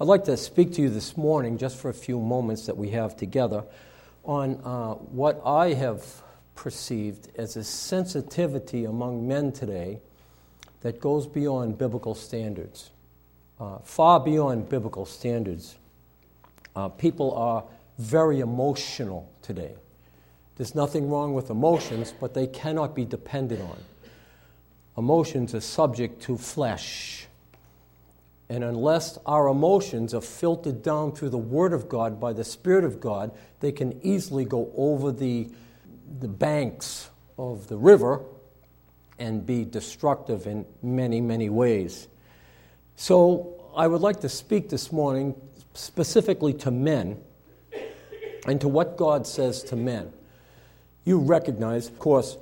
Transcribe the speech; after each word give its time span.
I'd 0.00 0.06
like 0.06 0.26
to 0.26 0.36
speak 0.36 0.74
to 0.74 0.82
you 0.82 0.90
this 0.90 1.16
morning, 1.16 1.58
just 1.58 1.76
for 1.76 1.88
a 1.88 1.94
few 1.94 2.20
moments 2.20 2.66
that 2.66 2.76
we 2.76 2.90
have 2.90 3.16
together, 3.16 3.64
on 4.22 4.60
uh, 4.64 4.92
what 4.92 5.42
I 5.44 5.72
have 5.72 6.04
perceived 6.54 7.28
as 7.36 7.56
a 7.56 7.64
sensitivity 7.64 8.84
among 8.84 9.26
men 9.26 9.50
today 9.50 9.98
that 10.82 11.00
goes 11.00 11.26
beyond 11.26 11.78
biblical 11.78 12.14
standards, 12.14 12.90
uh, 13.58 13.78
far 13.78 14.20
beyond 14.20 14.68
biblical 14.68 15.04
standards. 15.04 15.76
Uh, 16.76 16.88
people 16.90 17.34
are 17.34 17.64
very 17.98 18.38
emotional 18.38 19.28
today. 19.42 19.74
There's 20.58 20.76
nothing 20.76 21.10
wrong 21.10 21.34
with 21.34 21.50
emotions, 21.50 22.14
but 22.20 22.34
they 22.34 22.46
cannot 22.46 22.94
be 22.94 23.04
depended 23.04 23.60
on. 23.60 23.78
Emotions 24.96 25.56
are 25.56 25.60
subject 25.60 26.22
to 26.22 26.38
flesh 26.38 27.27
and 28.48 28.64
unless 28.64 29.18
our 29.26 29.48
emotions 29.48 30.14
are 30.14 30.22
filtered 30.22 30.82
down 30.82 31.12
through 31.12 31.30
the 31.30 31.38
Word 31.38 31.72
of 31.72 31.88
God 31.88 32.18
by 32.18 32.32
the 32.32 32.44
Spirit 32.44 32.84
of 32.84 33.00
God, 33.00 33.30
they 33.60 33.72
can 33.72 34.00
easily 34.02 34.44
go 34.44 34.72
over 34.74 35.12
the, 35.12 35.50
the 36.20 36.28
banks 36.28 37.10
of 37.36 37.68
the 37.68 37.76
river 37.76 38.22
and 39.18 39.44
be 39.44 39.64
destructive 39.64 40.46
in 40.46 40.64
many, 40.82 41.20
many 41.20 41.50
ways. 41.50 42.08
So, 42.96 43.54
I 43.76 43.86
would 43.86 44.00
like 44.00 44.20
to 44.20 44.28
speak 44.28 44.70
this 44.70 44.90
morning 44.90 45.36
specifically 45.74 46.52
to 46.54 46.70
men 46.70 47.20
and 48.46 48.60
to 48.60 48.68
what 48.68 48.96
God 48.96 49.26
says 49.26 49.62
to 49.64 49.76
men. 49.76 50.12
You 51.04 51.18
recognize, 51.18 51.88
of 51.88 51.98
course, 51.98 52.36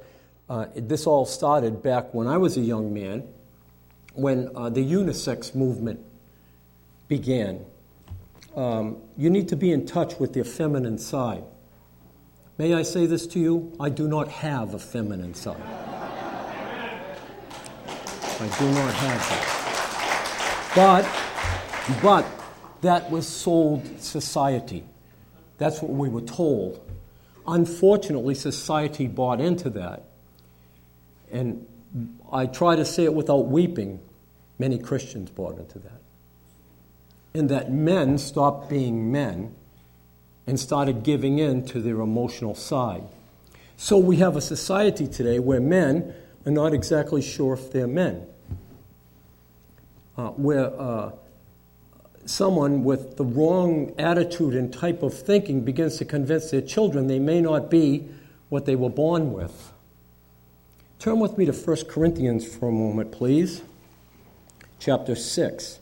uh, 0.48 0.66
this 0.75 1.06
all 1.06 1.27
started 1.27 1.83
back 1.83 2.14
when 2.14 2.27
I 2.27 2.38
was 2.38 2.56
a 2.56 2.61
young 2.61 2.95
man 2.95 3.28
when 4.16 4.51
uh, 4.56 4.69
the 4.70 4.84
unisex 4.84 5.55
movement 5.55 6.01
began. 7.09 7.65
Um, 8.56 8.98
you 9.16 9.30
need 9.30 9.48
to 9.48 9.56
be 9.56 9.70
in 9.70 9.87
touch 9.87 10.19
with 10.19 10.34
your 10.34 10.45
feminine 10.45 10.98
side. 10.98 11.45
May 12.59 12.72
I 12.75 12.83
say 12.83 13.06
this 13.06 13.27
to 13.28 13.39
you? 13.39 13.77
I 13.78 13.91
do 13.91 14.09
not 14.09 14.28
have 14.28 14.72
a 14.72 14.78
feminine 14.78 15.34
side. 15.34 15.61
I 18.39 18.48
do 18.59 18.70
not 18.72 18.94
have 18.94 19.20
that. 19.31 19.53
But, 20.75 22.03
but 22.03 22.27
that 22.83 23.11
was 23.11 23.27
sold 23.27 24.00
society. 24.00 24.84
That's 25.59 25.81
what 25.81 25.92
we 25.92 26.09
were 26.09 26.20
told. 26.22 26.81
Unfortunately, 27.47 28.34
society 28.34 29.06
bought 29.06 29.41
into 29.41 29.70
that. 29.70 30.05
And 31.31 31.67
I 32.31 32.47
try 32.47 32.77
to 32.77 32.84
say 32.84 33.05
it 33.05 33.14
without 33.14 33.47
weeping. 33.48 34.00
Many 34.59 34.79
Christians 34.79 35.31
bought 35.31 35.59
into 35.59 35.79
that. 35.81 36.01
And 37.35 37.49
that 37.51 37.71
men 37.71 38.19
stopped 38.19 38.71
being 38.71 39.12
men 39.12 39.55
and 40.47 40.59
started 40.59 41.03
giving 41.03 41.39
in 41.39 41.67
to 41.67 41.81
their 41.81 42.01
emotional 42.01 42.55
side. 42.55 43.05
So 43.77 43.99
we 43.99 44.17
have 44.17 44.37
a 44.37 44.41
society 44.41 45.07
today 45.07 45.39
where 45.39 45.61
men 45.61 46.15
are 46.47 46.53
not 46.53 46.73
exactly 46.73 47.21
sure 47.21 47.55
if 47.55 47.73
they're 47.73 47.87
men. 47.87 48.27
Uh, 50.17 50.29
where 50.31 50.73
uh, 50.81 51.11
someone 52.25 52.84
with 52.84 53.19
the 53.19 53.25
wrong 53.25 53.93
attitude 53.99 54.55
and 54.55 54.73
type 54.73 55.03
of 55.03 55.12
thinking 55.12 55.61
begins 55.61 55.99
to 55.99 56.07
convince 56.07 56.51
their 56.51 56.62
children 56.62 57.07
they 57.07 57.19
may 57.19 57.43
not 57.43 57.71
be 57.71 58.09
what 58.49 58.65
they 58.65 58.77
were 58.77 58.89
born 58.89 59.33
with. 59.33 59.73
Turn 60.99 61.21
with 61.21 61.37
me 61.37 61.45
to 61.45 61.53
1 61.53 61.77
Corinthians 61.89 62.47
for 62.47 62.69
a 62.69 62.73
moment, 62.73 63.12
please 63.12 63.61
chapter 64.78 65.14
6. 65.14 65.78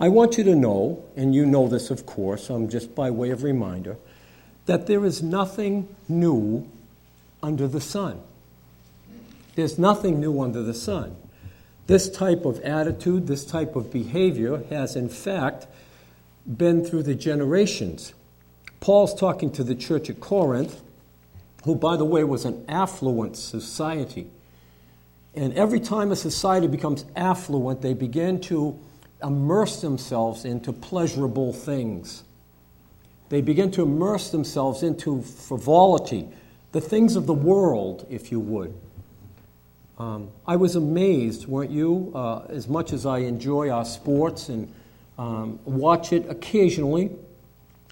I 0.00 0.08
want 0.08 0.38
you 0.38 0.44
to 0.44 0.54
know, 0.54 1.04
and 1.16 1.34
you 1.34 1.46
know 1.46 1.68
this, 1.68 1.90
of 1.90 2.04
course, 2.04 2.50
I'm 2.50 2.68
just 2.68 2.94
by 2.94 3.10
way 3.10 3.30
of 3.30 3.42
reminder, 3.42 3.96
that 4.66 4.86
there 4.86 5.04
is 5.04 5.22
nothing 5.22 5.88
new 6.08 6.68
under 7.42 7.68
the 7.68 7.80
sun. 7.80 8.20
There's 9.54 9.78
nothing 9.78 10.20
new 10.20 10.40
under 10.40 10.62
the 10.62 10.74
sun. 10.74 11.16
This 11.86 12.10
type 12.10 12.44
of 12.44 12.60
attitude, 12.60 13.26
this 13.26 13.44
type 13.44 13.76
of 13.76 13.92
behavior 13.92 14.64
has, 14.70 14.96
in 14.96 15.08
fact, 15.08 15.66
been 16.46 16.84
through 16.84 17.02
the 17.02 17.14
generations. 17.14 18.14
Paul's 18.80 19.14
talking 19.14 19.50
to 19.52 19.62
the 19.62 19.74
church 19.74 20.10
at 20.10 20.20
Corinth, 20.20 20.80
who, 21.64 21.74
by 21.74 21.96
the 21.96 22.04
way, 22.04 22.24
was 22.24 22.44
an 22.44 22.64
affluent 22.68 23.36
society. 23.36 24.26
And 25.36 25.52
every 25.54 25.80
time 25.80 26.12
a 26.12 26.16
society 26.16 26.66
becomes 26.66 27.04
affluent, 27.16 27.82
they 27.82 27.94
begin 27.94 28.40
to 28.42 28.78
immerse 29.22 29.80
themselves 29.80 30.44
into 30.44 30.72
pleasurable 30.72 31.52
things. 31.52 32.22
They 33.30 33.40
begin 33.40 33.70
to 33.72 33.82
immerse 33.82 34.30
themselves 34.30 34.82
into 34.82 35.22
frivolity, 35.22 36.28
the 36.72 36.80
things 36.80 37.16
of 37.16 37.26
the 37.26 37.34
world, 37.34 38.06
if 38.10 38.30
you 38.30 38.38
would. 38.38 38.74
Um, 39.98 40.28
I 40.46 40.56
was 40.56 40.76
amazed, 40.76 41.46
weren't 41.46 41.70
you? 41.70 42.12
Uh, 42.14 42.42
as 42.48 42.68
much 42.68 42.92
as 42.92 43.06
I 43.06 43.18
enjoy 43.18 43.70
our 43.70 43.84
sports 43.84 44.48
and 44.48 44.72
um, 45.18 45.58
watch 45.64 46.12
it 46.12 46.28
occasionally, 46.28 47.10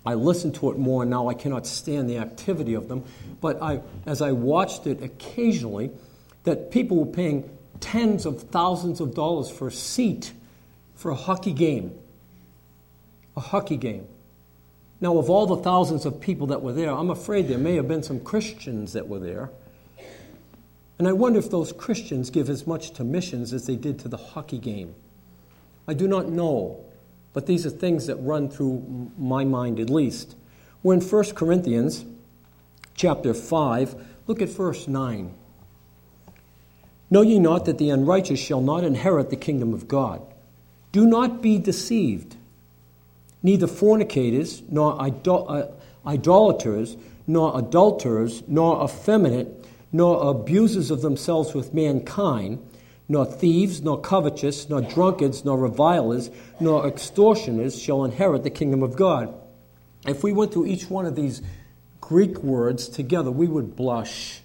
I 0.05 0.15
listen 0.15 0.53
to 0.53 0.71
it 0.71 0.79
more 0.79 1.05
now. 1.05 1.29
I 1.29 1.35
cannot 1.35 1.67
stand 1.67 2.11
the 2.11 2.19
activity 2.19 2.75
of 2.75 2.89
them. 2.89 3.05
But 3.41 3.63
I, 3.63 3.81
as 4.05 4.21
I 4.21 4.33
watched 4.33 4.87
it 4.87 5.03
occasionally, 5.03 5.91
that 6.45 6.71
people 6.71 6.97
were 6.99 7.13
paying 7.13 7.49
tens 7.81 8.27
of 8.27 8.43
thousands 8.43 9.01
of 9.01 9.15
dollars 9.15 9.51
for 9.51 9.69
a 9.69 9.73
seat 9.73 10.33
for 10.95 11.11
a 11.11 11.15
hockey 11.15 11.53
game. 11.53 11.93
A 13.37 13.41
hockey 13.41 13.77
game. 13.77 14.07
Now, 15.01 15.19
of 15.19 15.29
all 15.29 15.47
the 15.47 15.57
thousands 15.57 16.07
of 16.07 16.21
people 16.21 16.47
that 16.49 16.63
were 16.63 16.73
there, 16.73 16.93
I'm 16.93 17.11
afraid 17.11 17.49
there 17.49 17.59
may 17.59 17.75
have 17.75 17.89
been 17.89 18.05
some 18.05 18.21
Christians 18.21 18.93
that 18.93 19.09
were 19.09 19.19
there. 19.19 19.51
And 20.99 21.09
I 21.09 21.13
wonder 21.13 21.41
if 21.41 21.51
those 21.51 21.73
Christians 21.73 22.31
give 22.31 22.49
as 22.49 22.69
much 22.69 22.93
to 22.93 23.05
missions 23.05 23.53
as 23.53 23.67
they 23.67 23.75
did 23.75 23.99
to 24.01 24.09
the 24.09 24.17
hockey 24.17 24.59
game. 24.59 24.95
I 25.89 25.95
do 25.95 26.07
not 26.07 26.29
know, 26.29 26.85
but 27.33 27.47
these 27.47 27.67
are 27.67 27.71
things 27.71 28.07
that 28.07 28.15
run 28.17 28.49
through 28.49 29.11
my 29.19 29.45
mind 29.45 29.81
at 29.81 29.91
least. 29.91 30.37
We're 30.85 30.95
in 30.95 31.01
1 31.01 31.25
Corinthians 31.35 32.05
chapter 32.95 33.35
5. 33.35 34.07
Look 34.29 34.41
at 34.41 34.51
verse 34.51 34.87
9. 34.87 35.35
Know 37.13 37.21
ye 37.21 37.39
not 37.39 37.67
that 37.67 37.77
the 37.77 37.91
unrighteous 37.91 38.41
shall 38.41 38.63
not 38.63 38.85
inherit 38.85 39.29
the 39.29 39.37
kingdom 39.37 39.75
of 39.75 39.87
God? 39.87 40.23
Do 40.93 41.07
not 41.07 41.43
be 41.43 41.59
deceived. 41.59 42.37
Neither 43.43 43.67
fornicators, 43.67 44.63
nor 44.71 44.97
idol- 44.99 45.45
uh, 45.47 45.67
idolaters, 46.09 46.97
nor 47.27 47.59
adulterers, 47.59 48.43
nor 48.49 48.83
effeminate, 48.83 49.63
nor 49.93 50.27
abusers 50.31 50.91
of 50.91 51.03
themselves 51.03 51.53
with 51.53 51.75
mankind, 51.75 52.61
nor 53.11 53.27
thieves, 53.27 53.83
nor 53.83 54.01
covetous, 54.01 54.71
nor 54.71 54.81
drunkards, 54.81 55.45
nor 55.45 55.59
revilers, 55.59 56.31
nor 56.61 56.87
extortioners 56.87 57.79
shall 57.79 58.05
inherit 58.05 58.43
the 58.43 58.49
kingdom 58.49 58.83
of 58.83 58.97
God. 58.97 59.35
If 60.07 60.25
we 60.25 60.33
went 60.33 60.55
through 60.55 60.65
each 60.65 60.89
one 60.89 61.05
of 61.05 61.15
these 61.15 61.43
Greek 62.01 62.39
words 62.39 62.89
together, 62.89 63.31
we 63.31 63.49
would 63.49 63.77
blush. 63.77 64.41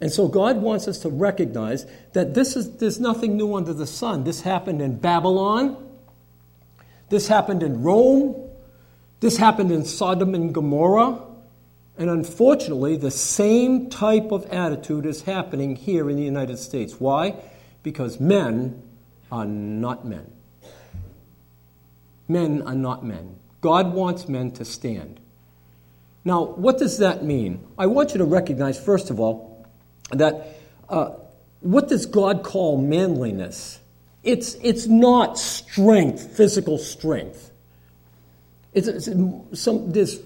And 0.00 0.12
so 0.12 0.28
God 0.28 0.58
wants 0.58 0.86
us 0.86 0.98
to 1.00 1.08
recognize 1.08 1.86
that 2.12 2.34
this 2.34 2.56
is, 2.56 2.76
there's 2.76 3.00
nothing 3.00 3.36
new 3.36 3.54
under 3.54 3.72
the 3.72 3.86
sun. 3.86 4.24
This 4.24 4.42
happened 4.42 4.80
in 4.80 4.98
Babylon. 4.98 5.76
This 7.08 7.28
happened 7.28 7.62
in 7.62 7.82
Rome. 7.82 8.50
This 9.20 9.36
happened 9.36 9.72
in 9.72 9.84
Sodom 9.84 10.34
and 10.34 10.54
Gomorrah. 10.54 11.20
And 11.96 12.10
unfortunately, 12.10 12.96
the 12.96 13.10
same 13.10 13.90
type 13.90 14.30
of 14.30 14.46
attitude 14.46 15.04
is 15.04 15.22
happening 15.22 15.74
here 15.74 16.08
in 16.08 16.16
the 16.16 16.22
United 16.22 16.58
States. 16.58 17.00
Why? 17.00 17.34
Because 17.82 18.20
men 18.20 18.80
are 19.32 19.46
not 19.46 20.04
men. 20.06 20.32
Men 22.28 22.62
are 22.62 22.74
not 22.74 23.04
men. 23.04 23.36
God 23.60 23.92
wants 23.92 24.28
men 24.28 24.52
to 24.52 24.64
stand. 24.64 25.18
Now, 26.24 26.44
what 26.44 26.78
does 26.78 26.98
that 26.98 27.24
mean? 27.24 27.66
I 27.78 27.86
want 27.86 28.12
you 28.12 28.18
to 28.18 28.24
recognize, 28.24 28.78
first 28.78 29.10
of 29.10 29.18
all, 29.18 29.66
that 30.10 30.58
uh, 30.88 31.12
what 31.60 31.88
does 31.88 32.06
God 32.06 32.42
call 32.42 32.80
manliness? 32.80 33.80
It's, 34.22 34.54
it's 34.62 34.86
not 34.86 35.38
strength, 35.38 36.36
physical 36.36 36.78
strength. 36.78 37.50
It's, 38.74 38.88
it's 38.88 39.08
some, 39.54 39.90
there's 39.90 40.18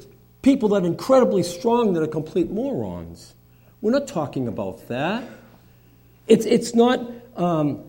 people 0.42 0.70
that 0.70 0.82
are 0.82 0.86
incredibly 0.86 1.42
strong 1.42 1.94
that 1.94 2.02
are 2.02 2.08
complete 2.08 2.50
morons. 2.50 3.34
We're 3.80 3.92
not 3.92 4.08
talking 4.08 4.48
about 4.48 4.88
that. 4.88 5.24
It's, 6.26 6.44
it's, 6.46 6.74
not, 6.74 7.00
um, 7.36 7.84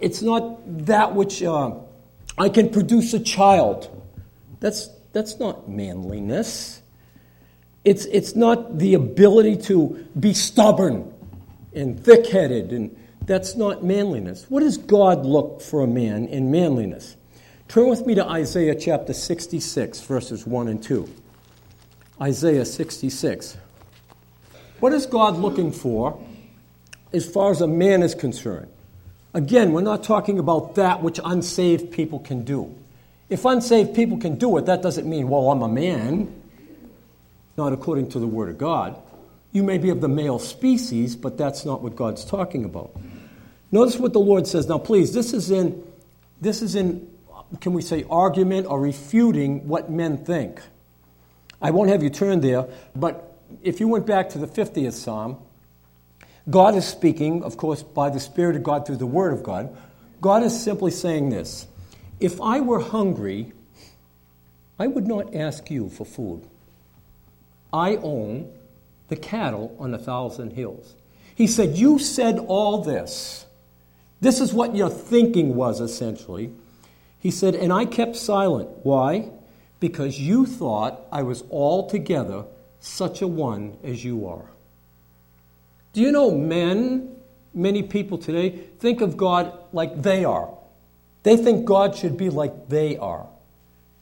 it's 0.00 0.22
not 0.22 0.86
that 0.86 1.14
which 1.14 1.42
uh, 1.42 1.72
I 2.38 2.48
can 2.48 2.70
produce 2.70 3.14
a 3.14 3.20
child. 3.20 3.90
That's, 4.60 4.88
that's 5.12 5.38
not 5.38 5.68
manliness. 5.68 6.82
It's, 7.84 8.04
it's 8.06 8.34
not 8.34 8.78
the 8.78 8.94
ability 8.94 9.56
to 9.62 10.06
be 10.18 10.34
stubborn 10.34 11.12
and 11.74 12.02
thick 12.02 12.26
headed, 12.26 12.72
and 12.72 12.96
that's 13.22 13.54
not 13.54 13.84
manliness. 13.84 14.46
What 14.48 14.60
does 14.60 14.76
God 14.76 15.24
look 15.24 15.60
for 15.60 15.82
a 15.82 15.86
man 15.86 16.26
in 16.26 16.50
manliness? 16.50 17.16
Turn 17.68 17.88
with 17.88 18.06
me 18.06 18.14
to 18.14 18.24
Isaiah 18.24 18.74
chapter 18.74 19.12
66, 19.12 20.00
verses 20.02 20.46
1 20.46 20.68
and 20.68 20.82
2. 20.82 21.08
Isaiah 22.20 22.64
66. 22.64 23.56
What 24.80 24.92
is 24.92 25.06
God 25.06 25.36
looking 25.36 25.72
for 25.72 26.22
as 27.12 27.28
far 27.28 27.50
as 27.50 27.60
a 27.60 27.66
man 27.66 28.02
is 28.02 28.14
concerned? 28.14 28.68
Again, 29.36 29.72
we're 29.72 29.82
not 29.82 30.02
talking 30.02 30.38
about 30.38 30.76
that 30.76 31.02
which 31.02 31.20
unsaved 31.22 31.92
people 31.92 32.20
can 32.20 32.42
do. 32.42 32.74
If 33.28 33.44
unsaved 33.44 33.94
people 33.94 34.16
can 34.16 34.36
do 34.36 34.56
it, 34.56 34.64
that 34.64 34.80
doesn't 34.80 35.06
mean, 35.06 35.28
well, 35.28 35.50
I'm 35.50 35.60
a 35.60 35.68
man 35.68 36.42
not 37.54 37.74
according 37.74 38.08
to 38.12 38.18
the 38.18 38.26
Word 38.26 38.48
of 38.48 38.56
God. 38.56 38.96
You 39.52 39.62
may 39.62 39.76
be 39.76 39.90
of 39.90 40.00
the 40.00 40.08
male 40.08 40.38
species, 40.38 41.16
but 41.16 41.36
that's 41.36 41.66
not 41.66 41.82
what 41.82 41.96
God's 41.96 42.24
talking 42.24 42.64
about. 42.64 42.96
Notice 43.70 43.98
what 43.98 44.14
the 44.14 44.20
Lord 44.20 44.46
says. 44.46 44.68
Now, 44.68 44.78
please, 44.78 45.12
this 45.12 45.34
is 45.34 45.50
in, 45.50 45.84
this 46.40 46.62
is 46.62 46.74
in, 46.74 47.06
can 47.60 47.74
we 47.74 47.82
say, 47.82 48.06
argument 48.08 48.66
or 48.66 48.80
refuting 48.80 49.68
what 49.68 49.90
men 49.90 50.16
think. 50.16 50.62
I 51.60 51.72
won't 51.72 51.90
have 51.90 52.02
you 52.02 52.08
turn 52.08 52.40
there, 52.40 52.68
but 52.94 53.36
if 53.62 53.80
you 53.80 53.88
went 53.88 54.06
back 54.06 54.30
to 54.30 54.38
the 54.38 54.46
50th 54.46 54.94
Psalm, 54.94 55.36
God 56.48 56.76
is 56.76 56.86
speaking, 56.86 57.42
of 57.42 57.56
course, 57.56 57.82
by 57.82 58.08
the 58.10 58.20
Spirit 58.20 58.56
of 58.56 58.62
God 58.62 58.86
through 58.86 58.96
the 58.96 59.06
Word 59.06 59.32
of 59.32 59.42
God. 59.42 59.76
God 60.20 60.42
is 60.42 60.58
simply 60.58 60.90
saying 60.90 61.30
this 61.30 61.66
If 62.20 62.40
I 62.40 62.60
were 62.60 62.80
hungry, 62.80 63.52
I 64.78 64.86
would 64.86 65.06
not 65.06 65.34
ask 65.34 65.70
you 65.70 65.88
for 65.88 66.04
food. 66.04 66.42
I 67.72 67.96
own 67.96 68.52
the 69.08 69.16
cattle 69.16 69.74
on 69.78 69.92
a 69.92 69.98
thousand 69.98 70.52
hills. 70.52 70.94
He 71.34 71.46
said, 71.46 71.76
You 71.76 71.98
said 71.98 72.38
all 72.38 72.82
this. 72.82 73.46
This 74.20 74.40
is 74.40 74.54
what 74.54 74.74
your 74.74 74.88
thinking 74.88 75.54
was, 75.54 75.80
essentially. 75.80 76.52
He 77.18 77.30
said, 77.30 77.54
And 77.54 77.72
I 77.72 77.84
kept 77.84 78.16
silent. 78.16 78.70
Why? 78.82 79.30
Because 79.80 80.18
you 80.18 80.46
thought 80.46 81.00
I 81.12 81.22
was 81.22 81.42
altogether 81.50 82.44
such 82.80 83.20
a 83.20 83.26
one 83.26 83.76
as 83.82 84.04
you 84.04 84.26
are. 84.26 84.46
Do 85.96 86.02
you 86.02 86.12
know 86.12 86.30
men, 86.30 87.16
many 87.54 87.82
people 87.82 88.18
today, 88.18 88.50
think 88.50 89.00
of 89.00 89.16
God 89.16 89.58
like 89.72 90.02
they 90.02 90.26
are? 90.26 90.50
They 91.22 91.38
think 91.38 91.64
God 91.64 91.96
should 91.96 92.18
be 92.18 92.28
like 92.28 92.68
they 92.68 92.98
are. 92.98 93.26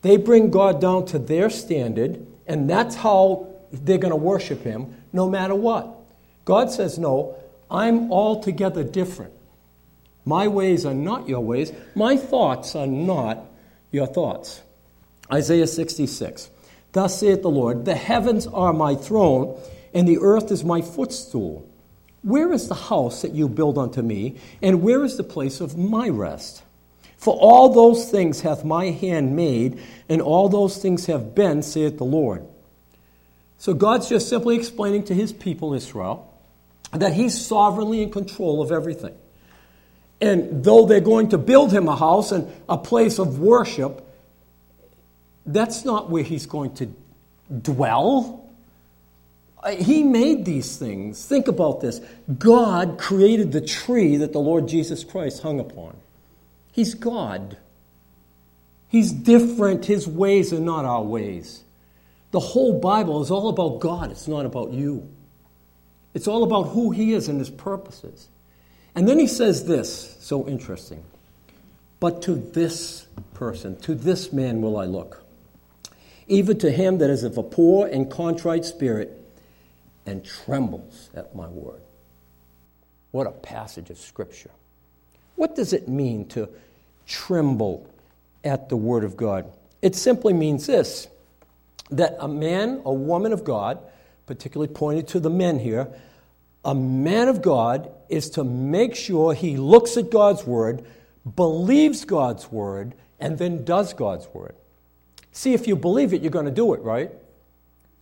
They 0.03 0.17
bring 0.17 0.51
God 0.51 0.81
down 0.81 1.07
to 1.07 1.21
their 1.21 1.49
standard, 1.51 2.27
and 2.49 2.69
that's 2.69 2.97
how 2.97 3.47
they're 3.71 3.99
going 3.99 4.11
to 4.11 4.17
worship 4.17 4.65
him 4.65 4.93
no 5.13 5.31
matter 5.31 5.55
what. 5.55 5.87
God 6.45 6.73
says, 6.73 6.99
No, 6.99 7.37
I'm 7.71 8.11
altogether 8.11 8.83
different. 8.83 9.33
My 10.25 10.49
ways 10.49 10.85
are 10.85 10.95
not 10.95 11.29
your 11.29 11.43
ways. 11.43 11.71
My 11.95 12.17
thoughts 12.17 12.75
are 12.75 12.89
not 12.89 13.39
your 13.93 14.09
thoughts. 14.09 14.63
Isaiah 15.33 15.69
66. 15.69 16.51
Thus 16.91 17.21
saith 17.21 17.43
the 17.43 17.51
Lord 17.51 17.85
The 17.85 17.95
heavens 17.95 18.49
are 18.49 18.73
my 18.73 18.97
throne, 18.97 19.57
and 19.95 20.09
the 20.09 20.19
earth 20.19 20.51
is 20.51 20.65
my 20.65 20.83
footstool. 20.83 21.71
Where 22.25 22.53
is 22.53 22.69
the 22.69 22.75
house 22.75 23.23
that 23.23 23.33
you 23.33 23.49
build 23.49 23.79
unto 23.79 24.03
me, 24.03 24.37
and 24.63 24.83
where 24.83 25.05
is 25.05 25.17
the 25.17 25.23
place 25.23 25.61
of 25.61 25.77
my 25.77 26.09
rest? 26.09 26.63
For 27.19 27.35
all 27.35 27.69
those 27.69 28.11
things 28.11 28.41
hath 28.41 28.65
my 28.65 28.87
hand 28.87 29.37
made, 29.37 29.79
and 30.09 30.21
all 30.21 30.49
those 30.49 30.79
things 30.79 31.07
have 31.07 31.35
been, 31.35 31.63
saith 31.63 31.99
the 31.99 32.05
Lord. 32.05 32.45
So 33.59 33.75
God's 33.75 34.09
just 34.09 34.29
simply 34.29 34.57
explaining 34.57 35.05
to 35.05 35.15
his 35.15 35.33
people, 35.33 35.75
Israel, 35.75 36.35
that 36.93 37.13
he's 37.13 37.39
sovereignly 37.39 38.03
in 38.03 38.11
control 38.11 38.63
of 38.63 38.73
everything. 38.73 39.15
And 40.21 40.65
though 40.65 40.87
they're 40.87 41.01
going 41.01 41.29
to 41.31 41.39
build 41.39 41.73
him 41.73 41.89
a 41.89 41.97
house 41.97 42.33
and 42.33 42.51
a 42.69 42.79
place 42.79 43.19
of 43.19 43.39
worship, 43.39 44.07
that's 45.45 45.85
not 45.85 46.11
where 46.11 46.23
he's 46.23 46.47
going 46.47 46.75
to 46.77 46.95
dwell. 47.61 48.44
He 49.73 50.03
made 50.03 50.45
these 50.45 50.77
things. 50.77 51.25
Think 51.25 51.49
about 51.49 51.81
this. 51.81 52.01
God 52.39 52.99
created 52.99 53.53
the 53.53 53.61
tree 53.61 54.19
that 54.19 54.33
the 54.33 54.41
Lord 54.41 54.69
Jesus 54.69 55.05
Christ 55.05 55.43
hung 55.43 55.59
upon. 55.59 55.97
He's 56.73 56.95
God. 56.95 57.57
He's 58.89 59.13
different. 59.13 59.87
His 59.87 60.07
ways 60.07 60.53
are 60.53 60.61
not 60.61 60.85
our 60.85 61.03
ways. 61.03 61.63
The 62.31 62.41
whole 62.41 62.79
Bible 62.81 63.23
is 63.23 63.31
all 63.31 63.49
about 63.49 63.81
God, 63.81 64.11
it's 64.11 64.29
not 64.29 64.45
about 64.45 64.73
you. 64.73 65.09
It's 66.15 66.29
all 66.29 66.43
about 66.45 66.65
who 66.65 66.91
He 66.91 67.13
is 67.13 67.29
and 67.29 67.39
His 67.39 67.51
purposes. 67.51 68.29
And 68.95 69.09
then 69.09 69.19
He 69.19 69.27
says 69.27 69.67
this, 69.67 70.17
so 70.21 70.47
interesting. 70.47 71.05
But 72.01 72.23
to 72.23 72.35
this 72.35 73.07
person, 73.33 73.81
to 73.81 73.95
this 73.95 74.33
man 74.33 74.61
will 74.61 74.77
I 74.77 74.85
look, 74.85 75.25
even 76.29 76.59
to 76.59 76.71
him 76.71 76.99
that 76.99 77.09
is 77.09 77.25
of 77.25 77.39
a 77.39 77.43
poor 77.43 77.87
and 77.87 78.11
contrite 78.11 78.65
spirit 78.65 79.24
and 80.07 80.25
trembles 80.25 81.11
at 81.15 81.35
my 81.35 81.49
word. 81.49 81.81
What 83.11 83.27
a 83.27 83.33
passage 83.33 83.91
of 83.91 83.99
Scripture. 83.99 84.51
What 85.37 85.55
does 85.55 85.73
it 85.73 85.89
mean 85.89 86.27
to 86.29 86.49
tremble 87.07 87.89
at 88.43 88.69
the 88.69 88.77
Word 88.77 89.05
of 89.05 89.17
God? 89.17 89.51
It 89.83 89.95
simply 89.95 90.33
means 90.33 90.67
this 90.67 91.09
that 91.91 92.17
a 92.19 92.27
man 92.27 92.81
a 92.85 92.93
woman 92.93 93.33
of 93.33 93.45
God, 93.45 93.79
particularly 94.27 94.73
pointed 94.73 95.09
to 95.09 95.21
the 95.21 95.31
men 95.31 95.59
here, 95.59 95.89
a 96.65 96.75
man 96.75 97.29
of 97.29 97.43
God 97.43 97.91
is 98.09 98.31
to 98.31 98.45
make 98.45 98.95
sure 98.95 99.35
he 99.35 99.57
looks 99.57 99.97
at 99.97 100.11
God's 100.11 100.45
word, 100.47 100.85
believes 101.37 102.05
God's 102.05 102.51
word, 102.51 102.95
and 103.21 103.39
then 103.39 103.65
does 103.65 103.93
God's 103.93 104.27
word. 104.33 104.55
See, 105.33 105.53
if 105.53 105.67
you 105.69 105.77
believe 105.77 106.15
it, 106.15 106.23
you're 106.23 106.31
going 106.31 106.47
to 106.47 106.51
do 106.51 106.73
it, 106.75 106.81
right? 106.81 107.11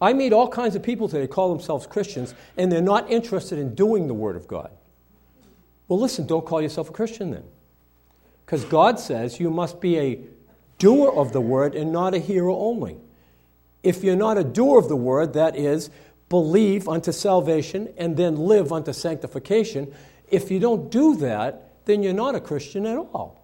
I 0.03 0.13
meet 0.15 0.33
all 0.33 0.49
kinds 0.49 0.75
of 0.75 0.83
people 0.83 1.09
today 1.09 1.29
call 1.29 1.49
themselves 1.55 1.87
Christians, 1.87 2.35
and 2.57 2.73
they're 2.73 2.83
not 2.83 3.09
interested 3.09 3.57
in 3.61 3.77
doing 3.77 4.09
the 4.09 4.15
word 4.15 4.35
of 4.35 4.49
God. 4.49 4.73
Well, 5.87 6.01
listen, 6.01 6.27
don't 6.27 6.45
call 6.45 6.61
yourself 6.61 6.91
a 6.91 6.93
Christian 6.93 7.31
then. 7.31 7.45
Because 8.45 8.65
God 8.65 8.99
says 8.99 9.39
you 9.39 9.49
must 9.49 9.81
be 9.81 9.99
a 9.99 10.19
doer 10.79 11.13
of 11.13 11.33
the 11.33 11.41
word 11.41 11.77
and 11.77 11.93
not 11.93 12.15
a 12.15 12.19
hearer 12.19 12.51
only. 12.51 12.97
If 13.85 14.03
you're 14.03 14.17
not 14.17 14.39
a 14.39 14.43
doer 14.43 14.81
of 14.81 14.89
the 14.89 14.97
word, 14.97 15.35
that 15.35 15.57
is, 15.57 15.89
believe 16.29 16.89
unto 16.89 17.13
salvation 17.13 17.95
and 17.97 18.17
then 18.17 18.35
live 18.35 18.73
unto 18.73 18.93
sanctification, 18.93 19.95
if 20.29 20.51
you 20.51 20.59
don't 20.59 20.91
do 20.91 21.15
that, 21.17 21.85
then 21.85 22.03
you're 22.03 22.13
not 22.13 22.35
a 22.35 22.41
Christian 22.41 22.87
at 22.87 22.97
all. 22.97 23.41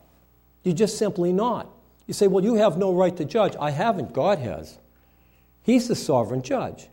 You're 0.64 0.74
just 0.74 0.98
simply 0.98 1.32
not. 1.32 1.70
You 2.08 2.14
say, 2.14 2.26
well, 2.26 2.42
you 2.42 2.54
have 2.56 2.76
no 2.76 2.92
right 2.92 3.16
to 3.16 3.24
judge. 3.24 3.54
I 3.60 3.70
haven't, 3.70 4.12
God 4.12 4.40
has. 4.40 4.78
He's 5.68 5.86
the 5.86 5.94
sovereign 5.94 6.40
judge. 6.40 6.88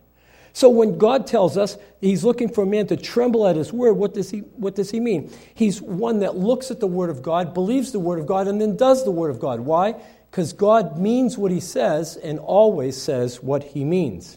So 0.52 0.68
when 0.68 0.98
God 0.98 1.26
tells 1.26 1.56
us 1.56 1.78
he's 2.02 2.24
looking 2.24 2.50
for 2.50 2.64
a 2.64 2.66
man 2.66 2.86
to 2.88 2.96
tremble 2.98 3.46
at 3.46 3.56
his 3.56 3.72
word, 3.72 3.94
what 3.94 4.12
does 4.12 4.30
he, 4.30 4.40
what 4.40 4.74
does 4.74 4.90
he 4.90 5.00
mean? 5.00 5.32
He's 5.54 5.80
one 5.80 6.18
that 6.18 6.36
looks 6.36 6.70
at 6.70 6.78
the 6.78 6.86
word 6.86 7.08
of 7.08 7.22
God, 7.22 7.54
believes 7.54 7.90
the 7.90 7.98
word 7.98 8.18
of 8.18 8.26
God, 8.26 8.48
and 8.48 8.60
then 8.60 8.76
does 8.76 9.02
the 9.02 9.10
word 9.10 9.30
of 9.30 9.40
God. 9.40 9.60
Why? 9.60 9.94
Because 10.30 10.52
God 10.52 10.98
means 10.98 11.38
what 11.38 11.50
he 11.50 11.58
says 11.58 12.18
and 12.18 12.38
always 12.38 13.00
says 13.00 13.42
what 13.42 13.62
he 13.62 13.82
means. 13.82 14.36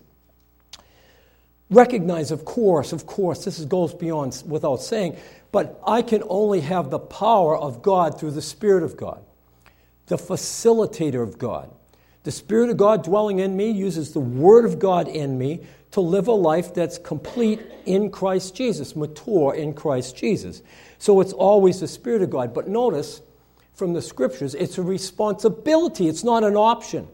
recognize, 1.69 2.31
of 2.31 2.45
course, 2.45 2.93
of 2.93 3.05
course, 3.05 3.43
this 3.43 3.59
goes 3.65 3.93
beyond 3.93 4.41
without 4.47 4.77
saying, 4.77 5.17
but 5.51 5.81
I 5.85 6.01
can 6.01 6.23
only 6.29 6.61
have 6.61 6.89
the 6.89 6.99
power 6.99 7.57
of 7.57 7.81
God 7.81 8.17
through 8.17 8.31
the 8.31 8.41
Spirit 8.41 8.83
of 8.83 8.95
God, 8.95 9.21
the 10.07 10.15
facilitator 10.15 11.21
of 11.21 11.37
God. 11.37 11.69
The 12.29 12.33
Spirit 12.33 12.69
of 12.69 12.77
God 12.77 13.03
dwelling 13.03 13.39
in 13.39 13.57
me 13.57 13.71
uses 13.71 14.13
the 14.13 14.19
Word 14.19 14.63
of 14.63 14.77
God 14.77 15.07
in 15.07 15.39
me 15.39 15.61
to 15.89 15.99
live 15.99 16.27
a 16.27 16.31
life 16.31 16.75
that's 16.75 16.99
complete 16.99 17.59
in 17.87 18.11
Christ 18.11 18.53
Jesus, 18.53 18.95
mature 18.95 19.55
in 19.55 19.73
Christ 19.73 20.15
Jesus. 20.15 20.61
So 20.99 21.21
it's 21.21 21.33
always 21.33 21.79
the 21.79 21.87
Spirit 21.87 22.21
of 22.21 22.29
God. 22.29 22.53
But 22.53 22.67
notice 22.67 23.23
from 23.73 23.93
the 23.93 24.01
Scriptures, 24.03 24.53
it's 24.53 24.77
a 24.77 24.83
responsibility, 24.83 26.07
it's 26.07 26.23
not 26.23 26.43
an 26.43 26.55
option. 26.55 27.07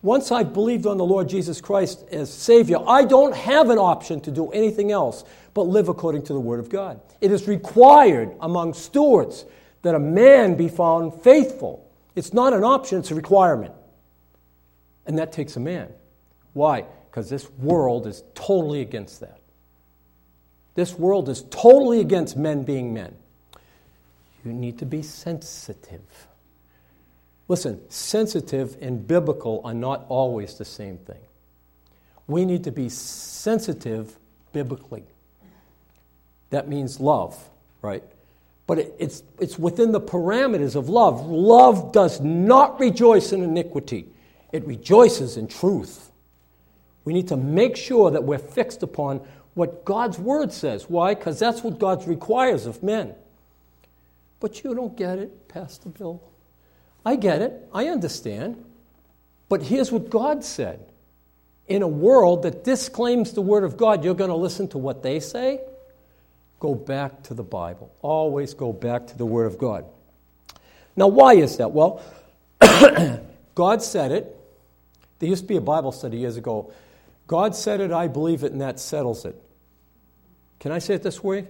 Once 0.00 0.30
I've 0.30 0.52
believed 0.52 0.86
on 0.86 0.96
the 0.96 1.04
Lord 1.04 1.28
Jesus 1.28 1.60
Christ 1.60 2.04
as 2.12 2.32
Savior, 2.32 2.78
I 2.86 3.04
don't 3.04 3.34
have 3.34 3.68
an 3.68 3.78
option 3.78 4.20
to 4.20 4.30
do 4.30 4.52
anything 4.52 4.92
else 4.92 5.24
but 5.54 5.62
live 5.62 5.88
according 5.88 6.22
to 6.26 6.34
the 6.34 6.40
Word 6.40 6.60
of 6.60 6.70
God. 6.70 7.00
It 7.20 7.32
is 7.32 7.48
required 7.48 8.36
among 8.40 8.74
stewards 8.74 9.44
that 9.82 9.96
a 9.96 9.98
man 9.98 10.54
be 10.54 10.68
found 10.68 11.20
faithful. 11.20 11.84
It's 12.14 12.32
not 12.32 12.52
an 12.52 12.62
option, 12.62 13.00
it's 13.00 13.10
a 13.10 13.16
requirement. 13.16 13.74
And 15.06 15.18
that 15.18 15.32
takes 15.32 15.56
a 15.56 15.60
man. 15.60 15.88
Why? 16.52 16.84
Because 17.10 17.28
this 17.28 17.50
world 17.50 18.06
is 18.06 18.22
totally 18.34 18.80
against 18.80 19.20
that. 19.20 19.40
This 20.74 20.94
world 20.94 21.28
is 21.28 21.42
totally 21.50 22.00
against 22.00 22.36
men 22.36 22.62
being 22.62 22.94
men. 22.94 23.14
You 24.44 24.52
need 24.52 24.78
to 24.78 24.86
be 24.86 25.02
sensitive. 25.02 26.00
Listen, 27.48 27.80
sensitive 27.90 28.76
and 28.80 29.06
biblical 29.06 29.60
are 29.64 29.74
not 29.74 30.06
always 30.08 30.54
the 30.54 30.64
same 30.64 30.98
thing. 30.98 31.20
We 32.26 32.44
need 32.44 32.64
to 32.64 32.72
be 32.72 32.88
sensitive 32.88 34.16
biblically. 34.52 35.04
That 36.50 36.68
means 36.68 37.00
love, 37.00 37.38
right? 37.82 38.02
But 38.66 38.78
it, 38.78 38.94
it's, 38.98 39.22
it's 39.38 39.58
within 39.58 39.92
the 39.92 40.00
parameters 40.00 40.76
of 40.76 40.88
love. 40.88 41.26
Love 41.26 41.92
does 41.92 42.20
not 42.20 42.78
rejoice 42.80 43.32
in 43.32 43.42
iniquity, 43.42 44.06
it 44.52 44.64
rejoices 44.66 45.36
in 45.36 45.48
truth. 45.48 46.10
We 47.04 47.12
need 47.12 47.28
to 47.28 47.36
make 47.36 47.76
sure 47.76 48.10
that 48.10 48.22
we're 48.22 48.38
fixed 48.38 48.82
upon 48.82 49.26
what 49.54 49.84
God's 49.84 50.18
word 50.18 50.52
says. 50.52 50.88
Why? 50.88 51.14
Because 51.14 51.38
that's 51.38 51.62
what 51.62 51.78
God 51.78 52.06
requires 52.06 52.66
of 52.66 52.82
men. 52.82 53.14
But 54.40 54.62
you 54.62 54.74
don't 54.74 54.96
get 54.96 55.18
it, 55.18 55.48
Pastor 55.48 55.88
Bill. 55.88 56.22
I 57.04 57.16
get 57.16 57.42
it. 57.42 57.68
I 57.72 57.88
understand. 57.88 58.64
But 59.48 59.62
here's 59.62 59.90
what 59.92 60.10
God 60.10 60.44
said. 60.44 60.84
In 61.68 61.82
a 61.82 61.88
world 61.88 62.42
that 62.42 62.64
disclaims 62.64 63.32
the 63.32 63.42
Word 63.42 63.64
of 63.64 63.76
God, 63.76 64.04
you're 64.04 64.14
going 64.14 64.30
to 64.30 64.36
listen 64.36 64.68
to 64.68 64.78
what 64.78 65.02
they 65.02 65.20
say? 65.20 65.60
Go 66.60 66.74
back 66.74 67.22
to 67.24 67.34
the 67.34 67.42
Bible. 67.42 67.92
Always 68.02 68.54
go 68.54 68.72
back 68.72 69.06
to 69.08 69.18
the 69.18 69.26
Word 69.26 69.46
of 69.46 69.58
God. 69.58 69.84
Now, 70.96 71.08
why 71.08 71.34
is 71.34 71.56
that? 71.58 71.70
Well, 71.70 72.02
God 73.54 73.82
said 73.82 74.12
it. 74.12 74.36
There 75.22 75.28
used 75.28 75.44
to 75.44 75.48
be 75.48 75.56
a 75.56 75.60
Bible 75.60 75.92
study 75.92 76.16
years 76.16 76.36
ago. 76.36 76.72
God 77.28 77.54
said 77.54 77.80
it, 77.80 77.92
I 77.92 78.08
believe 78.08 78.42
it, 78.42 78.50
and 78.50 78.60
that 78.60 78.80
settles 78.80 79.24
it. 79.24 79.40
Can 80.58 80.72
I 80.72 80.80
say 80.80 80.94
it 80.94 81.04
this 81.04 81.22
way? 81.22 81.46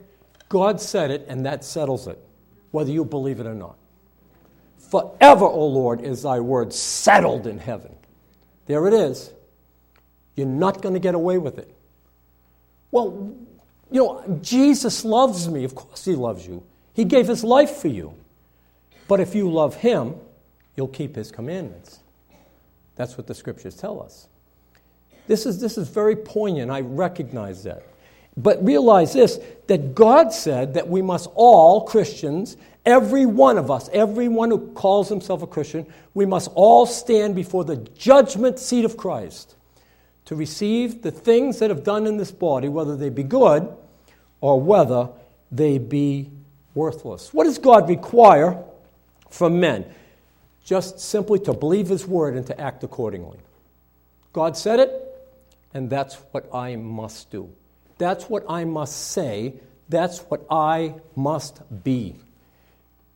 God 0.51 0.79
said 0.79 1.11
it, 1.11 1.25
and 1.27 1.47
that 1.47 1.65
settles 1.65 2.07
it, 2.07 2.23
whether 2.71 2.91
you 2.91 3.03
believe 3.07 3.41
it 3.41 3.47
or 3.47 3.55
not. 3.55 3.79
Forever, 4.77 5.47
O 5.47 5.67
Lord, 5.69 6.03
is 6.03 6.25
thy 6.25 6.39
word 6.39 6.75
settled 6.75 7.47
in 7.47 7.59
heaven. 7.59 7.95
There 8.67 8.87
it 8.87 8.93
is. 8.93 9.33
You're 10.37 10.49
not 10.49 10.83
going 10.83 10.93
to 10.93 11.01
get 11.01 11.15
away 11.15 11.39
with 11.39 11.57
it. 11.57 11.75
Well, 12.91 13.35
you 13.91 14.05
know, 14.05 14.39
Jesus 14.43 15.03
loves 15.03 15.49
me. 15.49 15.65
Of 15.65 15.75
course, 15.75 16.05
he 16.05 16.15
loves 16.15 16.47
you. 16.47 16.63
He 16.93 17.07
gave 17.07 17.27
his 17.27 17.43
life 17.43 17.77
for 17.77 17.89
you. 17.89 18.13
But 19.09 19.21
if 19.21 19.35
you 19.35 19.51
love 19.51 19.77
him, 19.77 20.17
you'll 20.77 20.89
keep 20.89 21.17
his 21.17 21.33
commandments. 21.33 22.01
That's 22.97 23.17
what 23.17 23.27
the 23.27 23.35
scriptures 23.35 23.75
tell 23.75 24.03
us. 24.03 24.29
This 25.27 25.47
is, 25.47 25.61
this 25.61 25.79
is 25.79 25.89
very 25.89 26.17
poignant. 26.17 26.71
I 26.71 26.81
recognize 26.81 27.63
that. 27.65 27.87
But 28.37 28.65
realize 28.65 29.13
this 29.13 29.39
that 29.67 29.95
God 29.95 30.33
said 30.33 30.75
that 30.75 30.89
we 30.89 31.03
must 31.03 31.29
all, 31.35 31.83
Christians, 31.83 32.57
Every 32.85 33.27
one 33.27 33.59
of 33.59 33.71
us, 33.71 33.89
everyone 33.93 34.51
who 34.51 34.73
calls 34.73 35.09
himself 35.09 35.43
a 35.43 35.47
Christian, 35.47 35.87
we 36.15 36.27
must 36.27 36.51
all 36.55 36.85
stand 36.85 37.37
before 37.37 37.65
the 37.65 37.77
judgment 37.77 38.59
seat 38.59 38.85
of 38.85 38.97
Christ 38.97 39.55
to 40.25 40.35
receive 40.35 41.03
the 41.03 41.13
things 41.13 41.61
that 41.61 41.71
have 41.71 41.85
done 41.85 42.07
in 42.07 42.17
this 42.17 42.33
body, 42.33 42.69
whether 42.69 42.97
they 42.97 43.09
be 43.09 43.23
good 43.23 43.73
or 44.41 44.61
whether 44.61 45.11
they 45.53 45.79
be 45.79 46.31
worthless. 46.75 47.33
What 47.33 47.45
does 47.45 47.59
God 47.59 47.89
require 47.89 48.61
from 49.31 49.61
men? 49.61 49.85
Just 50.65 51.01
simply 51.01 51.39
to 51.41 51.53
believe 51.53 51.89
his 51.89 52.07
word 52.07 52.35
and 52.35 52.47
to 52.47 52.61
act 52.61 52.85
accordingly. 52.85 53.39
God 54.33 54.57
said 54.57 54.81
it, 54.81 54.91
and 55.75 55.91
that's 55.91 56.15
what 56.33 56.49
I 56.55 56.77
must 56.77 57.31
do. 57.31 57.51
That's 57.99 58.29
what 58.29 58.45
I 58.49 58.65
must 58.65 59.11
say. 59.11 59.55
That's 59.89 60.21
what 60.21 60.47
I 60.51 60.95
must 61.15 61.61
be. 61.85 62.17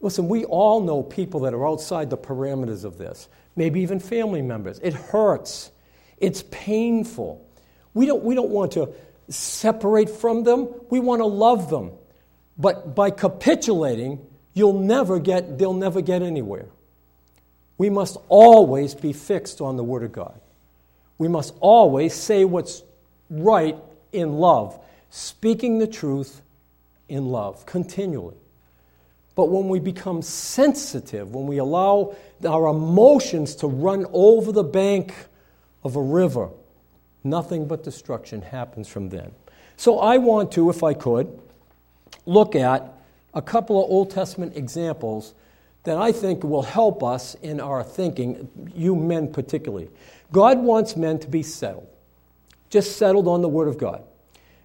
Listen, 0.00 0.28
we 0.28 0.44
all 0.44 0.80
know 0.80 1.02
people 1.02 1.40
that 1.40 1.54
are 1.54 1.66
outside 1.66 2.10
the 2.10 2.18
parameters 2.18 2.84
of 2.84 2.98
this, 2.98 3.28
maybe 3.54 3.80
even 3.80 3.98
family 3.98 4.42
members. 4.42 4.78
It 4.82 4.92
hurts, 4.92 5.70
it's 6.18 6.44
painful. 6.50 7.46
We 7.94 8.06
don't, 8.06 8.22
we 8.22 8.34
don't 8.34 8.50
want 8.50 8.72
to 8.72 8.90
separate 9.28 10.10
from 10.10 10.44
them, 10.44 10.68
we 10.90 11.00
want 11.00 11.20
to 11.20 11.26
love 11.26 11.70
them. 11.70 11.92
But 12.58 12.94
by 12.94 13.10
capitulating, 13.10 14.24
you'll 14.54 14.78
never 14.78 15.18
get, 15.18 15.58
they'll 15.58 15.74
never 15.74 16.00
get 16.02 16.22
anywhere. 16.22 16.66
We 17.78 17.90
must 17.90 18.16
always 18.28 18.94
be 18.94 19.12
fixed 19.12 19.60
on 19.60 19.76
the 19.76 19.84
Word 19.84 20.02
of 20.02 20.12
God. 20.12 20.40
We 21.18 21.28
must 21.28 21.54
always 21.60 22.14
say 22.14 22.44
what's 22.44 22.82
right 23.30 23.76
in 24.12 24.34
love, 24.34 24.78
speaking 25.10 25.78
the 25.78 25.86
truth 25.86 26.42
in 27.08 27.26
love 27.26 27.66
continually. 27.66 28.36
But 29.34 29.50
when 29.50 29.68
we 29.68 29.80
become 29.80 30.22
sensitive, 30.22 31.34
when 31.34 31.46
we 31.46 31.58
allow 31.58 32.16
our 32.46 32.68
emotions 32.68 33.54
to 33.56 33.66
run 33.66 34.06
over 34.12 34.50
the 34.50 34.64
bank 34.64 35.14
of 35.84 35.96
a 35.96 36.02
river, 36.02 36.48
nothing 37.22 37.68
but 37.68 37.84
destruction 37.84 38.40
happens 38.40 38.88
from 38.88 39.10
then. 39.10 39.32
So 39.76 39.98
I 39.98 40.16
want 40.16 40.52
to, 40.52 40.70
if 40.70 40.82
I 40.82 40.94
could, 40.94 41.38
look 42.24 42.56
at 42.56 42.94
a 43.34 43.42
couple 43.42 43.84
of 43.84 43.90
Old 43.90 44.10
Testament 44.10 44.56
examples 44.56 45.34
that 45.86 45.96
I 45.96 46.12
think 46.12 46.44
will 46.44 46.62
help 46.62 47.02
us 47.02 47.34
in 47.36 47.60
our 47.60 47.82
thinking, 47.82 48.48
you 48.74 48.94
men 48.94 49.32
particularly. 49.32 49.88
God 50.30 50.58
wants 50.58 50.96
men 50.96 51.18
to 51.20 51.28
be 51.28 51.42
settled, 51.42 51.88
just 52.70 52.96
settled 52.96 53.26
on 53.26 53.40
the 53.40 53.48
Word 53.48 53.68
of 53.68 53.78
God. 53.78 54.02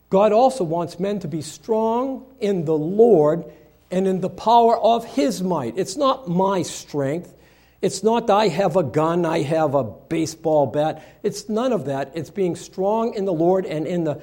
God 0.09 0.33
also 0.33 0.63
wants 0.63 0.99
men 0.99 1.19
to 1.19 1.27
be 1.27 1.41
strong 1.41 2.25
in 2.39 2.65
the 2.65 2.77
Lord 2.77 3.45
and 3.89 4.07
in 4.07 4.19
the 4.19 4.29
power 4.29 4.77
of 4.77 5.05
His 5.05 5.41
might. 5.41 5.77
It's 5.77 5.95
not 5.95 6.27
my 6.27 6.63
strength. 6.63 7.33
It's 7.81 8.03
not 8.03 8.29
I 8.29 8.47
have 8.47 8.75
a 8.75 8.83
gun, 8.83 9.25
I 9.25 9.41
have 9.41 9.73
a 9.73 9.83
baseball 9.83 10.67
bat. 10.67 11.03
It's 11.23 11.49
none 11.49 11.71
of 11.71 11.85
that. 11.85 12.11
It's 12.13 12.29
being 12.29 12.55
strong 12.55 13.13
in 13.13 13.25
the 13.25 13.33
Lord 13.33 13.65
and 13.65 13.87
in 13.87 14.03
the 14.03 14.21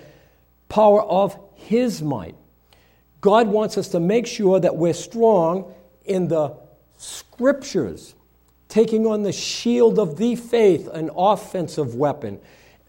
power 0.68 1.02
of 1.02 1.38
His 1.54 2.02
might. 2.02 2.36
God 3.20 3.48
wants 3.48 3.78
us 3.78 3.88
to 3.88 4.00
make 4.00 4.26
sure 4.26 4.60
that 4.60 4.76
we're 4.76 4.94
strong 4.94 5.74
in 6.04 6.28
the 6.28 6.56
scriptures, 6.98 8.14
taking 8.68 9.06
on 9.06 9.22
the 9.22 9.32
shield 9.32 9.98
of 9.98 10.18
the 10.18 10.36
faith, 10.36 10.86
an 10.88 11.10
offensive 11.16 11.94
weapon, 11.94 12.38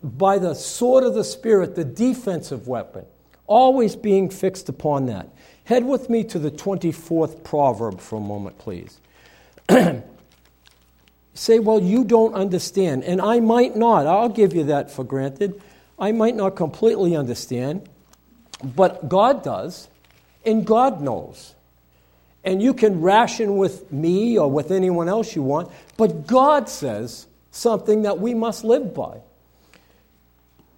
by 0.03 0.37
the 0.37 0.53
sword 0.53 1.03
of 1.03 1.13
the 1.13 1.23
Spirit, 1.23 1.75
the 1.75 1.85
defensive 1.85 2.67
weapon, 2.67 3.05
always 3.47 3.95
being 3.95 4.29
fixed 4.29 4.69
upon 4.69 5.05
that. 5.07 5.29
Head 5.65 5.85
with 5.85 6.09
me 6.09 6.23
to 6.25 6.39
the 6.39 6.51
24th 6.51 7.43
proverb 7.43 7.99
for 7.99 8.17
a 8.17 8.21
moment, 8.21 8.57
please. 8.57 8.99
Say, 11.33 11.59
well, 11.59 11.81
you 11.81 12.03
don't 12.03 12.33
understand, 12.33 13.03
and 13.03 13.21
I 13.21 13.39
might 13.39 13.75
not. 13.75 14.07
I'll 14.07 14.29
give 14.29 14.53
you 14.53 14.65
that 14.65 14.91
for 14.91 15.03
granted. 15.03 15.61
I 15.97 16.11
might 16.11 16.35
not 16.35 16.55
completely 16.55 17.15
understand, 17.15 17.87
but 18.63 19.07
God 19.07 19.43
does, 19.43 19.89
and 20.45 20.65
God 20.65 21.01
knows. 21.01 21.55
And 22.43 22.61
you 22.61 22.73
can 22.73 23.01
ration 23.01 23.57
with 23.57 23.91
me 23.91 24.37
or 24.37 24.49
with 24.49 24.71
anyone 24.71 25.09
else 25.09 25.35
you 25.35 25.43
want, 25.43 25.69
but 25.97 26.25
God 26.25 26.69
says 26.69 27.27
something 27.51 28.03
that 28.03 28.19
we 28.19 28.33
must 28.33 28.63
live 28.63 28.93
by. 28.93 29.19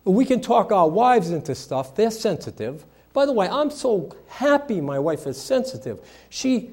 We 0.04 0.26
can 0.26 0.42
talk 0.42 0.72
our 0.72 0.90
wives 0.90 1.30
into 1.30 1.54
stuff, 1.54 1.96
they're 1.96 2.12
sensitive. 2.12 2.86
By 3.14 3.26
the 3.26 3.34
way, 3.34 3.48
I'm 3.48 3.70
so 3.70 4.16
happy 4.28 4.82
my 4.82 4.98
wife 5.00 5.28
is 5.28 5.40
sensitive. 5.40 6.00
She, 6.30 6.72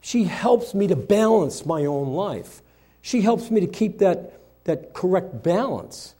she 0.00 0.24
helps 0.24 0.72
me 0.72 0.86
to 0.86 0.96
balance 0.96 1.66
my 1.66 1.84
own 1.84 2.12
life. 2.12 2.62
She 3.02 3.22
helps 3.22 3.50
me 3.50 3.60
to 3.60 3.66
keep 3.66 3.98
that, 3.98 4.40
that 4.64 4.94
correct 4.94 5.42
balance. 5.42 6.14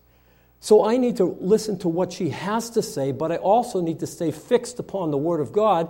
So 0.61 0.85
I 0.85 0.97
need 0.97 1.17
to 1.17 1.37
listen 1.41 1.79
to 1.79 1.89
what 1.89 2.13
she 2.13 2.31
has 2.31 2.71
to 2.71 2.83
say, 2.83 3.13
but 3.13 3.33
I 3.33 3.37
also 3.37 3.81
need 3.81 4.01
to 4.01 4.07
stay 4.07 4.31
fixed 4.31 4.79
upon 4.79 5.11
the 5.11 5.17
Word 5.17 5.41
of 5.41 5.53
God 5.53 5.89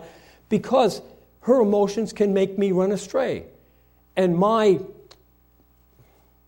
because 0.48 1.00
her 1.42 1.60
emotions 1.60 2.12
can 2.12 2.34
make 2.34 2.58
me 2.58 2.72
run 2.72 2.92
astray. 2.92 3.44
And 4.16 4.36
my, 4.36 4.80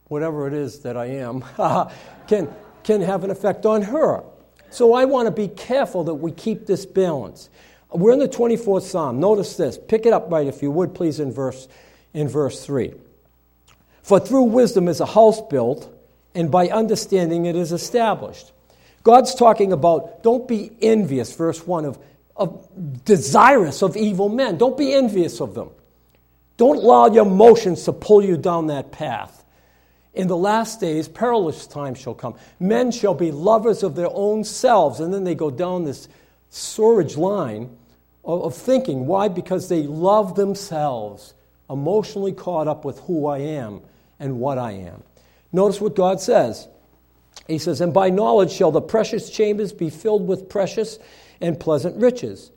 whatever 0.09 0.47
it 0.47 0.53
is 0.53 0.81
that 0.81 0.97
I 0.97 1.07
am, 1.07 1.45
can, 2.29 2.55
can 2.85 3.01
have 3.01 3.25
an 3.25 3.31
effect 3.31 3.65
on 3.65 3.83
her. 3.83 4.23
So 4.71 4.95
I 4.95 5.05
want 5.05 5.27
to 5.27 5.31
be 5.31 5.49
careful 5.49 6.05
that 6.05 6.15
we 6.15 6.33
keep 6.33 6.67
this 6.67 6.87
balance. 6.87 7.49
We're 7.91 8.13
in 8.13 8.19
the 8.19 8.29
24th 8.29 8.83
Psalm. 8.83 9.21
Notice 9.21 9.57
this. 9.57 9.79
Pick 9.89 10.07
it 10.07 10.13
up 10.13 10.31
right, 10.31 10.47
if 10.47 10.63
you 10.63 10.71
would, 10.71 10.95
please, 10.95 11.21
in 11.21 11.33
verse, 11.33 11.69
in 12.15 12.29
verse 12.29 12.65
3. 12.65 12.95
For 14.03 14.19
through 14.19 14.45
wisdom 14.45 14.89
is 14.89 15.01
a 15.01 15.07
house 15.07 15.41
built, 15.43 15.93
and 16.35 16.51
by 16.51 16.69
understanding 16.69 17.47
it 17.47 17.55
is 17.55 17.71
established. 17.71 18.53
God's 19.03 19.35
talking 19.35 19.73
about 19.73 20.23
don't 20.23 20.49
be 20.49 20.71
envious, 20.81 21.35
verse 21.35 21.67
1, 21.67 21.85
of, 21.85 21.99
of 22.37 22.69
desirous 23.05 23.83
of 23.83 23.97
evil 23.97 24.29
men. 24.29 24.59
Don't 24.59 24.77
be 24.77 24.93
envious 24.95 25.41
of 25.41 25.55
them. 25.55 25.71
Don't 26.57 26.77
allow 26.77 27.07
your 27.07 27.27
emotions 27.27 27.85
to 27.85 27.93
pull 27.93 28.23
you 28.23 28.37
down 28.37 28.69
that 28.69 28.93
path. 28.93 29.45
In 30.15 30.29
the 30.29 30.37
last 30.37 30.81
days, 30.81 31.09
perilous 31.09 31.67
times 31.67 31.99
shall 31.99 32.15
come. 32.15 32.35
Men 32.61 32.91
shall 32.91 33.15
be 33.15 33.31
lovers 33.31 33.83
of 33.83 33.97
their 33.97 34.11
own 34.11 34.45
selves. 34.45 35.01
And 35.01 35.13
then 35.13 35.25
they 35.25 35.35
go 35.35 35.51
down 35.51 35.85
this 35.85 36.09
sewerage 36.51 37.17
line 37.17 37.77
of, 38.25 38.43
of 38.45 38.55
thinking. 38.55 39.07
Why? 39.07 39.29
Because 39.29 39.69
they 39.69 39.85
love 39.85 40.35
themselves, 40.35 41.35
emotionally 41.71 42.33
caught 42.33 42.69
up 42.69 42.85
with 42.85 43.01
who 43.01 43.27
I 43.27 43.39
am 43.39 43.81
and 44.21 44.39
what 44.39 44.59
I 44.59 44.73
am. 44.73 45.03
Notice 45.51 45.81
what 45.81 45.97
God 45.97 46.21
says. 46.21 46.69
He 47.47 47.59
says, 47.59 47.81
And 47.81 47.95
by 47.95 48.11
knowledge 48.11 48.53
shall 48.53 48.71
the 48.71 48.81
precious 48.81 49.31
chambers 49.31 49.73
be 49.73 49.91
filled 49.91 50.27
with 50.29 50.49
precious 50.49 50.99
and 51.43 51.61
pleasant 51.61 51.97
riches. 52.01 52.51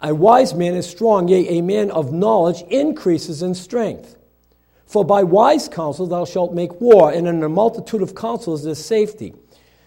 A 0.00 0.14
wise 0.14 0.54
man 0.54 0.74
is 0.74 0.88
strong, 0.88 1.28
yea, 1.28 1.58
a 1.58 1.62
man 1.62 1.90
of 1.90 2.12
knowledge 2.12 2.62
increases 2.68 3.42
in 3.42 3.54
strength. 3.54 4.16
For 4.86 5.04
by 5.04 5.22
wise 5.22 5.68
counsel 5.68 6.06
thou 6.06 6.24
shalt 6.24 6.54
make 6.54 6.80
war, 6.80 7.12
and 7.12 7.26
in 7.26 7.42
a 7.42 7.48
multitude 7.48 8.02
of 8.02 8.14
counsels 8.14 8.64
is 8.66 8.84
safety. 8.84 9.34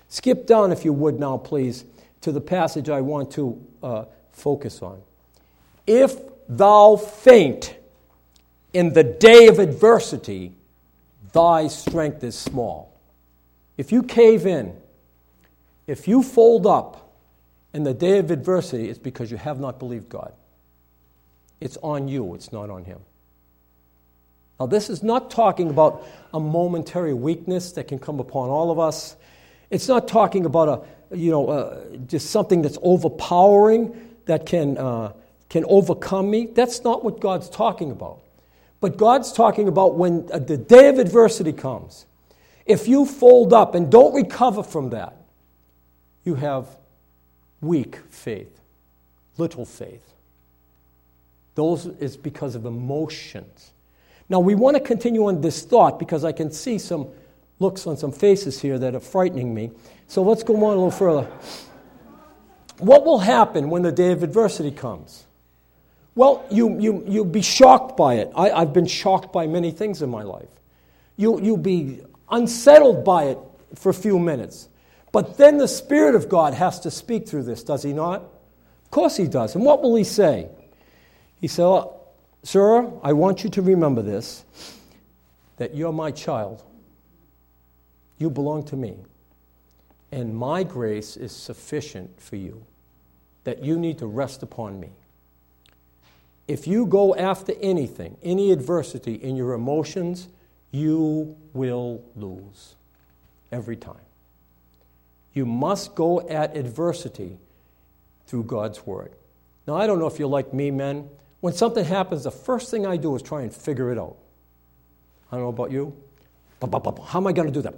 Skip 0.09 0.45
down, 0.45 0.71
if 0.71 0.83
you 0.83 0.93
would, 0.93 1.19
now, 1.19 1.37
please, 1.37 1.85
to 2.21 2.31
the 2.31 2.41
passage 2.41 2.89
I 2.89 3.01
want 3.01 3.31
to 3.31 3.65
uh, 3.81 4.05
focus 4.31 4.81
on. 4.81 5.01
If 5.87 6.17
thou 6.47 6.97
faint 6.97 7.75
in 8.73 8.93
the 8.93 9.03
day 9.03 9.47
of 9.47 9.59
adversity, 9.59 10.53
thy 11.33 11.67
strength 11.67 12.23
is 12.23 12.37
small. 12.37 12.99
If 13.77 13.91
you 13.91 14.03
cave 14.03 14.45
in, 14.45 14.75
if 15.87 16.07
you 16.07 16.21
fold 16.21 16.67
up 16.67 17.00
in 17.73 17.83
the 17.83 17.93
day 17.93 18.17
of 18.17 18.31
adversity, 18.31 18.89
it's 18.89 18.99
because 18.99 19.31
you 19.31 19.37
have 19.37 19.59
not 19.59 19.79
believed 19.79 20.09
God. 20.09 20.33
It's 21.59 21.77
on 21.77 22.07
you, 22.07 22.33
it's 22.33 22.51
not 22.51 22.69
on 22.69 22.83
Him. 22.83 22.99
Now, 24.59 24.67
this 24.67 24.89
is 24.89 25.01
not 25.01 25.31
talking 25.31 25.69
about 25.69 26.05
a 26.33 26.39
momentary 26.39 27.13
weakness 27.13 27.71
that 27.73 27.87
can 27.87 27.97
come 27.97 28.19
upon 28.19 28.49
all 28.49 28.71
of 28.71 28.79
us. 28.79 29.15
It's 29.69 29.87
not 29.87 30.07
talking 30.07 30.45
about 30.45 30.85
a, 31.11 31.15
you 31.15 31.31
know, 31.31 31.49
uh, 31.49 31.83
just 32.07 32.29
something 32.29 32.61
that's 32.61 32.77
overpowering 32.81 34.15
that 34.25 34.45
can, 34.45 34.77
uh, 34.77 35.13
can 35.49 35.65
overcome 35.67 36.29
me. 36.29 36.45
That's 36.45 36.83
not 36.83 37.03
what 37.03 37.19
God's 37.19 37.49
talking 37.49 37.89
about. 37.89 38.19
But 38.81 38.97
God's 38.97 39.31
talking 39.31 39.67
about 39.67 39.95
when 39.95 40.27
uh, 40.31 40.39
the 40.39 40.57
day 40.57 40.89
of 40.89 40.99
adversity 40.99 41.53
comes. 41.53 42.05
If 42.65 42.87
you 42.87 43.05
fold 43.05 43.53
up 43.53 43.75
and 43.75 43.91
don't 43.91 44.13
recover 44.13 44.61
from 44.61 44.91
that, 44.91 45.15
you 46.23 46.35
have 46.35 46.67
weak 47.61 47.97
faith, 48.09 48.59
little 49.37 49.65
faith. 49.65 50.03
Those 51.55 51.85
is 51.85 52.17
because 52.17 52.55
of 52.55 52.65
emotions. 52.65 53.71
Now, 54.29 54.39
we 54.39 54.55
want 54.55 54.77
to 54.77 54.81
continue 54.81 55.27
on 55.27 55.41
this 55.41 55.63
thought 55.63 55.99
because 55.99 56.23
I 56.23 56.31
can 56.31 56.51
see 56.51 56.77
some 56.77 57.07
looks 57.59 57.85
on 57.85 57.97
some 57.97 58.11
faces 58.11 58.59
here 58.59 58.79
that 58.79 58.95
are 58.95 58.99
frightening 58.99 59.53
me. 59.53 59.71
So 60.07 60.23
let's 60.23 60.43
go 60.43 60.55
on 60.55 60.63
a 60.63 60.67
little 60.67 60.91
further. 60.91 61.27
What 62.79 63.05
will 63.05 63.19
happen 63.19 63.69
when 63.69 63.83
the 63.83 63.91
day 63.91 64.11
of 64.11 64.23
adversity 64.23 64.71
comes? 64.71 65.25
Well, 66.15 66.45
you, 66.49 66.79
you, 66.79 67.03
you'll 67.07 67.25
be 67.25 67.41
shocked 67.41 67.95
by 67.95 68.15
it. 68.15 68.31
I, 68.35 68.51
I've 68.51 68.73
been 68.73 68.87
shocked 68.87 69.31
by 69.31 69.47
many 69.47 69.71
things 69.71 70.01
in 70.01 70.09
my 70.09 70.23
life. 70.23 70.49
You, 71.15 71.39
you'll 71.39 71.57
be 71.57 72.01
unsettled 72.29 73.05
by 73.05 73.25
it 73.25 73.37
for 73.75 73.89
a 73.89 73.93
few 73.93 74.17
minutes. 74.17 74.67
But 75.11 75.37
then 75.37 75.57
the 75.57 75.67
Spirit 75.67 76.15
of 76.15 76.29
God 76.29 76.53
has 76.53 76.79
to 76.81 76.91
speak 76.91 77.27
through 77.27 77.43
this, 77.43 77.63
does 77.63 77.83
he 77.83 77.93
not? 77.93 78.21
Of 78.21 78.91
course 78.91 79.17
he 79.17 79.27
does. 79.27 79.55
And 79.55 79.65
what 79.65 79.81
will 79.81 79.95
he 79.95 80.03
say? 80.03 80.49
He 81.39 81.47
said, 81.47 81.83
Sir, 82.43 82.91
I 83.03 83.13
want 83.13 83.43
you 83.43 83.49
to 83.51 83.61
remember 83.61 84.01
this 84.01 84.45
that 85.57 85.75
you're 85.75 85.93
my 85.93 86.09
child. 86.09 86.63
You 88.17 88.29
belong 88.29 88.63
to 88.65 88.75
me. 88.75 88.97
And 90.11 90.35
my 90.35 90.63
grace 90.63 91.15
is 91.15 91.31
sufficient 91.31 92.19
for 92.19 92.35
you, 92.35 92.65
that 93.43 93.63
you 93.63 93.77
need 93.77 93.99
to 93.99 94.07
rest 94.07 94.43
upon 94.43 94.79
me. 94.79 94.89
If 96.47 96.67
you 96.67 96.85
go 96.85 97.15
after 97.15 97.53
anything, 97.61 98.17
any 98.23 98.51
adversity 98.51 99.15
in 99.15 99.35
your 99.35 99.53
emotions, 99.53 100.27
you 100.71 101.37
will 101.53 102.03
lose 102.15 102.75
every 103.51 103.77
time. 103.77 103.95
You 105.33 105.45
must 105.45 105.95
go 105.95 106.27
at 106.27 106.55
adversity 106.57 107.37
through 108.27 108.43
God's 108.43 108.85
Word. 108.85 109.13
Now, 109.67 109.75
I 109.75 109.87
don't 109.87 109.99
know 109.99 110.07
if 110.07 110.19
you're 110.19 110.27
like 110.27 110.53
me, 110.53 110.71
men. 110.71 111.09
When 111.39 111.53
something 111.53 111.85
happens, 111.85 112.23
the 112.23 112.31
first 112.31 112.69
thing 112.69 112.85
I 112.85 112.97
do 112.97 113.15
is 113.15 113.21
try 113.21 113.41
and 113.41 113.53
figure 113.53 113.91
it 113.91 113.97
out. 113.97 114.17
I 115.31 115.35
don't 115.35 115.43
know 115.43 115.49
about 115.49 115.71
you. 115.71 115.95
How 116.61 117.19
am 117.19 117.27
I 117.27 117.31
going 117.31 117.47
to 117.47 117.53
do 117.53 117.61
that? 117.61 117.73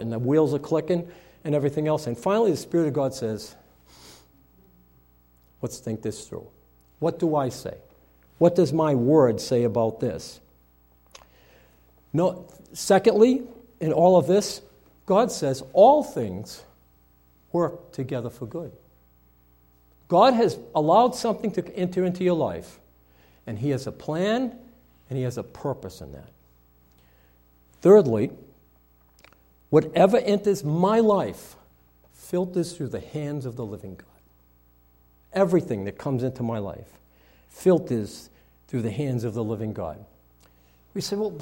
And 0.00 0.12
the 0.12 0.18
wheels 0.18 0.54
are 0.54 0.58
clicking 0.58 1.08
and 1.44 1.54
everything 1.54 1.88
else. 1.88 2.06
And 2.06 2.16
finally, 2.16 2.52
the 2.52 2.56
Spirit 2.56 2.88
of 2.88 2.94
God 2.94 3.14
says, 3.14 3.56
Let's 5.60 5.78
think 5.78 6.02
this 6.02 6.26
through. 6.26 6.46
What 6.98 7.18
do 7.18 7.36
I 7.36 7.48
say? 7.48 7.76
What 8.38 8.56
does 8.56 8.72
my 8.72 8.94
word 8.94 9.40
say 9.40 9.62
about 9.62 10.00
this? 10.00 10.40
No, 12.12 12.48
secondly, 12.72 13.42
in 13.80 13.92
all 13.92 14.16
of 14.16 14.26
this, 14.26 14.60
God 15.06 15.30
says 15.30 15.62
all 15.72 16.02
things 16.02 16.64
work 17.52 17.92
together 17.92 18.30
for 18.30 18.46
good. 18.46 18.72
God 20.08 20.34
has 20.34 20.58
allowed 20.74 21.14
something 21.14 21.50
to 21.52 21.76
enter 21.76 22.04
into 22.04 22.24
your 22.24 22.36
life, 22.36 22.78
and 23.46 23.58
He 23.58 23.70
has 23.70 23.86
a 23.86 23.92
plan 23.92 24.56
and 25.08 25.16
He 25.16 25.24
has 25.24 25.38
a 25.38 25.42
purpose 25.42 26.00
in 26.00 26.12
that. 26.12 26.28
Thirdly, 27.80 28.30
whatever 29.70 30.18
enters 30.18 30.64
my 30.64 31.00
life 31.00 31.56
filters 32.12 32.72
through 32.72 32.88
the 32.88 33.00
hands 33.00 33.44
of 33.44 33.56
the 33.56 33.64
living 33.64 33.94
God. 33.94 34.06
Everything 35.32 35.84
that 35.84 35.98
comes 35.98 36.22
into 36.22 36.42
my 36.42 36.58
life 36.58 36.88
filters 37.50 38.30
through 38.68 38.82
the 38.82 38.90
hands 38.90 39.24
of 39.24 39.34
the 39.34 39.44
living 39.44 39.72
God. 39.72 40.02
We 40.94 41.00
say, 41.00 41.16
Well, 41.16 41.38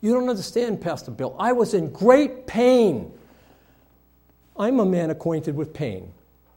you 0.00 0.12
don't 0.12 0.28
understand, 0.28 0.80
Pastor 0.80 1.10
Bill. 1.10 1.34
I 1.38 1.52
was 1.52 1.74
in 1.74 1.92
great 1.92 2.46
pain. 2.46 3.12
I'm 4.58 4.80
a 4.80 4.86
man 4.86 5.10
acquainted 5.10 5.56
with 5.56 5.74
pain. 5.74 6.12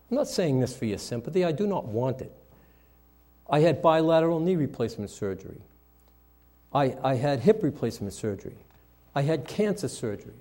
I'm 0.10 0.18
not 0.18 0.28
saying 0.28 0.60
this 0.60 0.76
for 0.76 0.86
your 0.86 0.98
sympathy, 0.98 1.46
I 1.46 1.52
do 1.52 1.68
not 1.68 1.86
want 1.86 2.22
it. 2.22 2.32
I 3.50 3.60
had 3.60 3.82
bilateral 3.82 4.40
knee 4.40 4.56
replacement 4.56 5.10
surgery. 5.10 5.62
I, 6.74 6.96
I 7.04 7.16
had 7.16 7.40
hip 7.40 7.64
replacement 7.64 8.14
surgery. 8.14 8.56
I 9.16 9.24
had 9.24 9.48
cancer 9.48 9.88
surgery. 9.88 10.34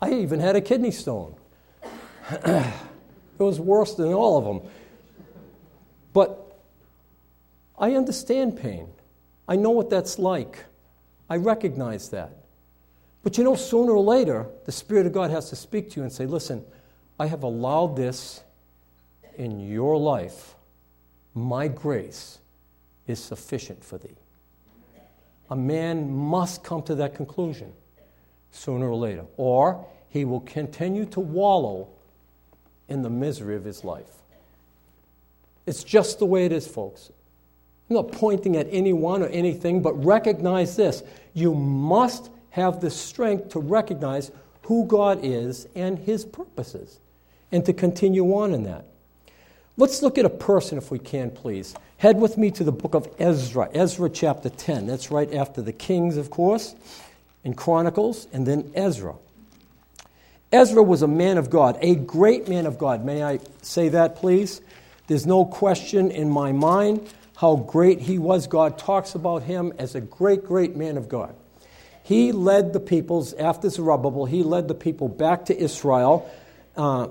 I 0.00 0.12
even 0.12 0.40
had 0.40 0.56
a 0.56 0.60
kidney 0.60 0.92
stone. 0.92 1.34
it 2.30 2.72
was 3.38 3.58
worse 3.58 3.94
than 3.94 4.12
all 4.12 4.38
of 4.38 4.44
them. 4.44 4.70
But 6.12 6.58
I 7.78 7.94
understand 7.94 8.56
pain. 8.56 8.88
I 9.48 9.56
know 9.56 9.70
what 9.70 9.90
that's 9.90 10.18
like. 10.18 10.64
I 11.28 11.36
recognize 11.36 12.10
that. 12.10 12.35
But 13.26 13.36
you 13.36 13.42
know, 13.42 13.56
sooner 13.56 13.90
or 13.90 14.04
later, 14.04 14.46
the 14.66 14.70
Spirit 14.70 15.04
of 15.04 15.12
God 15.12 15.32
has 15.32 15.50
to 15.50 15.56
speak 15.56 15.90
to 15.90 15.96
you 15.96 16.04
and 16.04 16.12
say, 16.12 16.26
listen, 16.26 16.64
I 17.18 17.26
have 17.26 17.42
allowed 17.42 17.96
this 17.96 18.44
in 19.36 19.58
your 19.68 19.98
life. 19.98 20.54
My 21.34 21.66
grace 21.66 22.38
is 23.08 23.18
sufficient 23.18 23.82
for 23.82 23.98
thee. 23.98 24.14
A 25.50 25.56
man 25.56 26.08
must 26.08 26.62
come 26.62 26.84
to 26.84 26.94
that 26.94 27.16
conclusion 27.16 27.72
sooner 28.52 28.88
or 28.88 28.94
later, 28.94 29.24
or 29.36 29.84
he 30.08 30.24
will 30.24 30.42
continue 30.42 31.04
to 31.06 31.18
wallow 31.18 31.88
in 32.86 33.02
the 33.02 33.10
misery 33.10 33.56
of 33.56 33.64
his 33.64 33.82
life. 33.82 34.22
It's 35.66 35.82
just 35.82 36.20
the 36.20 36.26
way 36.26 36.44
it 36.44 36.52
is, 36.52 36.68
folks. 36.68 37.10
I'm 37.90 37.96
not 37.96 38.12
pointing 38.12 38.56
at 38.56 38.68
anyone 38.70 39.20
or 39.20 39.26
anything, 39.26 39.82
but 39.82 39.94
recognize 40.04 40.76
this. 40.76 41.02
You 41.34 41.56
must 41.56 42.30
have 42.56 42.80
the 42.80 42.90
strength 42.90 43.50
to 43.50 43.60
recognize 43.60 44.30
who 44.62 44.86
God 44.86 45.20
is 45.22 45.68
and 45.74 45.98
his 45.98 46.24
purposes, 46.24 46.98
and 47.52 47.66
to 47.66 47.74
continue 47.74 48.24
on 48.34 48.54
in 48.54 48.62
that. 48.62 48.86
Let's 49.76 50.00
look 50.02 50.16
at 50.16 50.24
a 50.24 50.30
person, 50.30 50.78
if 50.78 50.90
we 50.90 50.98
can, 50.98 51.30
please. 51.30 51.74
Head 51.98 52.18
with 52.18 52.38
me 52.38 52.50
to 52.52 52.64
the 52.64 52.72
book 52.72 52.94
of 52.94 53.10
Ezra, 53.18 53.68
Ezra 53.74 54.08
chapter 54.08 54.48
10. 54.48 54.86
That's 54.86 55.10
right 55.10 55.34
after 55.34 55.60
the 55.60 55.74
Kings, 55.74 56.16
of 56.16 56.30
course, 56.30 56.74
and 57.44 57.54
Chronicles, 57.54 58.26
and 58.32 58.46
then 58.46 58.72
Ezra. 58.74 59.16
Ezra 60.50 60.82
was 60.82 61.02
a 61.02 61.08
man 61.08 61.36
of 61.36 61.50
God, 61.50 61.76
a 61.82 61.94
great 61.94 62.48
man 62.48 62.64
of 62.64 62.78
God. 62.78 63.04
May 63.04 63.22
I 63.22 63.40
say 63.60 63.90
that, 63.90 64.16
please? 64.16 64.62
There's 65.08 65.26
no 65.26 65.44
question 65.44 66.10
in 66.10 66.30
my 66.30 66.52
mind 66.52 67.06
how 67.36 67.56
great 67.56 68.00
he 68.00 68.18
was. 68.18 68.46
God 68.46 68.78
talks 68.78 69.14
about 69.14 69.42
him 69.42 69.74
as 69.78 69.94
a 69.94 70.00
great, 70.00 70.42
great 70.42 70.74
man 70.74 70.96
of 70.96 71.10
God. 71.10 71.34
He 72.06 72.30
led 72.30 72.72
the 72.72 72.78
peoples, 72.78 73.32
after 73.32 73.68
Zerubbabel, 73.68 74.26
he 74.26 74.44
led 74.44 74.68
the 74.68 74.76
people 74.76 75.08
back 75.08 75.46
to 75.46 75.58
Israel 75.58 76.30
uh, 76.76 77.08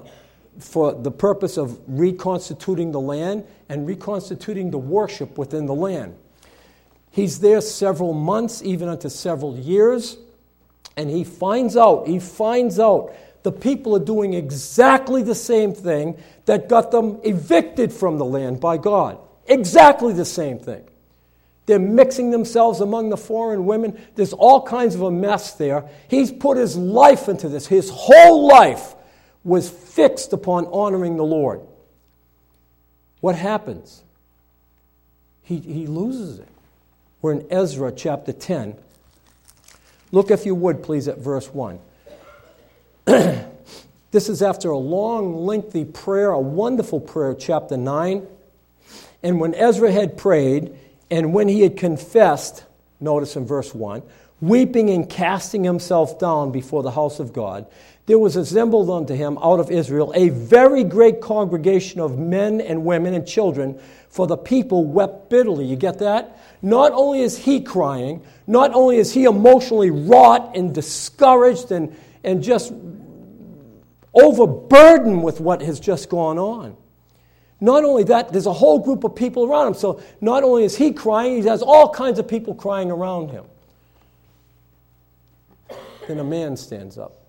for 0.57 0.93
the 0.93 1.11
purpose 1.11 1.57
of 1.57 1.77
reconstituting 1.85 2.93
the 2.93 3.01
land 3.01 3.45
and 3.67 3.85
reconstituting 3.85 4.71
the 4.71 4.77
worship 4.77 5.37
within 5.37 5.65
the 5.65 5.75
land. 5.75 6.15
He's 7.11 7.41
there 7.41 7.59
several 7.59 8.13
months, 8.13 8.63
even 8.63 8.87
unto 8.87 9.09
several 9.09 9.57
years, 9.57 10.15
and 10.95 11.09
he 11.09 11.25
finds 11.25 11.75
out, 11.75 12.07
he 12.07 12.21
finds 12.21 12.79
out 12.79 13.13
the 13.43 13.51
people 13.51 13.97
are 13.97 14.05
doing 14.05 14.33
exactly 14.33 15.23
the 15.23 15.35
same 15.35 15.73
thing 15.73 16.17
that 16.45 16.69
got 16.69 16.91
them 16.91 17.19
evicted 17.25 17.91
from 17.91 18.17
the 18.17 18.23
land 18.23 18.61
by 18.61 18.77
God. 18.77 19.17
Exactly 19.45 20.13
the 20.13 20.23
same 20.23 20.57
thing. 20.57 20.87
They're 21.65 21.79
mixing 21.79 22.31
themselves 22.31 22.79
among 22.79 23.09
the 23.09 23.17
foreign 23.17 23.65
women. 23.65 23.99
There's 24.15 24.33
all 24.33 24.61
kinds 24.61 24.93
of 24.95 25.01
a 25.01 25.11
mess 25.11 25.53
there. 25.53 25.89
He's 26.07 26.31
put 26.31 26.57
his 26.57 26.77
life 26.77 27.27
into 27.27 27.49
this. 27.49 27.65
His 27.65 27.89
whole 27.89 28.47
life 28.47 28.93
was 29.43 29.69
fixed 29.69 30.33
upon 30.33 30.67
honoring 30.67 31.17
the 31.17 31.23
Lord. 31.23 31.61
What 33.19 33.35
happens? 33.35 34.03
He, 35.43 35.57
he 35.57 35.87
loses 35.87 36.39
it. 36.39 36.47
We're 37.21 37.33
in 37.33 37.47
Ezra 37.49 37.91
chapter 37.91 38.31
10. 38.31 38.75
Look, 40.11 40.29
if 40.29 40.45
you 40.45 40.53
would, 40.53 40.83
please, 40.83 41.07
at 41.07 41.17
verse 41.17 41.47
1. 41.47 41.79
this 43.05 44.29
is 44.29 44.43
after 44.43 44.69
a 44.69 44.77
long, 44.77 45.45
lengthy 45.45 45.85
prayer, 45.85 46.29
a 46.29 46.39
wonderful 46.39 46.99
prayer, 46.99 47.33
chapter 47.33 47.77
9. 47.77 48.27
And 49.23 49.39
when 49.39 49.55
Ezra 49.55 49.91
had 49.91 50.17
prayed, 50.17 50.77
and 51.09 51.33
when 51.33 51.47
he 51.47 51.61
had 51.61 51.77
confessed, 51.77 52.65
notice 52.99 53.35
in 53.35 53.45
verse 53.45 53.73
1, 53.73 54.01
weeping 54.41 54.89
and 54.89 55.09
casting 55.09 55.63
himself 55.63 56.19
down 56.19 56.51
before 56.51 56.83
the 56.83 56.91
house 56.91 57.19
of 57.19 57.33
God, 57.33 57.65
there 58.05 58.19
was 58.19 58.35
assembled 58.35 58.89
unto 58.89 59.15
him 59.15 59.37
out 59.39 59.59
of 59.59 59.71
Israel 59.71 60.11
a 60.15 60.29
very 60.29 60.83
great 60.83 61.21
congregation 61.21 61.99
of 61.99 62.19
men 62.19 62.61
and 62.61 62.85
women 62.85 63.13
and 63.13 63.27
children, 63.27 63.79
for 64.09 64.27
the 64.27 64.37
people 64.37 64.85
wept 64.85 65.29
bitterly. 65.29 65.65
You 65.65 65.75
get 65.75 65.99
that? 65.99 66.39
Not 66.61 66.91
only 66.91 67.21
is 67.21 67.37
he 67.37 67.61
crying, 67.61 68.23
not 68.45 68.73
only 68.73 68.97
is 68.97 69.11
he 69.11 69.23
emotionally 69.23 69.89
wrought 69.89 70.55
and 70.55 70.73
discouraged 70.73 71.71
and, 71.71 71.95
and 72.23 72.43
just 72.43 72.73
overburdened 74.13 75.23
with 75.23 75.39
what 75.39 75.61
has 75.61 75.79
just 75.79 76.09
gone 76.09 76.37
on. 76.37 76.77
Not 77.65 77.83
only 77.83 78.03
that, 78.03 78.31
there's 78.31 78.45
a 78.45 78.53
whole 78.53 78.77
group 78.77 79.03
of 79.03 79.15
people 79.15 79.47
around 79.47 79.69
him. 79.69 79.73
So 79.73 79.99
not 80.21 80.43
only 80.43 80.65
is 80.65 80.77
he 80.77 80.93
crying, 80.93 81.41
he 81.41 81.47
has 81.47 81.63
all 81.63 81.89
kinds 81.89 82.19
of 82.19 82.27
people 82.27 82.53
crying 82.53 82.91
around 82.91 83.31
him. 83.31 83.43
Then 86.07 86.19
a 86.19 86.23
man 86.23 86.57
stands 86.57 86.95
up. 86.99 87.23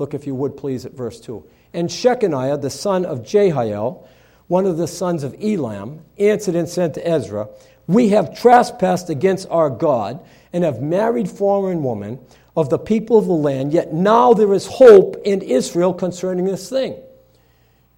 Look, 0.00 0.14
if 0.14 0.26
you 0.26 0.34
would 0.34 0.56
please, 0.56 0.84
at 0.84 0.94
verse 0.94 1.20
2. 1.20 1.44
And 1.72 1.88
Shechaniah, 1.88 2.60
the 2.60 2.70
son 2.70 3.04
of 3.06 3.24
Jehiel, 3.24 4.08
one 4.48 4.66
of 4.66 4.78
the 4.78 4.88
sons 4.88 5.22
of 5.22 5.36
Elam, 5.40 6.00
answered 6.18 6.56
and 6.56 6.68
said 6.68 6.94
to 6.94 7.08
Ezra, 7.08 7.48
We 7.86 8.08
have 8.08 8.36
trespassed 8.36 9.10
against 9.10 9.48
our 9.48 9.70
God 9.70 10.26
and 10.52 10.64
have 10.64 10.82
married 10.82 11.30
foreign 11.30 11.84
women 11.84 12.18
of 12.56 12.68
the 12.68 12.80
people 12.80 13.16
of 13.16 13.26
the 13.26 13.32
land, 13.32 13.72
yet 13.72 13.92
now 13.92 14.34
there 14.34 14.52
is 14.52 14.66
hope 14.66 15.22
in 15.24 15.40
Israel 15.40 15.94
concerning 15.94 16.46
this 16.46 16.68
thing. 16.68 16.96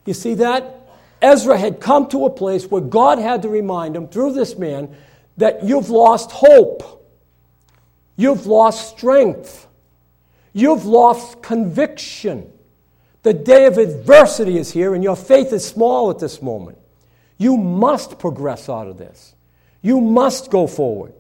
You 0.04 0.12
see 0.12 0.34
that? 0.34 0.77
Ezra 1.20 1.58
had 1.58 1.80
come 1.80 2.08
to 2.08 2.24
a 2.26 2.30
place 2.30 2.66
where 2.66 2.80
God 2.80 3.18
had 3.18 3.42
to 3.42 3.48
remind 3.48 3.96
him 3.96 4.08
through 4.08 4.32
this 4.32 4.56
man 4.56 4.94
that 5.36 5.64
you've 5.64 5.90
lost 5.90 6.30
hope, 6.30 7.04
you've 8.16 8.46
lost 8.46 8.96
strength, 8.96 9.66
you've 10.52 10.84
lost 10.84 11.42
conviction. 11.42 12.52
The 13.22 13.34
day 13.34 13.66
of 13.66 13.78
adversity 13.78 14.58
is 14.58 14.70
here, 14.70 14.94
and 14.94 15.02
your 15.02 15.16
faith 15.16 15.52
is 15.52 15.66
small 15.66 16.10
at 16.10 16.18
this 16.18 16.40
moment. 16.40 16.78
You 17.36 17.56
must 17.56 18.18
progress 18.18 18.68
out 18.68 18.88
of 18.88 18.98
this. 18.98 19.34
You 19.82 20.00
must 20.00 20.50
go 20.50 20.66
forward. 20.66 21.14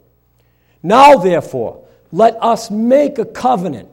Now, 0.82 1.16
therefore, 1.16 1.84
let 2.12 2.42
us 2.42 2.70
make 2.70 3.18
a 3.18 3.24
covenant 3.24 3.88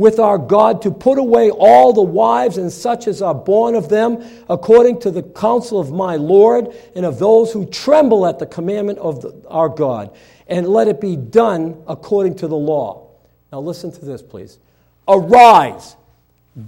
with 0.00 0.18
our 0.18 0.38
God 0.38 0.82
to 0.82 0.90
put 0.90 1.18
away 1.18 1.50
all 1.50 1.92
the 1.92 2.02
wives 2.02 2.56
and 2.56 2.72
such 2.72 3.06
as 3.06 3.20
are 3.20 3.34
born 3.34 3.74
of 3.74 3.88
them, 3.88 4.24
according 4.48 5.00
to 5.00 5.10
the 5.10 5.22
counsel 5.22 5.78
of 5.78 5.92
my 5.92 6.16
Lord 6.16 6.74
and 6.96 7.04
of 7.04 7.18
those 7.18 7.52
who 7.52 7.66
tremble 7.66 8.26
at 8.26 8.38
the 8.38 8.46
commandment 8.46 8.98
of 8.98 9.22
the, 9.22 9.42
our 9.48 9.68
God, 9.68 10.16
and 10.46 10.66
let 10.66 10.88
it 10.88 11.00
be 11.00 11.16
done 11.16 11.82
according 11.86 12.36
to 12.36 12.48
the 12.48 12.56
law. 12.56 13.10
Now, 13.52 13.60
listen 13.60 13.92
to 13.92 14.04
this, 14.04 14.22
please. 14.22 14.58
Arise, 15.06 15.96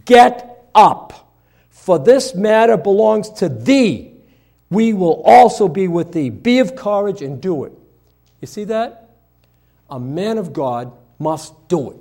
get 0.04 0.68
up, 0.74 1.34
for 1.70 1.98
this 1.98 2.34
matter 2.34 2.76
belongs 2.76 3.30
to 3.30 3.48
thee. 3.48 4.12
We 4.70 4.92
will 4.92 5.22
also 5.24 5.68
be 5.68 5.88
with 5.88 6.12
thee. 6.12 6.30
Be 6.30 6.58
of 6.58 6.76
courage 6.76 7.22
and 7.22 7.40
do 7.40 7.64
it. 7.64 7.72
You 8.40 8.46
see 8.46 8.64
that? 8.64 9.02
a 9.92 10.00
man 10.00 10.38
of 10.38 10.54
God 10.54 10.90
must 11.18 11.68
do 11.68 11.90
it. 11.90 11.96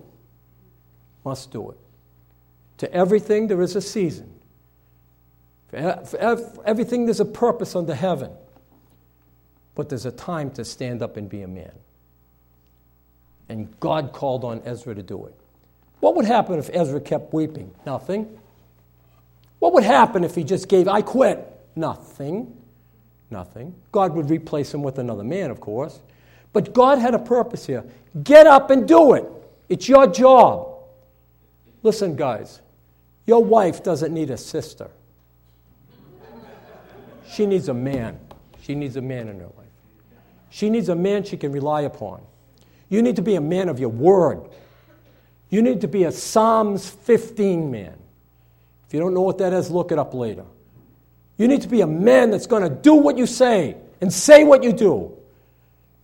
Must 1.24 1.52
do 1.52 1.72
it. 1.72 1.78
To 2.80 2.94
everything, 2.94 3.48
there 3.48 3.62
is 3.62 3.76
a 3.76 3.82
season. 3.82 4.32
For 5.70 6.62
everything, 6.66 7.06
there's 7.06 7.20
a 7.20 7.26
purpose 7.26 7.76
under 7.76 7.94
heaven. 7.94 8.32
But 9.76 9.90
there's 9.90 10.06
a 10.06 10.12
time 10.12 10.52
to 10.52 10.66
stand 10.66 11.02
up 11.02 11.16
and 11.18 11.30
be 11.30 11.44
a 11.44 11.48
man. 11.48 11.72
And 13.50 13.80
God 13.80 14.14
called 14.14 14.44
on 14.44 14.62
Ezra 14.66 14.96
to 14.96 15.04
do 15.04 15.26
it. 15.26 15.36
What 16.00 16.16
would 16.16 16.26
happen 16.26 16.58
if 16.58 16.70
Ezra 16.74 17.00
kept 17.00 17.34
weeping? 17.34 17.74
Nothing. 17.86 18.40
What 19.60 19.74
would 19.74 19.84
happen 19.84 20.24
if 20.24 20.34
he 20.34 20.44
just 20.44 20.68
gave, 20.68 20.88
I 20.88 21.02
quit? 21.02 21.48
Nothing. 21.76 22.58
Nothing. 23.30 23.76
God 23.92 24.14
would 24.16 24.30
replace 24.30 24.74
him 24.74 24.82
with 24.82 24.98
another 24.98 25.24
man, 25.24 25.52
of 25.52 25.60
course. 25.60 26.00
But 26.52 26.74
God 26.74 26.98
had 26.98 27.14
a 27.14 27.20
purpose 27.20 27.66
here. 27.66 27.84
Get 28.24 28.48
up 28.48 28.72
and 28.72 28.88
do 28.88 29.14
it. 29.14 29.26
It's 29.70 29.88
your 29.88 30.08
job. 30.08 30.71
Listen, 31.84 32.16
guys, 32.16 32.62
your 33.26 33.44
wife 33.44 33.84
doesn't 33.84 34.14
need 34.14 34.30
a 34.30 34.38
sister. 34.38 34.90
She 37.30 37.46
needs 37.46 37.70
a 37.70 37.74
man. 37.74 38.20
She 38.62 38.76
needs 38.76 38.98
a 38.98 39.02
man 39.02 39.30
in 39.30 39.40
her 39.40 39.46
life. 39.46 39.68
She 40.50 40.70
needs 40.70 40.90
a 40.90 40.96
man 40.96 41.24
she 41.24 41.38
can 41.38 41.52
rely 41.52 41.82
upon. 41.82 42.22
You 42.90 43.02
need 43.02 43.16
to 43.16 43.22
be 43.22 43.36
a 43.36 43.42
man 43.42 43.70
of 43.70 43.80
your 43.80 43.90
word. 43.90 44.50
You 45.50 45.62
need 45.62 45.82
to 45.82 45.88
be 45.88 46.04
a 46.04 46.12
Psalms 46.12 46.90
15 46.90 47.72
man. 47.72 47.98
If 48.88 48.94
you 48.94 49.00
don't 49.00 49.14
know 49.14 49.22
what 49.22 49.38
that 49.38 49.54
is, 49.54 49.72
look 49.72 49.92
it 49.92 49.98
up 49.98 50.14
later. 50.14 50.46
You 51.38 51.48
need 51.48 51.62
to 51.62 51.70
be 51.70 51.82
a 51.82 51.88
man 51.88 52.32
that's 52.32 52.48
going 52.48 52.64
to 52.64 52.70
do 52.70 52.96
what 52.96 53.18
you 53.18 53.26
say 53.26 53.78
and 54.02 54.12
say 54.12 54.44
what 54.44 54.64
you 54.64 54.74
do. 54.74 55.18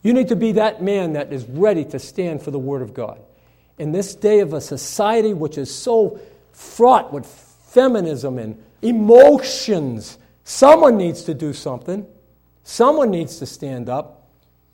You 0.02 0.14
need 0.14 0.30
to 0.30 0.36
be 0.38 0.54
that 0.54 0.82
man 0.82 1.14
that 1.14 1.34
is 1.34 1.44
ready 1.46 1.84
to 1.86 2.00
stand 2.00 2.42
for 2.42 2.52
the 2.52 2.60
Word 2.60 2.82
of 2.82 2.94
God. 2.94 3.20
In 3.78 3.92
this 3.92 4.16
day 4.16 4.40
of 4.40 4.54
a 4.54 4.62
society 4.62 5.34
which 5.34 5.58
is 5.58 5.74
so 5.74 6.20
fraught 6.52 7.14
with 7.14 7.26
feminism 7.26 8.40
and 8.40 8.62
emotions, 8.82 10.18
someone 10.44 10.98
needs 10.98 11.24
to 11.24 11.34
do 11.34 11.54
something. 11.54 12.06
Someone 12.64 13.12
needs 13.12 13.38
to 13.40 13.46
stand 13.46 13.88
up, 13.88 14.28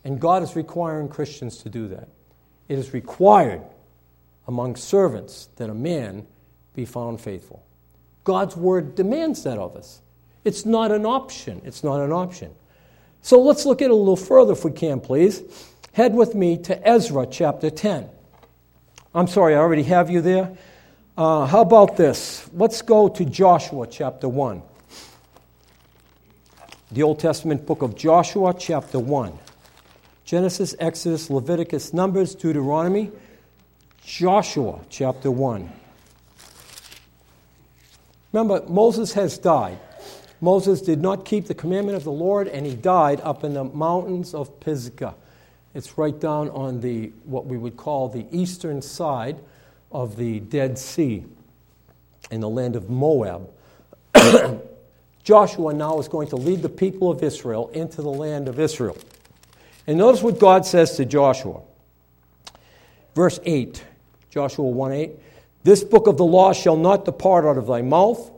and 0.04 0.20
God 0.20 0.42
is 0.42 0.56
requiring 0.56 1.10
Christians 1.10 1.58
to 1.58 1.70
do 1.70 1.88
that. 1.90 2.08
It 2.68 2.80
is 2.80 2.94
required 2.94 3.62
among 4.48 4.78
servants 4.78 5.50
that 5.58 5.70
a 5.70 5.76
man 5.76 6.26
be 6.74 6.86
found 6.86 7.22
faithful. 7.22 7.64
God's 8.24 8.56
word 8.56 8.96
demands 8.96 9.44
that 9.44 9.58
of 9.58 9.76
us. 9.76 10.02
It's 10.44 10.66
not 10.66 10.92
an 10.92 11.06
option. 11.06 11.62
It's 11.66 11.84
not 11.84 12.02
an 12.02 12.12
option. 12.12 12.52
So 13.22 13.42
let's 13.42 13.66
look 13.66 13.82
at 13.82 13.86
it 13.86 13.92
a 13.92 13.96
little 13.96 14.18
further 14.18 14.54
if 14.54 14.66
we 14.66 14.72
can, 14.72 15.00
please. 15.00 15.44
Head 15.94 16.16
with 16.16 16.36
me 16.36 16.58
to 16.64 16.88
Ezra 16.88 17.28
chapter 17.30 17.70
10. 17.70 18.10
I'm 19.16 19.28
sorry, 19.28 19.54
I 19.54 19.60
already 19.60 19.84
have 19.84 20.10
you 20.10 20.22
there. 20.22 20.58
Uh, 21.16 21.46
how 21.46 21.62
about 21.62 21.98
this? 21.98 22.50
Let's 22.52 22.82
go 22.82 23.08
to 23.10 23.24
Joshua 23.24 23.86
chapter 23.86 24.28
1. 24.28 24.64
The 26.92 27.04
Old 27.04 27.20
Testament 27.20 27.68
book 27.68 27.84
of 27.84 27.96
Joshua 27.96 28.56
chapter 28.58 28.98
1. 28.98 29.38
Genesis, 30.26 30.76
Exodus, 30.80 31.30
Leviticus, 31.30 31.94
Numbers, 31.94 32.34
Deuteronomy, 32.34 33.12
Joshua 34.04 34.80
chapter 34.90 35.30
1. 35.30 35.72
Remember, 38.32 38.64
Moses 38.68 39.14
has 39.14 39.38
died. 39.38 39.78
Moses 40.42 40.82
did 40.82 41.00
not 41.00 41.24
keep 41.24 41.46
the 41.46 41.54
commandment 41.54 41.98
of 41.98 42.04
the 42.04 42.12
Lord, 42.12 42.48
and 42.48 42.66
he 42.66 42.74
died 42.74 43.22
up 43.22 43.44
in 43.44 43.54
the 43.54 43.64
mountains 43.64 44.34
of 44.34 44.60
Pisgah. 44.60 45.14
It's 45.74 45.98
right 45.98 46.18
down 46.20 46.50
on 46.50 46.82
the 46.82 47.12
what 47.26 47.46
we 47.46 47.58
would 47.58 47.78
call 47.78 48.10
the 48.10 48.26
eastern 48.32 48.82
side 48.82 49.40
of 49.92 50.16
the 50.16 50.40
Dead 50.40 50.78
Sea 50.78 51.26
in 52.32 52.42
the 52.42 52.50
land 52.50 52.76
of 52.76 52.90
Moab. 52.90 53.50
Joshua 55.24 55.74
now 55.74 56.00
is 56.00 56.08
going 56.08 56.28
to 56.30 56.36
lead 56.36 56.62
the 56.62 56.70
people 56.70 57.10
of 57.10 57.24
Israel 57.24 57.70
into 57.74 58.02
the 58.02 58.10
land 58.10 58.48
of 58.48 58.60
Israel. 58.60 58.98
And 59.88 59.98
notice 59.98 60.22
what 60.22 60.40
God 60.40 60.66
says 60.66 60.96
to 60.98 61.06
Joshua. 61.06 61.62
Verse 63.16 63.40
8, 63.44 63.84
Joshua 64.30 64.66
1 64.66 64.92
8. 64.92 65.12
This 65.64 65.84
book 65.84 66.08
of 66.08 66.18
the 66.18 66.26
law 66.26 66.54
shall 66.54 66.76
not 66.76 67.06
depart 67.06 67.46
out 67.46 67.58
of 67.58 67.68
thy 67.68 67.82
mouth, 67.82 68.32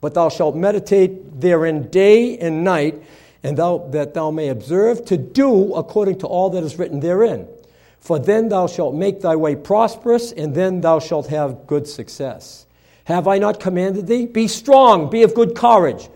but 0.00 0.14
thou 0.14 0.28
shalt 0.28 0.54
meditate 0.54 1.40
therein 1.40 1.88
day 1.88 2.38
and 2.38 2.62
night, 2.62 3.02
and 3.42 3.56
thou, 3.56 3.78
that 3.90 4.14
thou 4.14 4.30
may 4.30 4.48
observe 4.48 5.04
to 5.06 5.16
do 5.16 5.74
according 5.74 6.18
to 6.20 6.26
all 6.26 6.50
that 6.50 6.64
is 6.64 6.78
written 6.78 7.00
therein. 7.00 7.48
For 8.00 8.18
then 8.18 8.48
thou 8.48 8.66
shalt 8.66 8.94
make 8.94 9.20
thy 9.20 9.36
way 9.36 9.56
prosperous, 9.56 10.32
and 10.32 10.54
then 10.54 10.80
thou 10.80 10.98
shalt 10.98 11.28
have 11.28 11.66
good 11.66 11.86
success. 11.86 12.66
Have 13.04 13.26
I 13.26 13.38
not 13.38 13.60
commanded 13.60 14.06
thee? 14.06 14.26
Be 14.26 14.48
strong, 14.48 15.10
be 15.10 15.22
of 15.22 15.34
good 15.34 15.54
courage. 15.56 16.08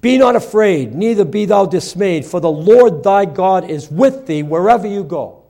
Be 0.00 0.18
not 0.18 0.36
afraid, 0.36 0.94
neither 0.94 1.24
be 1.24 1.44
thou 1.44 1.66
dismayed, 1.66 2.24
for 2.24 2.40
the 2.40 2.50
Lord 2.50 3.02
thy 3.02 3.24
God 3.24 3.68
is 3.68 3.90
with 3.90 4.26
thee 4.26 4.42
wherever 4.42 4.86
you 4.86 5.02
go. 5.02 5.42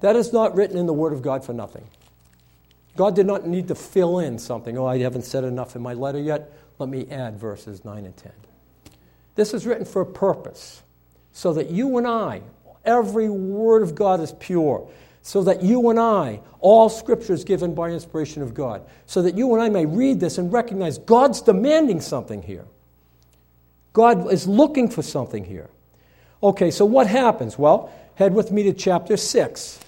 That 0.00 0.16
is 0.16 0.32
not 0.32 0.54
written 0.54 0.76
in 0.76 0.86
the 0.86 0.92
Word 0.92 1.12
of 1.12 1.22
God 1.22 1.44
for 1.44 1.52
nothing. 1.52 1.84
God 2.96 3.16
did 3.16 3.26
not 3.26 3.46
need 3.46 3.68
to 3.68 3.74
fill 3.74 4.18
in 4.18 4.38
something. 4.38 4.76
Oh, 4.76 4.86
I 4.86 4.98
haven't 4.98 5.24
said 5.24 5.44
enough 5.44 5.76
in 5.76 5.82
my 5.82 5.94
letter 5.94 6.18
yet. 6.18 6.52
Let 6.78 6.88
me 6.88 7.06
add 7.10 7.38
verses 7.38 7.84
9 7.84 8.04
and 8.04 8.16
10. 8.16 8.32
This 9.34 9.54
is 9.54 9.66
written 9.66 9.84
for 9.84 10.02
a 10.02 10.06
purpose, 10.06 10.82
so 11.32 11.52
that 11.54 11.70
you 11.70 11.98
and 11.98 12.06
I, 12.06 12.42
every 12.84 13.28
word 13.28 13.82
of 13.82 13.94
God 13.94 14.20
is 14.20 14.32
pure, 14.32 14.88
so 15.22 15.42
that 15.44 15.62
you 15.62 15.88
and 15.88 15.98
I, 15.98 16.40
all 16.60 16.88
scripture 16.88 17.32
is 17.32 17.44
given 17.44 17.74
by 17.74 17.90
inspiration 17.90 18.42
of 18.42 18.54
God, 18.54 18.82
so 19.06 19.22
that 19.22 19.36
you 19.36 19.54
and 19.54 19.62
I 19.62 19.68
may 19.68 19.86
read 19.86 20.20
this 20.20 20.38
and 20.38 20.52
recognize 20.52 20.98
God's 20.98 21.40
demanding 21.40 22.00
something 22.00 22.42
here. 22.42 22.64
God 23.92 24.32
is 24.32 24.46
looking 24.46 24.88
for 24.88 25.02
something 25.02 25.44
here. 25.44 25.68
Okay, 26.42 26.70
so 26.70 26.84
what 26.84 27.06
happens? 27.06 27.56
Well, 27.58 27.92
head 28.16 28.34
with 28.34 28.50
me 28.50 28.64
to 28.64 28.72
chapter 28.72 29.16
6, 29.16 29.80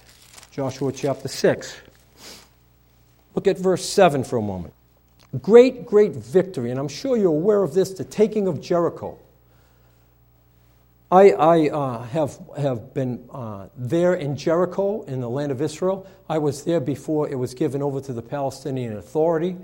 Joshua 0.51 0.91
chapter 0.91 1.27
6. 1.27 1.75
Look 3.35 3.47
at 3.47 3.57
verse 3.57 3.87
7 3.87 4.23
for 4.23 4.37
a 4.37 4.41
moment. 4.41 4.73
Great, 5.41 5.85
great 5.85 6.13
victory, 6.13 6.71
and 6.71 6.79
I'm 6.79 6.87
sure 6.87 7.17
you're 7.17 7.27
aware 7.27 7.61
of 7.61 7.73
this 7.73 7.91
the 7.91 8.05
taking 8.05 8.47
of 8.47 8.61
Jericho. 8.61 9.19
I, 11.15 11.29
I 11.29 11.69
uh, 11.69 12.03
have, 12.07 12.37
have 12.57 12.93
been 12.93 13.23
uh, 13.31 13.69
there 13.77 14.15
in 14.15 14.35
Jericho 14.35 15.03
in 15.03 15.21
the 15.21 15.29
land 15.29 15.49
of 15.49 15.61
Israel. 15.61 16.05
I 16.27 16.39
was 16.39 16.65
there 16.65 16.81
before 16.81 17.29
it 17.29 17.35
was 17.35 17.53
given 17.53 17.81
over 17.81 18.01
to 18.01 18.11
the 18.11 18.21
Palestinian 18.21 18.97
Authority, 18.97 19.55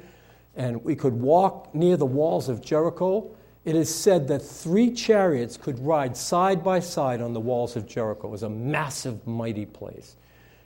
and 0.55 0.81
we 0.81 0.95
could 0.95 1.11
walk 1.11 1.75
near 1.75 1.97
the 1.97 2.05
walls 2.05 2.47
of 2.47 2.61
Jericho. 2.61 3.35
It 3.65 3.75
is 3.75 3.93
said 3.93 4.29
that 4.29 4.39
three 4.39 4.91
chariots 4.91 5.57
could 5.57 5.77
ride 5.79 6.15
side 6.15 6.63
by 6.63 6.79
side 6.79 7.19
on 7.19 7.33
the 7.33 7.41
walls 7.41 7.75
of 7.75 7.85
Jericho. 7.85 8.29
It 8.29 8.31
was 8.31 8.43
a 8.43 8.49
massive, 8.49 9.27
mighty 9.27 9.65
place. 9.65 10.15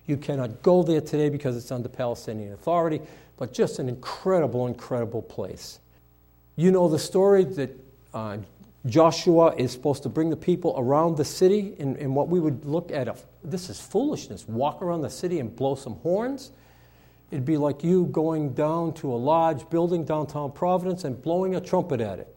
You 0.06 0.18
cannot 0.18 0.62
go 0.62 0.84
there 0.84 1.02
today 1.02 1.30
because 1.30 1.58
it's 1.58 1.72
under 1.72 1.90
Palestinian 1.90 2.54
Authority, 2.54 3.02
but 3.38 3.54
just 3.54 3.80
an 3.80 3.90
incredible, 3.90 4.68
incredible 4.68 5.24
place. 5.24 5.80
You 6.56 6.70
know 6.70 6.88
the 6.88 7.00
story 7.00 7.44
that 7.44 7.76
uh, 8.14 8.38
Joshua 8.86 9.56
is 9.56 9.72
supposed 9.72 10.04
to 10.04 10.10
bring 10.10 10.30
the 10.30 10.38
people 10.38 10.76
around 10.78 11.18
the 11.18 11.26
city 11.26 11.76
in, 11.80 11.96
in 11.96 12.14
what 12.14 12.28
we 12.28 12.40
would 12.40 12.66
look 12.66 12.92
at. 12.92 13.08
A, 13.08 13.16
this 13.44 13.70
is 13.70 13.80
foolishness. 13.82 14.48
Walk 14.48 14.82
around 14.82 15.02
the 15.02 15.10
city 15.10 15.40
and 15.40 15.56
blow 15.56 15.76
some 15.76 15.96
horns. 15.98 16.52
It'd 17.32 17.46
be 17.46 17.58
like 17.58 17.84
you 17.84 18.06
going 18.06 18.54
down 18.54 18.94
to 18.96 19.12
a 19.12 19.16
large 19.16 19.68
building 19.70 20.06
downtown 20.06 20.52
Providence 20.52 21.04
and 21.04 21.20
blowing 21.20 21.56
a 21.56 21.62
trumpet 21.62 22.00
at 22.00 22.20
it. 22.20 22.36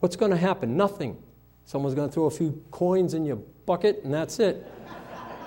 What's 0.00 0.16
going 0.16 0.32
to 0.32 0.36
happen? 0.36 0.76
Nothing. 0.76 1.22
Someone's 1.64 1.94
going 1.94 2.08
to 2.08 2.12
throw 2.12 2.24
a 2.24 2.30
few 2.30 2.60
coins 2.72 3.14
in 3.14 3.24
your 3.24 3.36
bucket, 3.36 4.00
and 4.02 4.12
that's 4.12 4.40
it. 4.40 4.66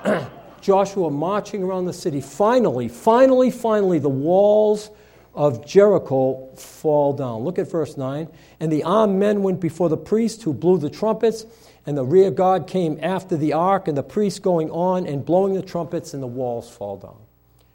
Joshua 0.62 1.12
marching 1.12 1.62
around 1.62 1.86
the 1.86 1.94
city. 1.94 2.22
Finally, 2.22 2.88
finally, 2.88 3.52
finally, 3.52 4.00
the 4.00 4.10
walls 4.10 4.90
of 5.36 5.66
Jericho 5.66 6.50
fall 6.56 7.14
down. 7.14 7.44
Look 7.44 7.60
at 7.60 7.70
verse 7.70 7.98
9. 7.98 8.28
And 8.60 8.72
the 8.72 8.84
armed 8.84 9.20
men 9.20 9.44
went 9.44 9.60
before 9.60 9.90
the 9.90 9.98
priest 9.98 10.44
who 10.44 10.54
blew 10.54 10.78
the 10.78 10.90
trumpets, 10.90 11.46
and 11.86 11.98
the 11.98 12.06
rear 12.06 12.32
guard 12.32 12.68
came 12.68 12.98
after 13.02 13.38
the 13.38 13.54
ark, 13.54 13.88
and 13.88 13.98
the 13.98 14.04
priest 14.04 14.42
going 14.42 14.72
on 14.72 15.06
and 15.06 15.26
blowing 15.26 15.54
the 15.54 15.62
trumpets, 15.62 16.14
and 16.14 16.24
the 16.24 16.28
walls 16.28 16.70
fall 16.70 16.98
down. 16.98 17.18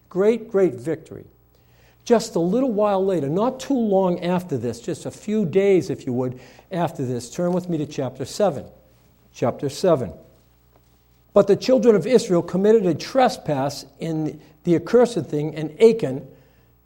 Great, 0.09 0.51
great 0.51 0.75
victory. 0.75 1.25
Just 2.05 2.35
a 2.35 2.41
little 2.41 2.73
while 2.73 3.05
later, 3.05 3.29
not 3.29 3.61
too 3.61 3.79
long 3.79 4.21
after 4.25 4.57
this, 4.57 4.81
just 4.81 5.07
a 5.07 5.11
few 5.11 5.45
days, 5.45 5.91
if 5.91 6.07
you 6.07 6.13
would, 6.15 6.41
after 6.73 7.05
this, 7.05 7.31
turn 7.31 7.53
with 7.53 7.69
me 7.69 7.79
to 7.79 7.87
chapter 7.87 8.25
7. 8.25 8.65
Chapter 9.33 9.69
7. 9.69 10.13
But 11.33 11.47
the 11.47 11.57
children 11.57 11.95
of 11.95 12.07
Israel 12.07 12.43
committed 12.43 12.87
a 12.87 12.95
trespass 12.95 13.85
in 14.01 14.41
the 14.65 14.75
accursed 14.75 15.27
thing, 15.27 15.55
and 15.55 15.81
Achan, 15.81 16.27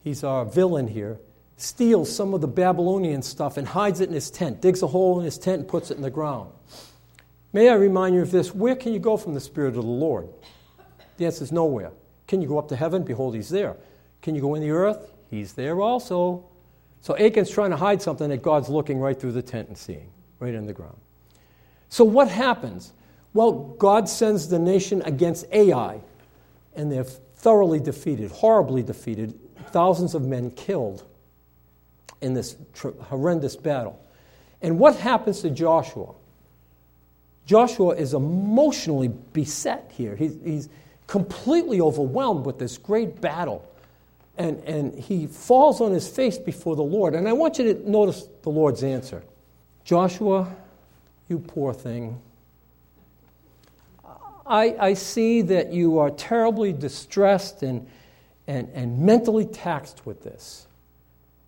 he's 0.05 0.23
our 0.23 0.45
villain 0.45 0.87
here, 0.87 1.19
steals 1.57 2.15
some 2.15 2.35
of 2.35 2.41
the 2.41 2.47
Babylonian 2.47 3.23
stuff 3.23 3.57
and 3.57 3.67
hides 3.67 4.01
it 4.01 4.09
in 4.09 4.15
his 4.15 4.31
tent, 4.31 4.61
digs 4.61 4.83
a 4.83 4.87
hole 4.87 5.19
in 5.19 5.25
his 5.25 5.39
tent 5.39 5.61
and 5.61 5.69
puts 5.69 5.91
it 5.91 5.97
in 5.97 6.03
the 6.03 6.11
ground. 6.11 6.53
May 7.53 7.69
I 7.69 7.75
remind 7.75 8.15
you 8.15 8.23
of 8.23 8.31
this? 8.31 8.55
Where 8.55 8.77
can 8.77 8.93
you 8.93 8.99
go 8.99 9.17
from 9.17 9.35
the 9.35 9.41
Spirit 9.41 9.69
of 9.69 9.75
the 9.75 9.83
Lord? 9.83 10.29
The 11.17 11.27
answer 11.27 11.43
is 11.45 11.53
nowhere. 11.53 11.93
Can 12.27 12.43
you 12.43 12.49
go 12.49 12.59
up 12.59 12.69
to 12.69 12.77
heaven? 12.77 13.03
Behold, 13.03 13.35
he's 13.35 13.49
there. 13.49 13.77
Can 14.23 14.35
you 14.35 14.41
go 14.41 14.55
in 14.55 14.63
the 14.63 14.71
earth? 14.71 15.13
He's 15.31 15.53
there 15.53 15.81
also. 15.81 16.45
So 17.01 17.15
Achan's 17.15 17.51
trying 17.51 17.71
to 17.71 17.77
hide 17.77 18.03
something 18.03 18.29
that 18.31 18.43
God's 18.43 18.69
looking 18.69 18.99
right 18.99 19.19
through 19.19 19.33
the 19.33 19.43
tent 19.43 19.69
and 19.69 19.79
seeing, 19.79 20.11
right 20.41 20.55
in 20.55 20.67
the 20.67 20.73
ground. 20.73 20.97
So 21.89 22.05
what 22.05 22.29
happens? 22.29 22.93
Well, 23.35 23.53
God 23.53 24.09
sends 24.09 24.49
the 24.49 24.59
nation 24.59 25.03
against 25.03 25.45
Ai, 25.53 26.01
and 26.75 26.91
they're 26.91 27.05
thoroughly 27.05 27.79
defeated, 27.79 28.31
horribly 28.31 28.83
defeated, 28.83 29.39
thousands 29.71 30.15
of 30.15 30.23
men 30.23 30.51
killed 30.51 31.05
in 32.21 32.35
this 32.35 32.57
tr- 32.73 32.89
horrendous 33.01 33.57
battle. 33.57 34.01
And 34.63 34.79
what 34.79 34.97
happens 34.97 35.43
to 35.43 35.51
Joshua? 35.51 36.15
Joshua 37.47 37.91
is 37.91 38.15
emotionally 38.15 39.09
beset 39.09 39.93
here. 39.95 40.17
He's, 40.17 40.37
he's 40.43 40.69
completely 41.07 41.81
overwhelmed 41.81 42.47
with 42.47 42.59
this 42.59 42.79
great 42.79 43.21
battle. 43.21 43.69
And, 44.39 44.59
and 44.65 44.99
he 44.99 45.27
falls 45.27 45.81
on 45.81 45.93
his 45.93 46.09
face 46.09 46.39
before 46.39 46.77
the 46.77 46.83
Lord. 46.83 47.15
And 47.15 47.29
I 47.29 47.33
want 47.35 47.59
you 47.59 47.75
to 47.75 47.91
notice 47.91 48.27
the 48.43 48.51
Lord's 48.51 48.83
answer 48.83 49.23
Joshua, 49.85 50.55
you 51.29 51.39
poor 51.39 51.75
thing. 51.75 52.21
I, 54.47 54.77
I 54.79 54.95
see 54.95 55.43
that 55.43 55.73
you 55.73 55.99
are 55.99 56.11
terribly 56.11 56.73
distressed 56.73 57.63
and, 57.63 57.87
and, 58.47 58.69
and 58.75 58.99
mentally 58.99 59.45
taxed 59.45 60.05
with 60.05 60.23
this. 60.23 60.67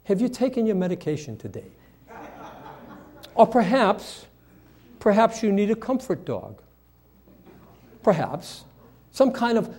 Have 0.04 0.20
you 0.20 0.28
taken 0.28 0.66
your 0.66 0.76
medication 0.76 1.36
today? 1.36 1.70
or 3.34 3.46
perhaps, 3.46 4.26
perhaps 5.00 5.42
you 5.42 5.52
need 5.52 5.70
a 5.70 5.76
comfort 5.76 6.24
dog. 6.24 6.62
Perhaps. 8.02 8.64
Some 9.12 9.32
kind 9.32 9.58
of 9.58 9.74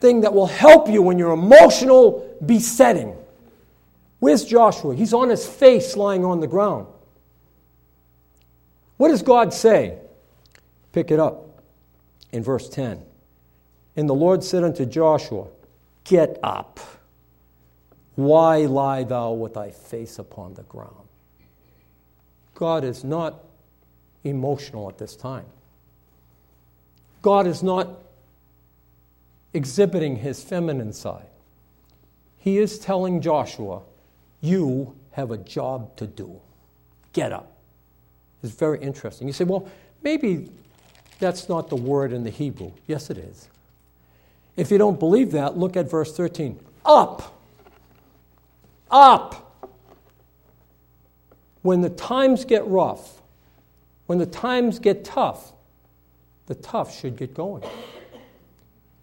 thing 0.00 0.20
that 0.20 0.32
will 0.32 0.46
help 0.46 0.88
you 0.88 1.10
in 1.10 1.18
your 1.18 1.32
emotional 1.32 2.36
besetting. 2.44 3.16
Where's 4.20 4.44
Joshua? 4.44 4.94
He's 4.94 5.12
on 5.12 5.28
his 5.28 5.46
face 5.46 5.96
lying 5.96 6.24
on 6.24 6.40
the 6.40 6.46
ground. 6.46 6.86
What 8.96 9.08
does 9.08 9.22
God 9.22 9.52
say? 9.52 9.98
Pick 10.92 11.10
it 11.10 11.18
up 11.18 11.60
in 12.30 12.42
verse 12.42 12.68
10. 12.68 13.02
And 13.96 14.08
the 14.08 14.14
Lord 14.14 14.44
said 14.44 14.62
unto 14.62 14.86
Joshua, 14.86 15.48
Get 16.04 16.38
up. 16.42 16.80
Why 18.14 18.66
lie 18.66 19.04
thou 19.04 19.32
with 19.32 19.54
thy 19.54 19.70
face 19.70 20.18
upon 20.18 20.54
the 20.54 20.62
ground? 20.64 21.08
God 22.54 22.84
is 22.84 23.04
not 23.04 23.44
emotional 24.24 24.88
at 24.88 24.98
this 24.98 25.16
time. 25.16 25.46
God 27.22 27.46
is 27.46 27.62
not 27.62 28.02
exhibiting 29.54 30.16
his 30.16 30.42
feminine 30.42 30.92
side. 30.92 31.26
He 32.38 32.58
is 32.58 32.78
telling 32.78 33.20
Joshua, 33.20 33.82
You 34.40 34.96
have 35.12 35.30
a 35.30 35.38
job 35.38 35.96
to 35.96 36.06
do. 36.06 36.40
Get 37.12 37.32
up. 37.32 37.52
It's 38.42 38.52
very 38.52 38.80
interesting. 38.80 39.28
You 39.28 39.32
say, 39.32 39.44
Well, 39.44 39.68
maybe 40.02 40.50
that's 41.20 41.48
not 41.48 41.68
the 41.68 41.76
word 41.76 42.12
in 42.12 42.24
the 42.24 42.30
Hebrew. 42.30 42.72
Yes, 42.86 43.10
it 43.10 43.18
is. 43.18 43.48
If 44.56 44.70
you 44.70 44.78
don't 44.78 44.98
believe 44.98 45.32
that, 45.32 45.56
look 45.56 45.76
at 45.76 45.90
verse 45.90 46.14
13. 46.16 46.58
Up! 46.84 47.38
Up! 48.90 49.42
when 51.62 51.80
the 51.80 51.90
times 51.90 52.44
get 52.44 52.66
rough, 52.66 53.22
when 54.06 54.18
the 54.18 54.26
times 54.26 54.78
get 54.78 55.04
tough, 55.04 55.52
the 56.46 56.54
tough 56.56 56.96
should 56.96 57.16
get 57.16 57.34
going. 57.34 57.62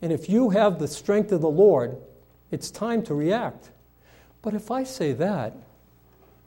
And 0.02 0.12
if 0.12 0.30
you 0.30 0.50
have 0.52 0.78
the 0.78 0.88
strength 0.88 1.32
of 1.32 1.42
the 1.42 1.50
Lord, 1.50 1.98
it's 2.52 2.70
time 2.70 3.02
to 3.04 3.14
react. 3.14 3.72
But 4.42 4.54
if 4.54 4.72
I 4.72 4.84
say 4.84 5.14
that, 5.14 5.56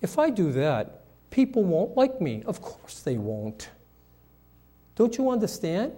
if 0.00 0.18
I 0.18 0.30
do 0.30 0.52
that, 0.52 1.02
people 1.30 1.64
won't 1.64 1.96
like 1.96 2.20
me. 2.20 2.42
Of 2.46 2.60
course 2.60 3.00
they 3.00 3.16
won't. 3.16 3.70
Don't 4.96 5.16
you 5.16 5.30
understand? 5.30 5.92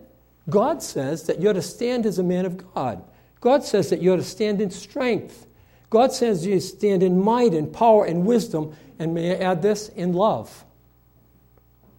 God 0.49 0.83
says 0.83 1.25
that 1.25 1.41
you're 1.41 1.55
to 1.55 1.63
stand 1.63 2.07
as 2.07 2.19
a 2.19 2.23
man 2.23 2.45
of 2.45 2.75
God. 2.75 3.03
God 3.41 3.65
says 3.65 3.91
that 3.91 4.03
you're 4.03 4.17
to 4.17 4.23
stand 4.23 4.61
in 4.61 4.71
strength. 4.71 5.47
God 5.91 6.13
says 6.13 6.47
you 6.47 6.61
stand 6.61 7.03
in 7.03 7.23
might 7.23 7.55
and 7.55 7.73
power 7.73 8.05
and 8.05 8.27
wisdom, 8.27 8.77
and 8.99 9.15
may 9.15 9.37
I 9.37 9.51
add 9.51 9.63
this? 9.63 9.89
In 9.91 10.13
love. 10.13 10.65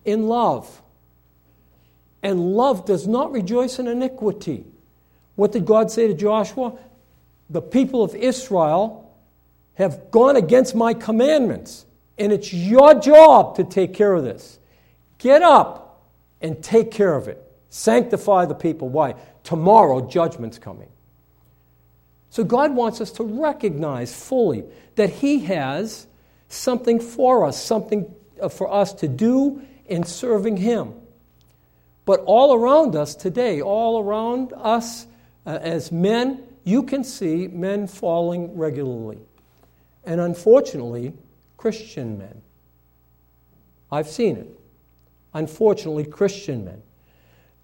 In 0.03 0.27
love. 0.27 0.81
And 2.21 2.55
love 2.55 2.85
does 2.85 3.07
not 3.07 3.31
rejoice 3.31 3.79
in 3.79 3.87
iniquity. 3.87 4.65
What 5.35 5.51
did 5.51 5.65
God 5.65 5.91
say 5.91 6.07
to 6.07 6.13
Joshua? 6.13 6.77
The 7.49 7.61
people 7.61 8.03
of 8.03 8.15
Israel 8.15 9.15
have 9.75 10.09
gone 10.09 10.35
against 10.35 10.73
my 10.73 10.93
commandments, 10.93 11.85
and 12.17 12.31
it's 12.31 12.51
your 12.51 12.95
job 12.95 13.55
to 13.57 13.63
take 13.63 13.93
care 13.93 14.13
of 14.13 14.23
this. 14.23 14.59
Get 15.19 15.41
up 15.41 16.09
and 16.41 16.63
take 16.63 16.91
care 16.91 17.13
of 17.15 17.27
it. 17.27 17.44
Sanctify 17.75 18.45
the 18.45 18.55
people. 18.55 18.87
Why? 18.87 19.15
Tomorrow, 19.43 20.07
judgment's 20.07 20.57
coming. 20.57 20.87
So 22.29 22.45
God 22.45 22.73
wants 22.73 23.01
us 23.01 23.11
to 23.11 23.23
recognize 23.23 24.15
fully 24.15 24.63
that 24.95 25.09
He 25.09 25.39
has 25.39 26.07
something 26.47 27.01
for 27.01 27.43
us, 27.43 27.61
something 27.61 28.15
uh, 28.41 28.47
for 28.47 28.73
us 28.73 28.93
to 28.93 29.09
do 29.09 29.61
in 29.87 30.05
serving 30.05 30.55
Him. 30.55 30.93
But 32.05 32.21
all 32.21 32.53
around 32.53 32.95
us 32.95 33.13
today, 33.13 33.61
all 33.61 34.01
around 34.01 34.53
us 34.55 35.05
uh, 35.45 35.59
as 35.61 35.91
men, 35.91 36.43
you 36.63 36.81
can 36.81 37.03
see 37.03 37.49
men 37.49 37.87
falling 37.87 38.57
regularly. 38.57 39.19
And 40.05 40.21
unfortunately, 40.21 41.11
Christian 41.57 42.17
men. 42.17 42.41
I've 43.91 44.07
seen 44.07 44.37
it. 44.37 44.59
Unfortunately, 45.33 46.05
Christian 46.05 46.63
men. 46.63 46.81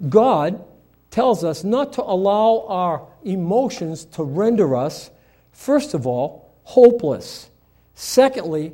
God 0.09 0.63
tells 1.09 1.43
us 1.43 1.63
not 1.63 1.93
to 1.93 2.03
allow 2.03 2.65
our 2.67 3.07
emotions 3.23 4.05
to 4.05 4.23
render 4.23 4.75
us, 4.75 5.11
first 5.51 5.93
of 5.93 6.07
all, 6.07 6.51
hopeless. 6.63 7.49
Secondly, 7.93 8.73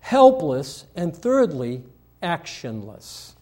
helpless. 0.00 0.84
And 0.94 1.16
thirdly, 1.16 1.82
actionless. 2.22 3.32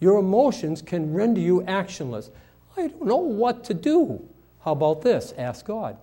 Your 0.00 0.18
emotions 0.18 0.82
can 0.82 1.14
render 1.14 1.40
you 1.40 1.60
actionless. 1.62 2.30
I 2.76 2.88
don't 2.88 3.06
know 3.06 3.16
what 3.16 3.64
to 3.64 3.74
do. 3.74 4.28
How 4.60 4.72
about 4.72 5.02
this? 5.02 5.32
Ask 5.38 5.64
God. 5.64 5.96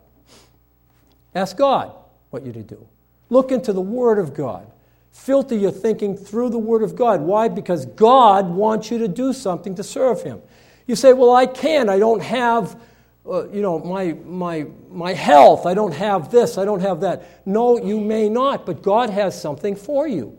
Ask 1.36 1.58
God 1.58 1.92
what 2.30 2.46
you 2.46 2.54
to 2.54 2.64
do. 2.64 2.88
Look 3.30 3.52
into 3.52 3.74
the 3.74 3.82
Word 3.82 4.20
of 4.20 4.34
God. 4.34 4.71
Filter 5.12 5.56
your 5.56 5.72
thinking 5.72 6.16
through 6.16 6.50
the 6.50 6.58
Word 6.58 6.84
of 6.84 6.96
God. 6.96 7.22
Why? 7.22 7.48
Because 7.48 7.86
God 7.86 8.50
wants 8.50 8.90
you 8.92 8.98
to 9.00 9.08
do 9.08 9.34
something 9.34 9.76
to 9.76 9.84
serve 9.84 10.24
Him. 10.24 10.42
You 10.88 10.96
say, 10.96 11.14
Well, 11.14 11.32
I 11.32 11.46
can't. 11.46 11.90
I 11.90 12.00
don't 12.00 12.22
have. 12.22 12.80
Uh, 13.24 13.48
you 13.50 13.62
know, 13.62 13.78
my, 13.78 14.14
my, 14.26 14.66
my 14.90 15.14
health, 15.14 15.68
I 15.68 15.76
don't 15.76 15.94
have 15.94 16.32
this, 16.32 16.58
I 16.58 16.66
don't 16.66 16.80
have 16.80 17.02
that. 17.02 17.46
No, 17.46 17.78
you 17.78 18.00
may 18.00 18.28
not, 18.28 18.66
but 18.66 18.82
God 18.82 19.12
has 19.12 19.40
something 19.40 19.76
for 19.76 20.08
you 20.08 20.36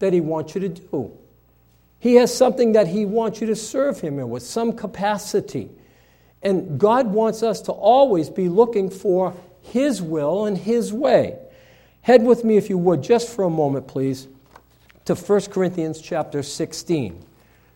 that 0.00 0.12
He 0.12 0.20
wants 0.20 0.54
you 0.54 0.60
to 0.60 0.68
do. 0.68 1.16
He 1.98 2.16
has 2.16 2.36
something 2.36 2.72
that 2.72 2.88
He 2.88 3.06
wants 3.06 3.40
you 3.40 3.46
to 3.46 3.56
serve 3.56 4.00
Him 4.00 4.18
in 4.18 4.28
with 4.28 4.42
some 4.42 4.74
capacity. 4.74 5.70
And 6.42 6.78
God 6.78 7.06
wants 7.06 7.42
us 7.42 7.62
to 7.62 7.72
always 7.72 8.28
be 8.28 8.48
looking 8.48 8.90
for 8.90 9.34
His 9.62 10.02
will 10.02 10.44
and 10.44 10.58
His 10.58 10.92
way. 10.92 11.38
Head 12.06 12.22
with 12.22 12.44
me, 12.44 12.56
if 12.56 12.70
you 12.70 12.78
would, 12.78 13.02
just 13.02 13.28
for 13.28 13.42
a 13.42 13.50
moment, 13.50 13.88
please, 13.88 14.28
to 15.06 15.16
1 15.16 15.40
Corinthians 15.46 16.00
chapter 16.00 16.40
16. 16.40 17.20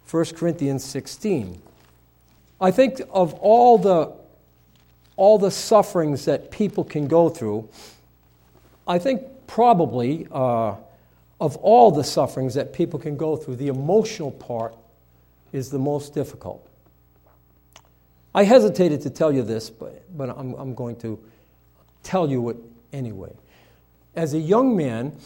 1 0.08 0.24
Corinthians 0.36 0.84
16. 0.84 1.60
I 2.60 2.70
think 2.70 3.00
of 3.10 3.34
all 3.34 3.76
the, 3.76 4.12
all 5.16 5.36
the 5.36 5.50
sufferings 5.50 6.26
that 6.26 6.52
people 6.52 6.84
can 6.84 7.08
go 7.08 7.28
through, 7.28 7.68
I 8.86 9.00
think 9.00 9.22
probably 9.48 10.28
uh, 10.30 10.76
of 11.40 11.56
all 11.56 11.90
the 11.90 12.04
sufferings 12.04 12.54
that 12.54 12.72
people 12.72 13.00
can 13.00 13.16
go 13.16 13.34
through, 13.34 13.56
the 13.56 13.66
emotional 13.66 14.30
part 14.30 14.76
is 15.50 15.70
the 15.70 15.78
most 15.80 16.14
difficult. 16.14 16.64
I 18.32 18.44
hesitated 18.44 19.00
to 19.00 19.10
tell 19.10 19.32
you 19.32 19.42
this, 19.42 19.70
but, 19.70 20.04
but 20.16 20.30
I'm, 20.30 20.54
I'm 20.54 20.76
going 20.76 20.94
to 21.00 21.18
tell 22.04 22.30
you 22.30 22.50
it 22.50 22.58
anyway. 22.92 23.32
As 24.14 24.34
a 24.34 24.38
young 24.38 24.76
man, 24.76 25.16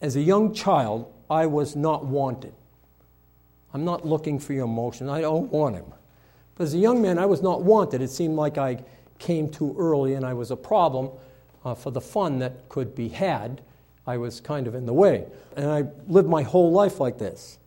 as 0.00 0.16
a 0.16 0.20
young 0.20 0.54
child, 0.54 1.12
I 1.28 1.46
was 1.46 1.76
not 1.76 2.04
wanted. 2.04 2.54
I'm 3.72 3.84
not 3.84 4.06
looking 4.06 4.38
for 4.38 4.52
your 4.52 4.64
emotion. 4.64 5.08
I 5.08 5.20
don't 5.20 5.50
want 5.52 5.76
him. 5.76 5.86
But 6.56 6.64
as 6.64 6.74
a 6.74 6.78
young 6.78 7.00
man, 7.00 7.18
I 7.18 7.26
was 7.26 7.42
not 7.42 7.62
wanted. 7.62 8.02
It 8.02 8.10
seemed 8.10 8.36
like 8.36 8.58
I 8.58 8.82
came 9.18 9.48
too 9.48 9.74
early 9.78 10.14
and 10.14 10.26
I 10.26 10.34
was 10.34 10.50
a 10.50 10.56
problem 10.56 11.10
uh, 11.64 11.74
for 11.74 11.90
the 11.90 12.00
fun 12.00 12.38
that 12.40 12.68
could 12.68 12.94
be 12.94 13.08
had. 13.08 13.60
I 14.06 14.16
was 14.16 14.40
kind 14.40 14.66
of 14.66 14.74
in 14.74 14.86
the 14.86 14.92
way. 14.92 15.26
And 15.56 15.70
I 15.70 15.84
lived 16.08 16.28
my 16.28 16.42
whole 16.42 16.72
life 16.72 16.98
like 17.00 17.18
this. 17.18 17.58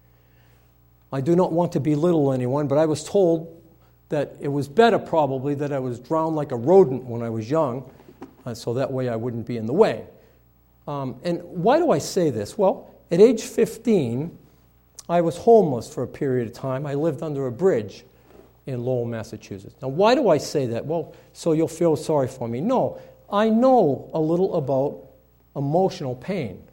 I 1.12 1.22
do 1.22 1.36
not 1.36 1.52
want 1.52 1.72
to 1.74 1.80
belittle 1.80 2.34
anyone, 2.34 2.68
but 2.68 2.78
I 2.78 2.86
was 2.86 3.04
told 3.04 3.62
that 4.10 4.36
it 4.42 4.48
was 4.48 4.68
better 4.68 5.00
probably 5.00 5.56
that 5.56 5.72
I 5.72 5.80
was 5.80 6.00
drowned 6.00 6.36
like 6.36 6.52
a 6.52 6.56
rodent 6.56 7.04
when 7.06 7.22
I 7.22 7.30
was 7.30 7.50
young, 7.50 7.90
uh, 8.46 8.54
so 8.54 8.74
that 8.74 8.92
way 8.92 9.10
I 9.10 9.16
wouldn't 9.16 9.46
be 9.46 9.58
in 9.58 9.66
the 9.66 9.74
way. 9.74 10.06
Um, 10.88 11.20
and 11.24 11.42
why 11.44 11.78
do 11.78 11.92
I 11.92 12.00
say 12.00 12.30
this? 12.30 12.58
Well, 12.58 12.90
at 13.10 13.20
age 13.20 13.44
15, 13.44 14.38
I 15.10 15.22
was 15.22 15.38
homeless 15.38 15.94
for 15.94 16.04
a 16.04 16.08
period 16.08 16.48
of 16.48 16.54
time. 16.54 16.86
I 16.86 16.94
lived 16.94 17.24
under 17.24 17.48
a 17.48 17.52
bridge 17.52 18.06
in 18.66 18.84
Lowell, 18.84 19.06
Massachusetts. 19.06 19.76
Now, 19.82 19.90
why 19.90 20.16
do 20.16 20.30
I 20.30 20.38
say 20.38 20.66
that? 20.68 20.86
Well, 20.86 21.14
so 21.34 21.52
you'll 21.52 21.68
feel 21.68 21.96
sorry 21.96 22.28
for 22.28 22.48
me. 22.48 22.62
No, 22.62 23.00
I 23.32 23.50
know 23.50 24.10
a 24.14 24.20
little 24.20 24.56
about 24.56 25.04
emotional 25.56 26.16
pain. 26.16 26.64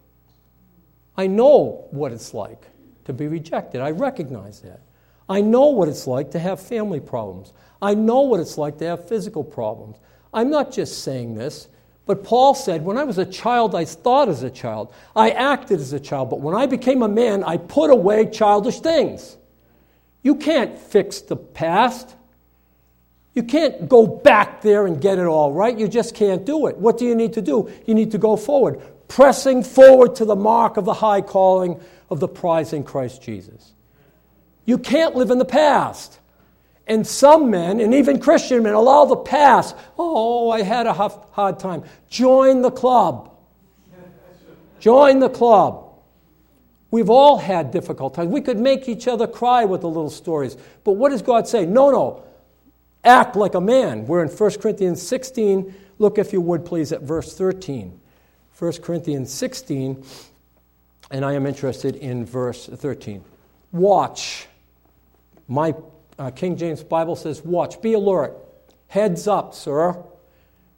I 1.17 1.27
know 1.27 1.89
what 1.91 2.13
it's 2.13 2.33
like 2.33 2.67
to 3.05 3.13
be 3.13 3.27
rejected. 3.27 3.81
I 3.81 3.91
recognize 3.91 4.61
that. 4.61 4.81
I 5.29 5.41
know 5.41 5.67
what 5.67 5.89
it's 5.89 6.07
like 6.07 6.31
to 6.33 6.39
have 6.39 6.61
family 6.61 7.01
problems. 7.01 7.53
I 7.83 7.95
know 7.95 8.23
what 8.23 8.41
it's 8.41 8.59
like 8.59 8.79
to 8.79 8.87
have 8.87 9.09
physical 9.09 9.45
problems. 9.45 9.97
I'm 10.33 10.51
not 10.51 10.73
just 10.73 11.03
saying 11.03 11.35
this. 11.35 11.69
But 12.07 12.25
Paul 12.25 12.55
said, 12.55 12.85
When 12.85 12.99
I 12.99 13.05
was 13.05 13.19
a 13.19 13.25
child, 13.25 13.75
I 13.75 13.85
thought 13.85 14.29
as 14.29 14.43
a 14.43 14.51
child. 14.51 14.93
I 15.15 15.31
acted 15.31 15.81
as 15.81 15.93
a 15.93 16.01
child. 16.01 16.31
But 16.31 16.41
when 16.41 16.55
I 16.55 16.67
became 16.67 17.03
a 17.03 17.09
man, 17.09 17.45
I 17.45 17.57
put 17.57 17.91
away 17.91 18.29
childish 18.31 18.81
things. 18.81 19.37
You 20.23 20.35
can't 20.35 20.79
fix 20.79 21.21
the 21.21 21.37
past. 21.37 22.15
You 23.35 23.43
can't 23.43 23.89
go 23.89 24.07
back 24.07 24.61
there 24.61 24.87
and 24.87 25.01
get 25.01 25.19
it 25.19 25.27
all 25.27 25.53
right. 25.53 25.79
You 25.79 25.89
just 25.89 26.15
can't 26.15 26.45
do 26.45 26.67
it. 26.67 26.77
What 26.77 26.99
do 26.99 27.05
you 27.05 27.15
need 27.15 27.35
to 27.35 27.43
do? 27.43 27.71
You 27.87 27.95
need 27.95 28.11
to 28.11 28.19
go 28.19 28.37
forward, 28.37 28.81
pressing 29.09 29.63
forward 29.63 30.17
to 30.17 30.25
the 30.25 30.37
mark 30.37 30.77
of 30.77 30.85
the 30.85 30.95
high 30.95 31.21
calling 31.21 31.81
of 32.11 32.21
the 32.21 32.29
prize 32.29 32.73
in 32.73 32.83
Christ 32.83 33.23
Jesus. 33.23 33.73
You 34.65 34.79
can't 34.79 35.15
live 35.15 35.31
in 35.31 35.39
the 35.39 35.45
past. 35.45 36.20
And 36.91 37.07
some 37.07 37.53
men, 37.53 37.79
and 37.79 37.95
even 37.95 38.19
Christian 38.19 38.65
men, 38.65 38.75
allow 38.75 39.05
the 39.05 39.15
past. 39.15 39.77
Oh, 39.97 40.51
I 40.51 40.63
had 40.63 40.89
a 40.89 40.93
hard 40.93 41.61
time. 41.61 41.85
Join 42.09 42.63
the 42.63 42.71
club. 42.73 43.33
Join 44.81 45.21
the 45.21 45.29
club. 45.29 45.87
We've 46.91 47.09
all 47.09 47.39
had 47.39 47.71
difficult 47.71 48.15
times. 48.15 48.33
We 48.33 48.41
could 48.41 48.59
make 48.59 48.89
each 48.89 49.07
other 49.07 49.29
cry 49.29 49.67
with 49.67 49.83
the 49.83 49.87
little 49.87 50.11
stories. 50.11 50.57
But 50.83 50.95
what 50.95 51.11
does 51.11 51.23
God 51.23 51.47
say? 51.47 51.65
No, 51.65 51.93
no. 51.93 52.25
Act 53.05 53.37
like 53.37 53.55
a 53.55 53.61
man. 53.61 54.09
We're 54.09 54.25
in 54.25 54.29
1 54.29 54.51
Corinthians 54.59 55.01
16. 55.01 55.73
Look, 56.01 56.19
if 56.19 56.33
you 56.33 56.41
would, 56.41 56.65
please, 56.65 56.91
at 56.91 57.03
verse 57.03 57.39
13. 57.39 58.01
1 58.59 58.73
Corinthians 58.83 59.33
16, 59.33 60.05
and 61.13 61.25
I 61.25 61.35
am 61.35 61.47
interested 61.47 61.95
in 61.95 62.27
verse 62.27 62.67
13. 62.67 63.25
Watch. 63.71 64.49
My 65.47 65.75
uh, 66.21 66.31
King 66.31 66.55
James 66.55 66.85
Bible 66.85 67.17
says, 67.17 67.43
watch, 67.43 67.81
be 67.81 67.95
alert. 67.95 68.37
Heads 68.89 69.27
up, 69.27 69.55
sir. 69.55 69.97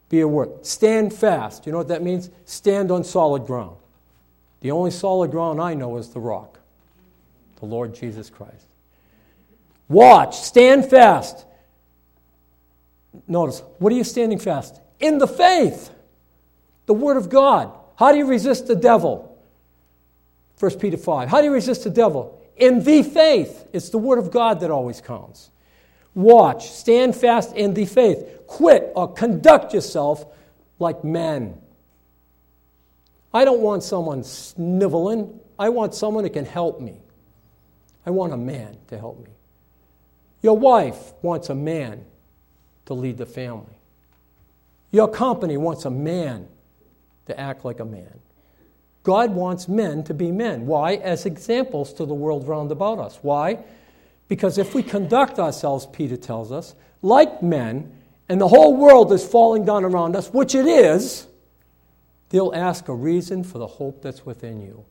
Be 0.08 0.20
alert. 0.20 0.64
Stand 0.64 1.12
fast. 1.12 1.66
You 1.66 1.72
know 1.72 1.78
what 1.78 1.88
that 1.88 2.00
means? 2.00 2.30
Stand 2.44 2.92
on 2.92 3.02
solid 3.02 3.44
ground. 3.44 3.76
The 4.60 4.70
only 4.70 4.92
solid 4.92 5.32
ground 5.32 5.60
I 5.60 5.74
know 5.74 5.96
is 5.96 6.10
the 6.10 6.20
rock, 6.20 6.60
the 7.58 7.66
Lord 7.66 7.92
Jesus 7.92 8.30
Christ. 8.30 8.68
Watch, 9.88 10.38
stand 10.38 10.88
fast. 10.88 11.44
Notice, 13.26 13.64
what 13.78 13.92
are 13.92 13.96
you 13.96 14.04
standing 14.04 14.38
fast? 14.38 14.80
In 15.00 15.18
the 15.18 15.26
faith, 15.26 15.90
the 16.86 16.94
Word 16.94 17.16
of 17.16 17.28
God. 17.28 17.72
How 17.96 18.12
do 18.12 18.18
you 18.18 18.26
resist 18.26 18.68
the 18.68 18.76
devil? 18.76 19.36
1 20.60 20.78
Peter 20.78 20.96
5. 20.96 21.28
How 21.28 21.40
do 21.40 21.48
you 21.48 21.52
resist 21.52 21.82
the 21.82 21.90
devil? 21.90 22.41
In 22.56 22.82
the 22.82 23.02
faith. 23.02 23.66
It's 23.72 23.88
the 23.88 23.98
word 23.98 24.18
of 24.18 24.30
God 24.30 24.60
that 24.60 24.70
always 24.70 25.00
counts. 25.00 25.50
Watch, 26.14 26.70
stand 26.70 27.16
fast 27.16 27.54
in 27.54 27.74
the 27.74 27.86
faith. 27.86 28.42
Quit 28.46 28.92
or 28.94 29.12
conduct 29.12 29.72
yourself 29.72 30.26
like 30.78 31.02
men. 31.04 31.58
I 33.32 33.44
don't 33.44 33.60
want 33.60 33.82
someone 33.82 34.24
sniveling. 34.24 35.40
I 35.58 35.70
want 35.70 35.94
someone 35.94 36.24
that 36.24 36.34
can 36.34 36.44
help 36.44 36.80
me. 36.80 37.00
I 38.04 38.10
want 38.10 38.32
a 38.32 38.36
man 38.36 38.76
to 38.88 38.98
help 38.98 39.18
me. 39.24 39.30
Your 40.42 40.58
wife 40.58 41.12
wants 41.22 41.48
a 41.48 41.54
man 41.54 42.04
to 42.86 42.94
lead 42.94 43.16
the 43.16 43.26
family. 43.26 43.78
Your 44.90 45.08
company 45.08 45.56
wants 45.56 45.84
a 45.84 45.90
man 45.90 46.48
to 47.26 47.38
act 47.38 47.64
like 47.64 47.80
a 47.80 47.84
man. 47.84 48.18
God 49.02 49.32
wants 49.32 49.68
men 49.68 50.04
to 50.04 50.14
be 50.14 50.30
men. 50.30 50.66
Why? 50.66 50.94
As 50.94 51.26
examples 51.26 51.92
to 51.94 52.06
the 52.06 52.14
world 52.14 52.46
round 52.46 52.70
about 52.70 52.98
us. 52.98 53.18
Why? 53.22 53.58
Because 54.28 54.58
if 54.58 54.74
we 54.74 54.82
conduct 54.82 55.38
ourselves, 55.38 55.86
Peter 55.86 56.16
tells 56.16 56.52
us, 56.52 56.74
like 57.02 57.42
men, 57.42 57.92
and 58.28 58.40
the 58.40 58.48
whole 58.48 58.76
world 58.76 59.12
is 59.12 59.26
falling 59.26 59.64
down 59.64 59.84
around 59.84 60.16
us, 60.16 60.32
which 60.32 60.54
it 60.54 60.66
is, 60.66 61.26
they'll 62.30 62.54
ask 62.54 62.88
a 62.88 62.94
reason 62.94 63.42
for 63.44 63.58
the 63.58 63.66
hope 63.66 64.02
that's 64.02 64.24
within 64.24 64.60
you. 64.60 64.84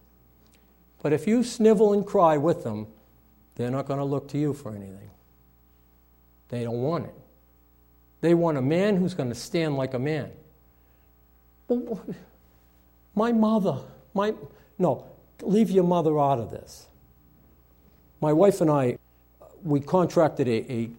But 1.01 1.13
if 1.13 1.25
you 1.25 1.43
snivel 1.43 1.93
and 1.93 2.05
cry 2.05 2.37
with 2.37 2.63
them, 2.63 2.87
they're 3.55 3.71
not 3.71 3.87
going 3.87 3.99
to 3.99 4.05
look 4.05 4.27
to 4.29 4.37
you 4.37 4.53
for 4.53 4.71
anything. 4.71 5.09
They 6.49 6.63
don't 6.63 6.81
want 6.81 7.05
it. 7.05 7.15
They 8.19 8.33
want 8.33 8.57
a 8.57 8.61
man 8.61 8.97
who's 8.97 9.13
going 9.13 9.29
to 9.29 9.35
stand 9.35 9.77
like 9.77 9.93
a 9.93 9.99
man. 9.99 10.29
my 13.15 13.31
mother, 13.31 13.79
my, 14.13 14.33
no, 14.77 15.05
leave 15.41 15.69
your 15.69 15.83
mother 15.83 16.19
out 16.19 16.39
of 16.39 16.51
this. 16.51 16.87
My 18.19 18.33
wife 18.33 18.61
and 18.61 18.69
I, 18.69 18.97
we 19.63 19.79
contracted 19.79 20.47
a, 20.47 20.71
a 20.71 20.89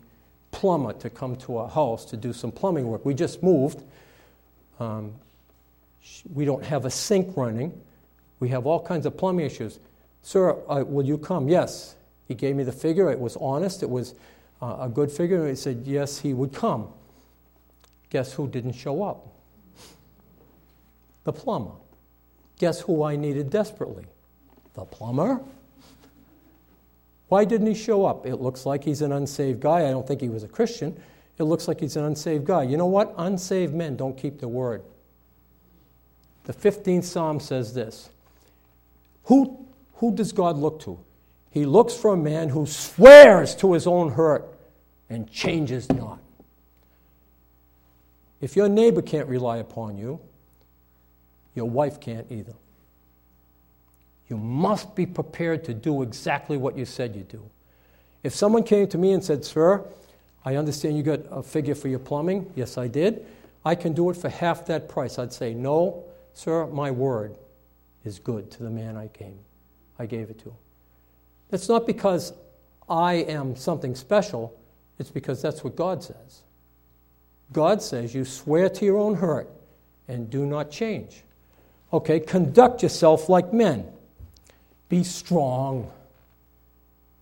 plumber 0.50 0.92
to 0.94 1.10
come 1.10 1.36
to 1.36 1.56
our 1.56 1.68
house 1.68 2.04
to 2.06 2.16
do 2.16 2.32
some 2.32 2.52
plumbing 2.52 2.86
work. 2.86 3.04
We 3.04 3.14
just 3.14 3.42
moved. 3.42 3.82
Um, 4.80 5.12
we 6.32 6.44
don't 6.44 6.64
have 6.64 6.84
a 6.84 6.90
sink 6.90 7.36
running. 7.36 7.80
We 8.40 8.48
have 8.48 8.66
all 8.66 8.80
kinds 8.80 9.06
of 9.06 9.16
plumbing 9.16 9.46
issues. 9.46 9.78
Sir, 10.22 10.56
uh, 10.68 10.84
will 10.86 11.06
you 11.06 11.18
come? 11.18 11.48
Yes. 11.48 11.94
He 12.28 12.34
gave 12.34 12.56
me 12.56 12.64
the 12.64 12.72
figure. 12.72 13.10
It 13.10 13.18
was 13.18 13.36
honest. 13.36 13.82
It 13.82 13.90
was 13.90 14.14
uh, 14.60 14.78
a 14.80 14.88
good 14.88 15.10
figure. 15.10 15.48
He 15.48 15.54
said, 15.54 15.82
yes, 15.84 16.18
he 16.18 16.34
would 16.34 16.52
come. 16.52 16.88
Guess 18.10 18.32
who 18.34 18.48
didn't 18.48 18.72
show 18.72 19.02
up? 19.02 19.28
The 21.24 21.32
plumber. 21.32 21.72
Guess 22.62 22.82
who 22.82 23.02
I 23.02 23.16
needed 23.16 23.50
desperately? 23.50 24.04
The 24.74 24.84
plumber. 24.84 25.40
Why 27.26 27.44
didn't 27.44 27.66
he 27.66 27.74
show 27.74 28.06
up? 28.06 28.24
It 28.24 28.36
looks 28.36 28.64
like 28.64 28.84
he's 28.84 29.02
an 29.02 29.10
unsaved 29.10 29.58
guy. 29.58 29.88
I 29.88 29.90
don't 29.90 30.06
think 30.06 30.20
he 30.20 30.28
was 30.28 30.44
a 30.44 30.48
Christian. 30.48 30.96
It 31.38 31.42
looks 31.42 31.66
like 31.66 31.80
he's 31.80 31.96
an 31.96 32.04
unsaved 32.04 32.44
guy. 32.44 32.62
You 32.62 32.76
know 32.76 32.86
what? 32.86 33.14
Unsaved 33.18 33.74
men 33.74 33.96
don't 33.96 34.16
keep 34.16 34.38
the 34.38 34.46
word. 34.46 34.84
The 36.44 36.52
15th 36.52 37.02
Psalm 37.02 37.40
says 37.40 37.74
this 37.74 38.10
Who, 39.24 39.66
who 39.94 40.14
does 40.14 40.30
God 40.30 40.56
look 40.56 40.78
to? 40.82 41.00
He 41.50 41.66
looks 41.66 41.94
for 41.96 42.14
a 42.14 42.16
man 42.16 42.50
who 42.50 42.66
swears 42.66 43.56
to 43.56 43.72
his 43.72 43.88
own 43.88 44.12
hurt 44.12 44.56
and 45.10 45.28
changes 45.28 45.90
not. 45.90 46.20
If 48.40 48.54
your 48.54 48.68
neighbor 48.68 49.02
can't 49.02 49.26
rely 49.26 49.56
upon 49.56 49.96
you, 49.96 50.20
your 51.54 51.68
wife 51.68 52.00
can't 52.00 52.26
either. 52.30 52.54
You 54.28 54.36
must 54.36 54.94
be 54.94 55.04
prepared 55.04 55.64
to 55.64 55.74
do 55.74 56.02
exactly 56.02 56.56
what 56.56 56.76
you 56.78 56.84
said 56.84 57.14
you'd 57.14 57.28
do. 57.28 57.42
If 58.22 58.34
someone 58.34 58.62
came 58.62 58.86
to 58.88 58.98
me 58.98 59.12
and 59.12 59.22
said, 59.22 59.44
Sir, 59.44 59.84
I 60.44 60.56
understand 60.56 60.96
you 60.96 61.02
got 61.02 61.20
a 61.30 61.42
figure 61.42 61.74
for 61.74 61.88
your 61.88 61.98
plumbing. 61.98 62.50
Yes, 62.56 62.78
I 62.78 62.88
did. 62.88 63.26
I 63.64 63.74
can 63.74 63.92
do 63.92 64.10
it 64.10 64.16
for 64.16 64.28
half 64.28 64.66
that 64.66 64.88
price. 64.88 65.18
I'd 65.18 65.32
say, 65.32 65.54
No, 65.54 66.04
sir, 66.34 66.66
my 66.66 66.90
word 66.90 67.36
is 68.04 68.18
good 68.18 68.50
to 68.52 68.62
the 68.62 68.70
man 68.70 68.96
I 68.96 69.08
came. 69.08 69.38
I 69.98 70.06
gave 70.06 70.30
it 70.30 70.38
to. 70.40 70.54
It's 71.50 71.68
not 71.68 71.86
because 71.86 72.32
I 72.88 73.14
am 73.14 73.54
something 73.56 73.94
special, 73.94 74.58
it's 74.98 75.10
because 75.10 75.42
that's 75.42 75.62
what 75.62 75.76
God 75.76 76.02
says. 76.02 76.42
God 77.52 77.82
says 77.82 78.14
you 78.14 78.24
swear 78.24 78.68
to 78.70 78.84
your 78.84 78.96
own 78.96 79.14
hurt 79.14 79.50
and 80.08 80.30
do 80.30 80.46
not 80.46 80.70
change. 80.70 81.22
Okay, 81.92 82.20
conduct 82.20 82.82
yourself 82.82 83.28
like 83.28 83.52
men. 83.52 83.86
Be 84.88 85.04
strong. 85.04 85.90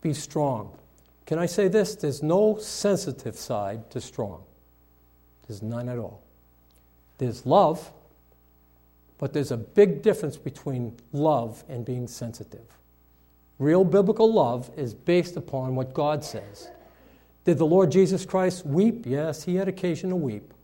Be 0.00 0.14
strong. 0.14 0.72
Can 1.26 1.38
I 1.38 1.46
say 1.46 1.68
this? 1.68 1.94
There's 1.94 2.22
no 2.22 2.58
sensitive 2.58 3.36
side 3.36 3.90
to 3.90 4.00
strong. 4.00 4.42
There's 5.46 5.62
none 5.62 5.88
at 5.88 5.98
all. 5.98 6.22
There's 7.18 7.44
love, 7.44 7.92
but 9.18 9.32
there's 9.32 9.50
a 9.50 9.56
big 9.56 10.02
difference 10.02 10.36
between 10.36 10.96
love 11.12 11.64
and 11.68 11.84
being 11.84 12.08
sensitive. 12.08 12.66
Real 13.58 13.84
biblical 13.84 14.32
love 14.32 14.70
is 14.76 14.94
based 14.94 15.36
upon 15.36 15.74
what 15.74 15.92
God 15.92 16.24
says. 16.24 16.68
Did 17.44 17.58
the 17.58 17.66
Lord 17.66 17.92
Jesus 17.92 18.24
Christ 18.24 18.64
weep? 18.64 19.04
Yes, 19.06 19.44
he 19.44 19.56
had 19.56 19.68
occasion 19.68 20.10
to 20.10 20.16
weep. 20.16 20.54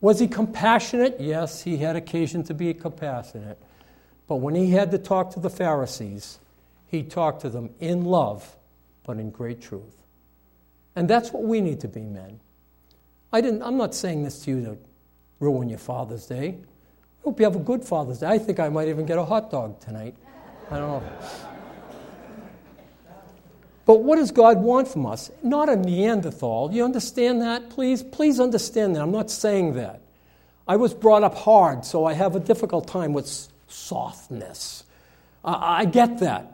Was 0.00 0.20
he 0.20 0.28
compassionate? 0.28 1.20
Yes, 1.20 1.62
he 1.62 1.78
had 1.78 1.96
occasion 1.96 2.44
to 2.44 2.54
be 2.54 2.72
compassionate. 2.74 3.58
But 4.28 4.36
when 4.36 4.54
he 4.54 4.70
had 4.70 4.90
to 4.92 4.98
talk 4.98 5.32
to 5.32 5.40
the 5.40 5.50
Pharisees, 5.50 6.38
he 6.86 7.02
talked 7.02 7.40
to 7.42 7.48
them 7.48 7.70
in 7.80 8.04
love, 8.04 8.56
but 9.04 9.18
in 9.18 9.30
great 9.30 9.60
truth. 9.60 9.96
And 10.94 11.08
that's 11.08 11.32
what 11.32 11.42
we 11.42 11.60
need 11.60 11.80
to 11.80 11.88
be, 11.88 12.02
men. 12.02 12.40
I 13.32 13.40
didn't, 13.40 13.62
I'm 13.62 13.76
not 13.76 13.94
saying 13.94 14.24
this 14.24 14.44
to 14.44 14.50
you 14.50 14.64
to 14.64 14.78
ruin 15.40 15.68
your 15.68 15.78
Father's 15.78 16.26
Day. 16.26 16.58
I 16.58 17.24
hope 17.24 17.40
you 17.40 17.44
have 17.44 17.56
a 17.56 17.60
good 17.60 17.84
Father's 17.84 18.20
Day. 18.20 18.26
I 18.26 18.38
think 18.38 18.60
I 18.60 18.68
might 18.68 18.88
even 18.88 19.06
get 19.06 19.18
a 19.18 19.24
hot 19.24 19.50
dog 19.50 19.80
tonight. 19.80 20.14
I 20.70 20.78
don't 20.78 21.02
know. 21.02 21.47
But 23.88 24.02
what 24.02 24.16
does 24.16 24.32
God 24.32 24.58
want 24.58 24.86
from 24.86 25.06
us? 25.06 25.30
Not 25.42 25.70
a 25.70 25.74
Neanderthal. 25.74 26.70
You 26.74 26.84
understand 26.84 27.40
that? 27.40 27.70
Please, 27.70 28.02
please 28.02 28.38
understand 28.38 28.94
that. 28.94 29.00
I'm 29.00 29.10
not 29.10 29.30
saying 29.30 29.76
that. 29.76 30.02
I 30.68 30.76
was 30.76 30.92
brought 30.92 31.22
up 31.22 31.34
hard, 31.34 31.86
so 31.86 32.04
I 32.04 32.12
have 32.12 32.36
a 32.36 32.38
difficult 32.38 32.86
time 32.86 33.14
with 33.14 33.48
softness. 33.66 34.84
I, 35.42 35.80
I 35.80 35.84
get 35.86 36.18
that. 36.18 36.52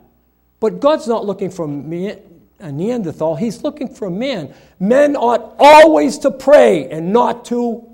But 0.61 0.79
God's 0.79 1.09
not 1.09 1.25
looking 1.25 1.49
for 1.49 1.67
me, 1.67 2.15
a 2.59 2.71
Neanderthal, 2.71 3.35
He's 3.35 3.63
looking 3.63 3.93
for 3.93 4.05
a 4.07 4.11
man. 4.11 4.53
Men 4.79 5.17
ought 5.17 5.55
always 5.59 6.17
to 6.19 6.31
pray 6.31 6.89
and 6.89 7.11
not 7.11 7.43
to 7.47 7.85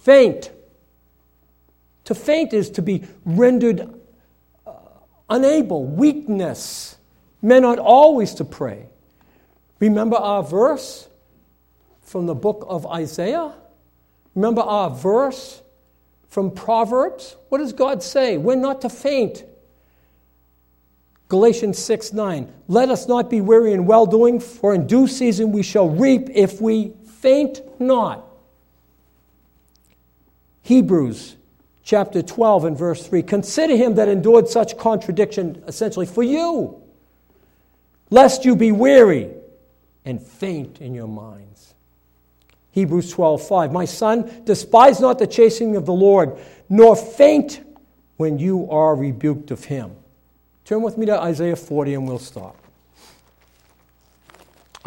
faint. 0.00 0.50
To 2.04 2.14
faint 2.14 2.54
is 2.54 2.70
to 2.70 2.80
be 2.80 3.04
rendered 3.26 3.90
uh, 4.66 4.72
unable, 5.28 5.84
weakness. 5.84 6.93
Men 7.44 7.62
ought 7.62 7.78
always 7.78 8.32
to 8.36 8.44
pray. 8.44 8.86
Remember 9.78 10.16
our 10.16 10.42
verse 10.42 11.06
from 12.00 12.24
the 12.24 12.34
book 12.34 12.64
of 12.70 12.86
Isaiah? 12.86 13.52
Remember 14.34 14.62
our 14.62 14.88
verse 14.88 15.60
from 16.30 16.50
Proverbs? 16.50 17.36
What 17.50 17.58
does 17.58 17.74
God 17.74 18.02
say? 18.02 18.38
We're 18.38 18.54
not 18.54 18.80
to 18.80 18.88
faint. 18.88 19.44
Galatians 21.28 21.78
6 21.78 22.14
9. 22.14 22.50
Let 22.66 22.88
us 22.88 23.08
not 23.08 23.28
be 23.28 23.42
weary 23.42 23.74
in 23.74 23.84
well 23.84 24.06
doing, 24.06 24.40
for 24.40 24.74
in 24.74 24.86
due 24.86 25.06
season 25.06 25.52
we 25.52 25.62
shall 25.62 25.90
reap 25.90 26.30
if 26.30 26.62
we 26.62 26.94
faint 27.20 27.60
not. 27.78 28.24
Hebrews 30.62 31.36
chapter 31.82 32.22
12 32.22 32.64
and 32.64 32.78
verse 32.78 33.06
3. 33.06 33.22
Consider 33.22 33.76
him 33.76 33.96
that 33.96 34.08
endured 34.08 34.48
such 34.48 34.78
contradiction, 34.78 35.62
essentially, 35.66 36.06
for 36.06 36.22
you 36.22 36.80
lest 38.10 38.44
you 38.44 38.56
be 38.56 38.72
weary 38.72 39.30
and 40.04 40.22
faint 40.22 40.80
in 40.80 40.94
your 40.94 41.08
minds. 41.08 41.74
Hebrews 42.72 43.12
12, 43.12 43.46
5. 43.46 43.72
My 43.72 43.84
son, 43.84 44.42
despise 44.44 45.00
not 45.00 45.18
the 45.18 45.26
chastening 45.26 45.76
of 45.76 45.86
the 45.86 45.92
Lord, 45.92 46.36
nor 46.68 46.96
faint 46.96 47.60
when 48.16 48.38
you 48.38 48.68
are 48.70 48.94
rebuked 48.94 49.50
of 49.50 49.64
him. 49.64 49.94
Turn 50.64 50.82
with 50.82 50.98
me 50.98 51.06
to 51.06 51.20
Isaiah 51.20 51.56
40 51.56 51.94
and 51.94 52.08
we'll 52.08 52.18
stop. 52.18 52.56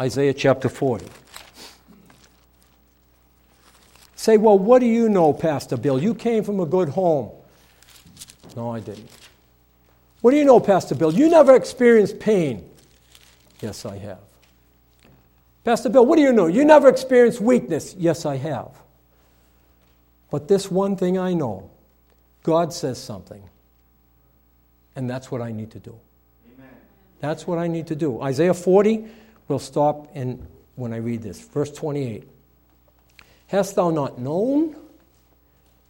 Isaiah 0.00 0.34
chapter 0.34 0.68
40. 0.68 1.06
Say, 4.16 4.36
well, 4.36 4.58
what 4.58 4.80
do 4.80 4.86
you 4.86 5.08
know, 5.08 5.32
Pastor 5.32 5.76
Bill? 5.76 5.98
You 5.98 6.14
came 6.14 6.44
from 6.44 6.60
a 6.60 6.66
good 6.66 6.90
home. 6.90 7.30
No, 8.56 8.70
I 8.70 8.80
didn't. 8.80 9.08
What 10.20 10.32
do 10.32 10.36
you 10.36 10.44
know, 10.44 10.60
Pastor 10.60 10.94
Bill? 10.94 11.12
You 11.12 11.30
never 11.30 11.54
experienced 11.54 12.18
pain. 12.18 12.67
Yes, 13.60 13.84
I 13.84 13.98
have. 13.98 14.20
Pastor 15.64 15.88
Bill, 15.88 16.06
what 16.06 16.16
do 16.16 16.22
you 16.22 16.32
know? 16.32 16.46
You 16.46 16.64
never 16.64 16.88
experienced 16.88 17.40
weakness. 17.40 17.94
Yes, 17.98 18.24
I 18.24 18.36
have. 18.36 18.70
But 20.30 20.48
this 20.48 20.70
one 20.70 20.96
thing 20.96 21.18
I 21.18 21.34
know 21.34 21.70
God 22.42 22.72
says 22.72 22.98
something, 22.98 23.42
And 24.96 25.10
that's 25.10 25.30
what 25.30 25.42
I 25.42 25.52
need 25.52 25.70
to 25.72 25.78
do. 25.78 25.94
Amen. 26.54 26.70
That's 27.20 27.46
what 27.46 27.58
I 27.58 27.66
need 27.66 27.86
to 27.88 27.94
do. 27.94 28.22
Isaiah 28.22 28.54
40, 28.54 29.04
we'll 29.48 29.58
stop 29.58 30.16
in 30.16 30.46
when 30.76 30.94
I 30.94 30.96
read 30.96 31.22
this. 31.22 31.40
Verse 31.40 31.70
28. 31.70 32.26
Hast 33.48 33.76
thou 33.76 33.90
not 33.90 34.18
known? 34.18 34.76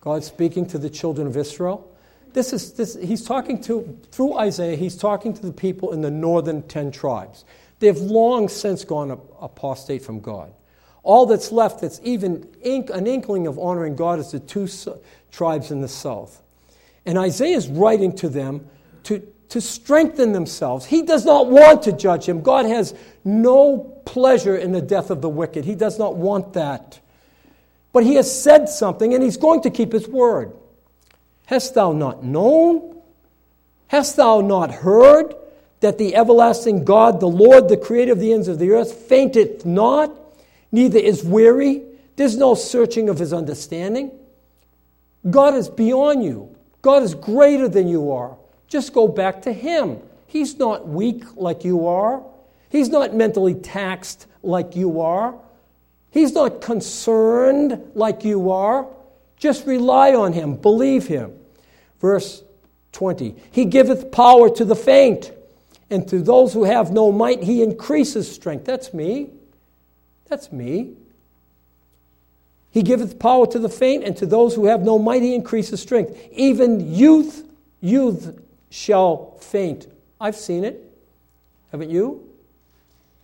God 0.00 0.24
speaking 0.24 0.66
to 0.66 0.78
the 0.78 0.90
children 0.90 1.26
of 1.26 1.36
Israel. 1.36 1.88
This 2.32 2.52
is 2.52 2.72
this, 2.74 2.96
he's 3.00 3.24
talking 3.24 3.60
to 3.62 3.98
through 4.10 4.38
Isaiah, 4.38 4.76
he's 4.76 4.96
talking 4.96 5.32
to 5.34 5.42
the 5.42 5.52
people 5.52 5.92
in 5.92 6.02
the 6.02 6.10
northern 6.10 6.62
ten 6.62 6.90
tribes. 6.90 7.44
They've 7.78 7.96
long 7.96 8.48
since 8.48 8.84
gone 8.84 9.10
apostate 9.40 10.02
from 10.02 10.20
God. 10.20 10.52
All 11.02 11.26
that's 11.26 11.52
left 11.52 11.80
that's 11.80 12.00
even 12.02 12.48
ink, 12.62 12.90
an 12.90 13.06
inkling 13.06 13.46
of 13.46 13.58
honoring 13.58 13.96
God 13.96 14.18
is 14.18 14.32
the 14.32 14.40
two 14.40 14.68
tribes 15.30 15.70
in 15.70 15.80
the 15.80 15.88
south. 15.88 16.42
And 17.06 17.16
Isaiah 17.16 17.56
is 17.56 17.68
writing 17.68 18.14
to 18.16 18.28
them 18.28 18.68
to, 19.04 19.20
to 19.48 19.60
strengthen 19.60 20.32
themselves. 20.32 20.84
He 20.84 21.02
does 21.02 21.24
not 21.24 21.48
want 21.48 21.84
to 21.84 21.92
judge 21.92 22.26
him. 22.26 22.42
God 22.42 22.66
has 22.66 22.94
no 23.24 23.78
pleasure 24.04 24.56
in 24.56 24.72
the 24.72 24.82
death 24.82 25.10
of 25.10 25.22
the 25.22 25.28
wicked. 25.28 25.64
He 25.64 25.74
does 25.74 25.98
not 25.98 26.16
want 26.16 26.52
that. 26.54 27.00
But 27.92 28.02
he 28.04 28.16
has 28.16 28.42
said 28.42 28.68
something, 28.68 29.14
and 29.14 29.22
he's 29.22 29.38
going 29.38 29.62
to 29.62 29.70
keep 29.70 29.92
his 29.92 30.06
word. 30.06 30.52
Hast 31.48 31.74
thou 31.74 31.92
not 31.92 32.22
known? 32.22 33.00
Hast 33.86 34.16
thou 34.16 34.42
not 34.42 34.70
heard 34.70 35.34
that 35.80 35.96
the 35.96 36.14
everlasting 36.14 36.84
God, 36.84 37.20
the 37.20 37.26
Lord, 37.26 37.70
the 37.70 37.78
creator 37.78 38.12
of 38.12 38.20
the 38.20 38.34
ends 38.34 38.48
of 38.48 38.58
the 38.58 38.70
earth, 38.72 38.92
fainteth 38.92 39.64
not, 39.64 40.14
neither 40.70 40.98
is 40.98 41.24
weary? 41.24 41.84
There's 42.16 42.36
no 42.36 42.54
searching 42.54 43.08
of 43.08 43.18
his 43.18 43.32
understanding. 43.32 44.10
God 45.30 45.54
is 45.54 45.70
beyond 45.70 46.22
you. 46.22 46.54
God 46.82 47.02
is 47.02 47.14
greater 47.14 47.66
than 47.66 47.88
you 47.88 48.12
are. 48.12 48.36
Just 48.66 48.92
go 48.92 49.08
back 49.08 49.40
to 49.42 49.52
Him. 49.54 50.02
He's 50.26 50.58
not 50.58 50.86
weak 50.86 51.24
like 51.34 51.64
you 51.64 51.86
are, 51.86 52.22
He's 52.68 52.90
not 52.90 53.14
mentally 53.14 53.54
taxed 53.54 54.26
like 54.42 54.76
you 54.76 55.00
are, 55.00 55.34
He's 56.10 56.34
not 56.34 56.60
concerned 56.60 57.90
like 57.94 58.22
you 58.22 58.50
are. 58.50 58.86
Just 59.38 59.66
rely 59.66 60.14
on 60.14 60.34
Him, 60.34 60.56
believe 60.56 61.06
Him. 61.06 61.37
Verse 62.00 62.42
20 62.92 63.34
He 63.50 63.64
giveth 63.64 64.10
power 64.10 64.48
to 64.50 64.64
the 64.64 64.76
faint, 64.76 65.32
and 65.90 66.06
to 66.08 66.20
those 66.20 66.52
who 66.52 66.64
have 66.64 66.90
no 66.90 67.12
might, 67.12 67.42
He 67.42 67.62
increases 67.62 68.30
strength. 68.32 68.64
That's 68.64 68.92
me. 68.94 69.30
That's 70.28 70.52
me. 70.52 70.94
He 72.70 72.82
giveth 72.82 73.18
power 73.18 73.46
to 73.46 73.58
the 73.58 73.68
faint, 73.68 74.04
and 74.04 74.16
to 74.18 74.26
those 74.26 74.54
who 74.54 74.66
have 74.66 74.82
no 74.82 74.98
might, 74.98 75.22
he 75.22 75.34
increases 75.34 75.80
strength. 75.80 76.16
Even 76.32 76.94
youth, 76.94 77.48
youth 77.80 78.38
shall 78.70 79.36
faint. 79.40 79.86
I've 80.20 80.36
seen 80.36 80.64
it. 80.64 80.84
Haven't 81.72 81.90
you? 81.90 82.28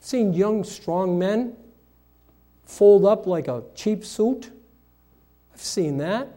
Seen 0.01 0.33
young, 0.33 0.65
strong 0.65 1.19
men 1.19 1.57
fold 2.65 3.05
up 3.05 3.27
like 3.27 3.49
a 3.49 3.63
cheap 3.75 4.05
suit? 4.05 4.51
I've 5.53 5.61
seen 5.61 5.99
that. 5.99 6.29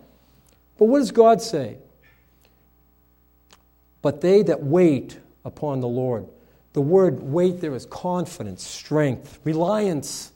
But 0.78 0.86
what 0.86 1.00
does 1.00 1.12
God 1.12 1.42
say? 1.42 1.78
But 4.02 4.22
they 4.22 4.44
that 4.44 4.64
wait 4.64 5.18
upon 5.44 5.82
the 5.82 5.88
Lord. 5.88 6.28
The 6.74 6.82
word 6.82 7.24
wait 7.24 7.60
there 7.60 7.76
is 7.76 7.86
confidence, 7.86 8.64
strength, 8.64 9.40
reliance. 9.44 10.32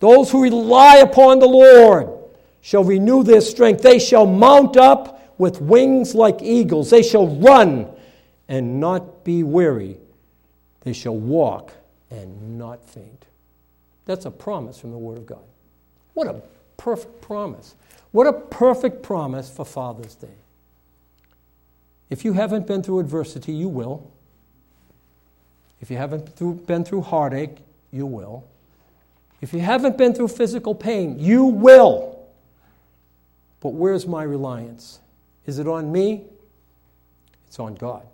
Those 0.00 0.30
who 0.30 0.42
rely 0.42 0.96
upon 0.96 1.38
the 1.38 1.46
Lord 1.46 2.10
shall 2.60 2.84
renew 2.84 3.22
their 3.22 3.40
strength. 3.40 3.82
They 3.82 3.98
shall 3.98 4.26
mount 4.26 4.76
up 4.76 5.38
with 5.38 5.60
wings 5.60 6.14
like 6.14 6.42
eagles. 6.42 6.90
They 6.90 7.02
shall 7.02 7.26
run 7.26 7.88
and 8.48 8.80
not 8.80 9.24
be 9.24 9.42
weary. 9.42 9.96
They 10.80 10.92
shall 10.92 11.16
walk 11.16 11.72
and 12.10 12.58
not 12.58 12.84
faint. 12.88 13.24
That's 14.04 14.26
a 14.26 14.30
promise 14.30 14.78
from 14.78 14.90
the 14.90 14.98
Word 14.98 15.18
of 15.18 15.26
God. 15.26 15.44
What 16.12 16.26
a 16.26 16.42
perfect 16.76 17.22
promise. 17.22 17.74
What 18.12 18.26
a 18.26 18.32
perfect 18.32 19.02
promise 19.02 19.50
for 19.50 19.64
Father's 19.64 20.14
Day. 20.14 20.28
If 22.14 22.24
you 22.24 22.34
haven't 22.34 22.68
been 22.68 22.80
through 22.80 23.00
adversity, 23.00 23.52
you 23.52 23.68
will. 23.68 24.08
If 25.80 25.90
you 25.90 25.96
haven't 25.96 26.64
been 26.64 26.84
through 26.84 27.00
heartache, 27.00 27.56
you 27.90 28.06
will. 28.06 28.44
If 29.40 29.52
you 29.52 29.58
haven't 29.58 29.98
been 29.98 30.14
through 30.14 30.28
physical 30.28 30.76
pain, 30.76 31.18
you 31.18 31.46
will. 31.46 32.24
But 33.58 33.70
where's 33.70 34.06
my 34.06 34.22
reliance? 34.22 35.00
Is 35.44 35.58
it 35.58 35.66
on 35.66 35.90
me? 35.90 36.22
It's 37.48 37.58
on 37.58 37.74
God. 37.74 38.06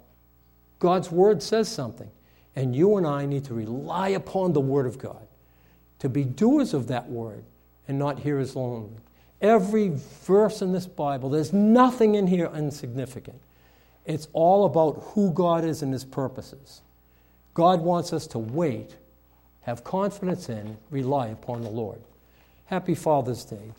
God's 0.78 1.12
word 1.12 1.42
says 1.42 1.68
something. 1.68 2.11
And 2.57 2.74
you 2.74 2.96
and 2.96 3.07
I 3.07 3.26
need 3.26 3.44
to 3.44 3.53
rely 3.53 4.09
upon 4.09 4.55
the 4.55 4.62
word 4.62 4.86
of 4.86 4.96
God, 4.96 5.28
to 5.98 6.09
be 6.09 6.24
doers 6.24 6.72
of 6.72 6.86
that 6.86 7.11
word 7.11 7.44
and 7.86 7.98
not 7.98 8.20
hearers 8.20 8.57
only. 8.57 8.96
Every 9.42 9.92
verse 10.24 10.62
in 10.62 10.72
this 10.72 10.86
Bible, 10.86 11.28
there's 11.28 11.53
nothing 11.53 12.14
in 12.14 12.28
here 12.28 12.51
insignificant. 12.55 13.38
It's 14.07 14.28
all 14.32 14.64
about 14.64 15.03
who 15.14 15.32
God 15.32 15.64
is 15.64 15.82
and 15.82 15.92
his 15.92 16.05
purposes. 16.05 16.80
God 17.55 17.80
wants 17.80 18.12
us 18.12 18.26
to 18.28 18.38
wait 18.38 18.96
have 19.62 19.84
confidence 19.84 20.48
in, 20.48 20.76
rely 20.90 21.28
upon 21.28 21.62
the 21.62 21.68
Lord. 21.70 22.01
Happy 22.66 22.94
Father's 22.94 23.44
Day 23.44 23.72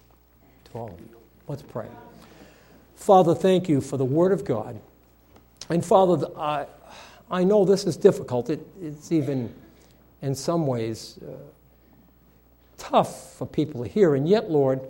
to 0.65 0.77
all 0.77 0.89
of 0.89 0.99
you. 0.99 1.17
Let's 1.47 1.63
pray. 1.63 1.87
Father, 2.95 3.33
thank 3.33 3.67
you 3.67 3.81
for 3.81 3.97
the 3.97 4.05
Word 4.05 4.31
of 4.31 4.45
God. 4.45 4.79
And 5.69 5.83
Father, 5.83 6.27
I, 6.37 6.67
I 7.29 7.43
know 7.43 7.65
this 7.65 7.85
is 7.85 7.97
difficult. 7.97 8.49
It, 8.49 8.65
it's 8.81 9.11
even, 9.11 9.53
in 10.21 10.35
some 10.35 10.67
ways, 10.67 11.19
uh, 11.27 11.31
tough 12.77 13.33
for 13.33 13.47
people 13.47 13.83
to 13.83 13.89
hear. 13.89 14.13
And 14.15 14.29
yet, 14.29 14.51
Lord, 14.51 14.81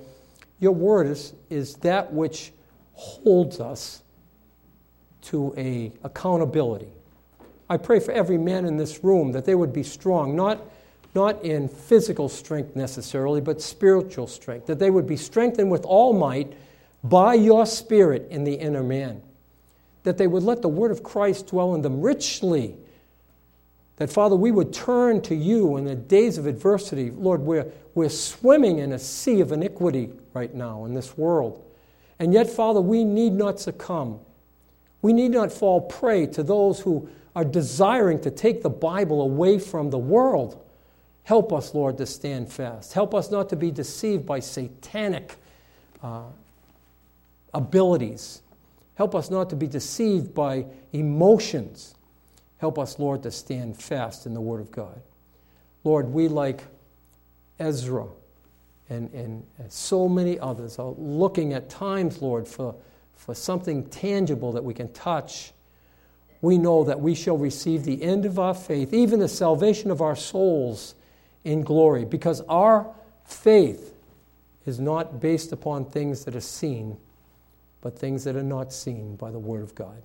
your 0.60 0.74
Word 0.74 1.08
is, 1.08 1.34
is 1.50 1.76
that 1.78 2.12
which 2.12 2.52
holds 2.94 3.60
us 3.60 4.02
to 5.24 5.54
a 5.58 5.92
accountability. 6.04 6.90
I 7.70 7.78
pray 7.78 8.00
for 8.00 8.12
every 8.12 8.38
man 8.38 8.66
in 8.66 8.78
this 8.78 9.04
room 9.04 9.32
that 9.32 9.46
they 9.46 9.56
would 9.56 9.74
be 9.74 9.84
strong, 9.84 10.36
not 10.36 10.62
not 11.14 11.44
in 11.44 11.68
physical 11.68 12.30
strength 12.30 12.76
necessarily, 12.76 13.42
but 13.42 13.62
spiritual 13.62 14.28
strength, 14.28 14.68
that 14.68 14.80
they 14.80 14.90
would 14.90 15.08
be 15.08 15.18
strengthened 15.18 15.70
with 15.70 15.84
all 15.84 16.14
might 16.14 16.54
by 17.04 17.34
your 17.34 17.66
Spirit 17.66 18.28
in 18.30 18.44
the 18.44 18.54
inner 18.54 18.84
man, 18.84 19.22
that 20.04 20.18
they 20.18 20.28
would 20.28 20.44
let 20.44 20.62
the 20.62 20.70
word 20.70 20.92
of 20.92 21.04
Christ 21.04 21.48
dwell 21.48 21.76
in 21.76 21.82
them 21.82 22.02
richly. 22.02 22.76
That, 23.98 24.10
Father, 24.10 24.36
we 24.36 24.52
would 24.52 24.74
turn 24.74 25.22
to 25.24 25.36
you 25.36 25.78
in 25.78 25.86
the 25.86 25.96
days 25.96 26.38
of 26.38 26.48
adversity. 26.48 27.12
Lord, 27.12 27.42
we're, 27.42 27.72
we're 27.94 28.10
swimming 28.10 28.80
in 28.80 28.94
a 28.94 29.00
sea 29.00 29.42
of 29.42 29.52
iniquity 29.52 30.12
right 30.34 30.54
now 30.54 30.86
in 30.86 30.94
this 30.94 31.18
world. 31.18 31.64
And 32.20 32.34
yet, 32.34 32.50
Father, 32.50 32.82
we 32.82 33.04
need 33.04 33.34
not 33.34 33.60
succumb. 33.60 34.20
We 35.02 35.14
need 35.14 35.32
not 35.32 35.52
fall 35.52 35.82
prey 35.82 36.28
to 36.28 36.44
those 36.44 36.80
who 36.82 37.10
are 37.36 37.46
desiring 37.46 38.20
to 38.22 38.32
take 38.32 38.62
the 38.62 38.70
Bible 38.70 39.22
away 39.22 39.58
from 39.58 39.90
the 39.90 39.98
world. 39.98 40.64
Help 41.24 41.54
us, 41.54 41.74
Lord, 41.74 41.98
to 41.98 42.06
stand 42.06 42.52
fast. 42.52 42.94
Help 42.94 43.16
us 43.16 43.32
not 43.32 43.50
to 43.50 43.56
be 43.56 43.72
deceived 43.72 44.26
by 44.26 44.40
satanic 44.40 45.36
uh, 46.04 46.24
abilities. 47.54 48.42
Help 48.96 49.16
us 49.16 49.30
not 49.30 49.50
to 49.50 49.56
be 49.56 49.68
deceived 49.68 50.34
by 50.34 50.66
emotions. 50.92 51.96
Help 52.58 52.78
us, 52.78 53.00
Lord, 53.00 53.24
to 53.24 53.32
stand 53.32 53.78
fast 53.78 54.26
in 54.26 54.34
the 54.34 54.42
Word 54.42 54.62
of 54.62 54.72
God. 54.72 55.02
Lord, 55.84 56.10
we, 56.14 56.28
like 56.28 56.64
Ezra 57.60 58.08
and, 58.90 59.12
and 59.14 59.44
so 59.70 60.08
many 60.08 60.38
others, 60.38 60.78
are 60.78 60.94
looking 60.98 61.54
at 61.54 61.70
times, 61.70 62.22
Lord, 62.22 62.48
for, 62.48 62.76
for 63.22 63.36
something 63.36 63.86
tangible 63.86 64.52
that 64.54 64.64
we 64.64 64.74
can 64.74 64.92
touch. 64.94 65.54
We 66.42 66.58
know 66.58 66.84
that 66.86 67.00
we 67.00 67.14
shall 67.14 67.38
receive 67.38 67.84
the 67.84 68.02
end 68.02 68.26
of 68.26 68.40
our 68.40 68.56
faith, 68.56 68.96
even 68.96 69.20
the 69.20 69.28
salvation 69.28 69.92
of 69.92 70.02
our 70.02 70.16
souls 70.16 70.96
in 71.44 71.62
glory 71.62 72.04
because 72.04 72.42
our 72.50 72.92
faith 73.24 73.94
is 74.66 74.80
not 74.80 75.22
based 75.22 75.52
upon 75.52 75.86
things 75.86 76.26
that 76.26 76.36
are 76.36 76.42
seen, 76.42 76.98
but 77.82 77.98
things 77.98 78.24
that 78.24 78.36
are 78.36 78.42
not 78.42 78.74
seen 78.74 79.16
by 79.18 79.30
the 79.30 79.40
Word 79.40 79.62
of 79.62 79.76
God. 79.76 80.02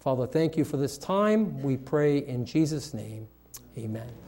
Father, 0.00 0.26
thank 0.26 0.56
you 0.56 0.64
for 0.64 0.78
this 0.78 0.98
time. 0.98 1.62
We 1.62 1.76
pray 1.76 2.18
in 2.18 2.44
Jesus' 2.44 2.92
name. 2.92 3.28
Amen. 3.76 4.18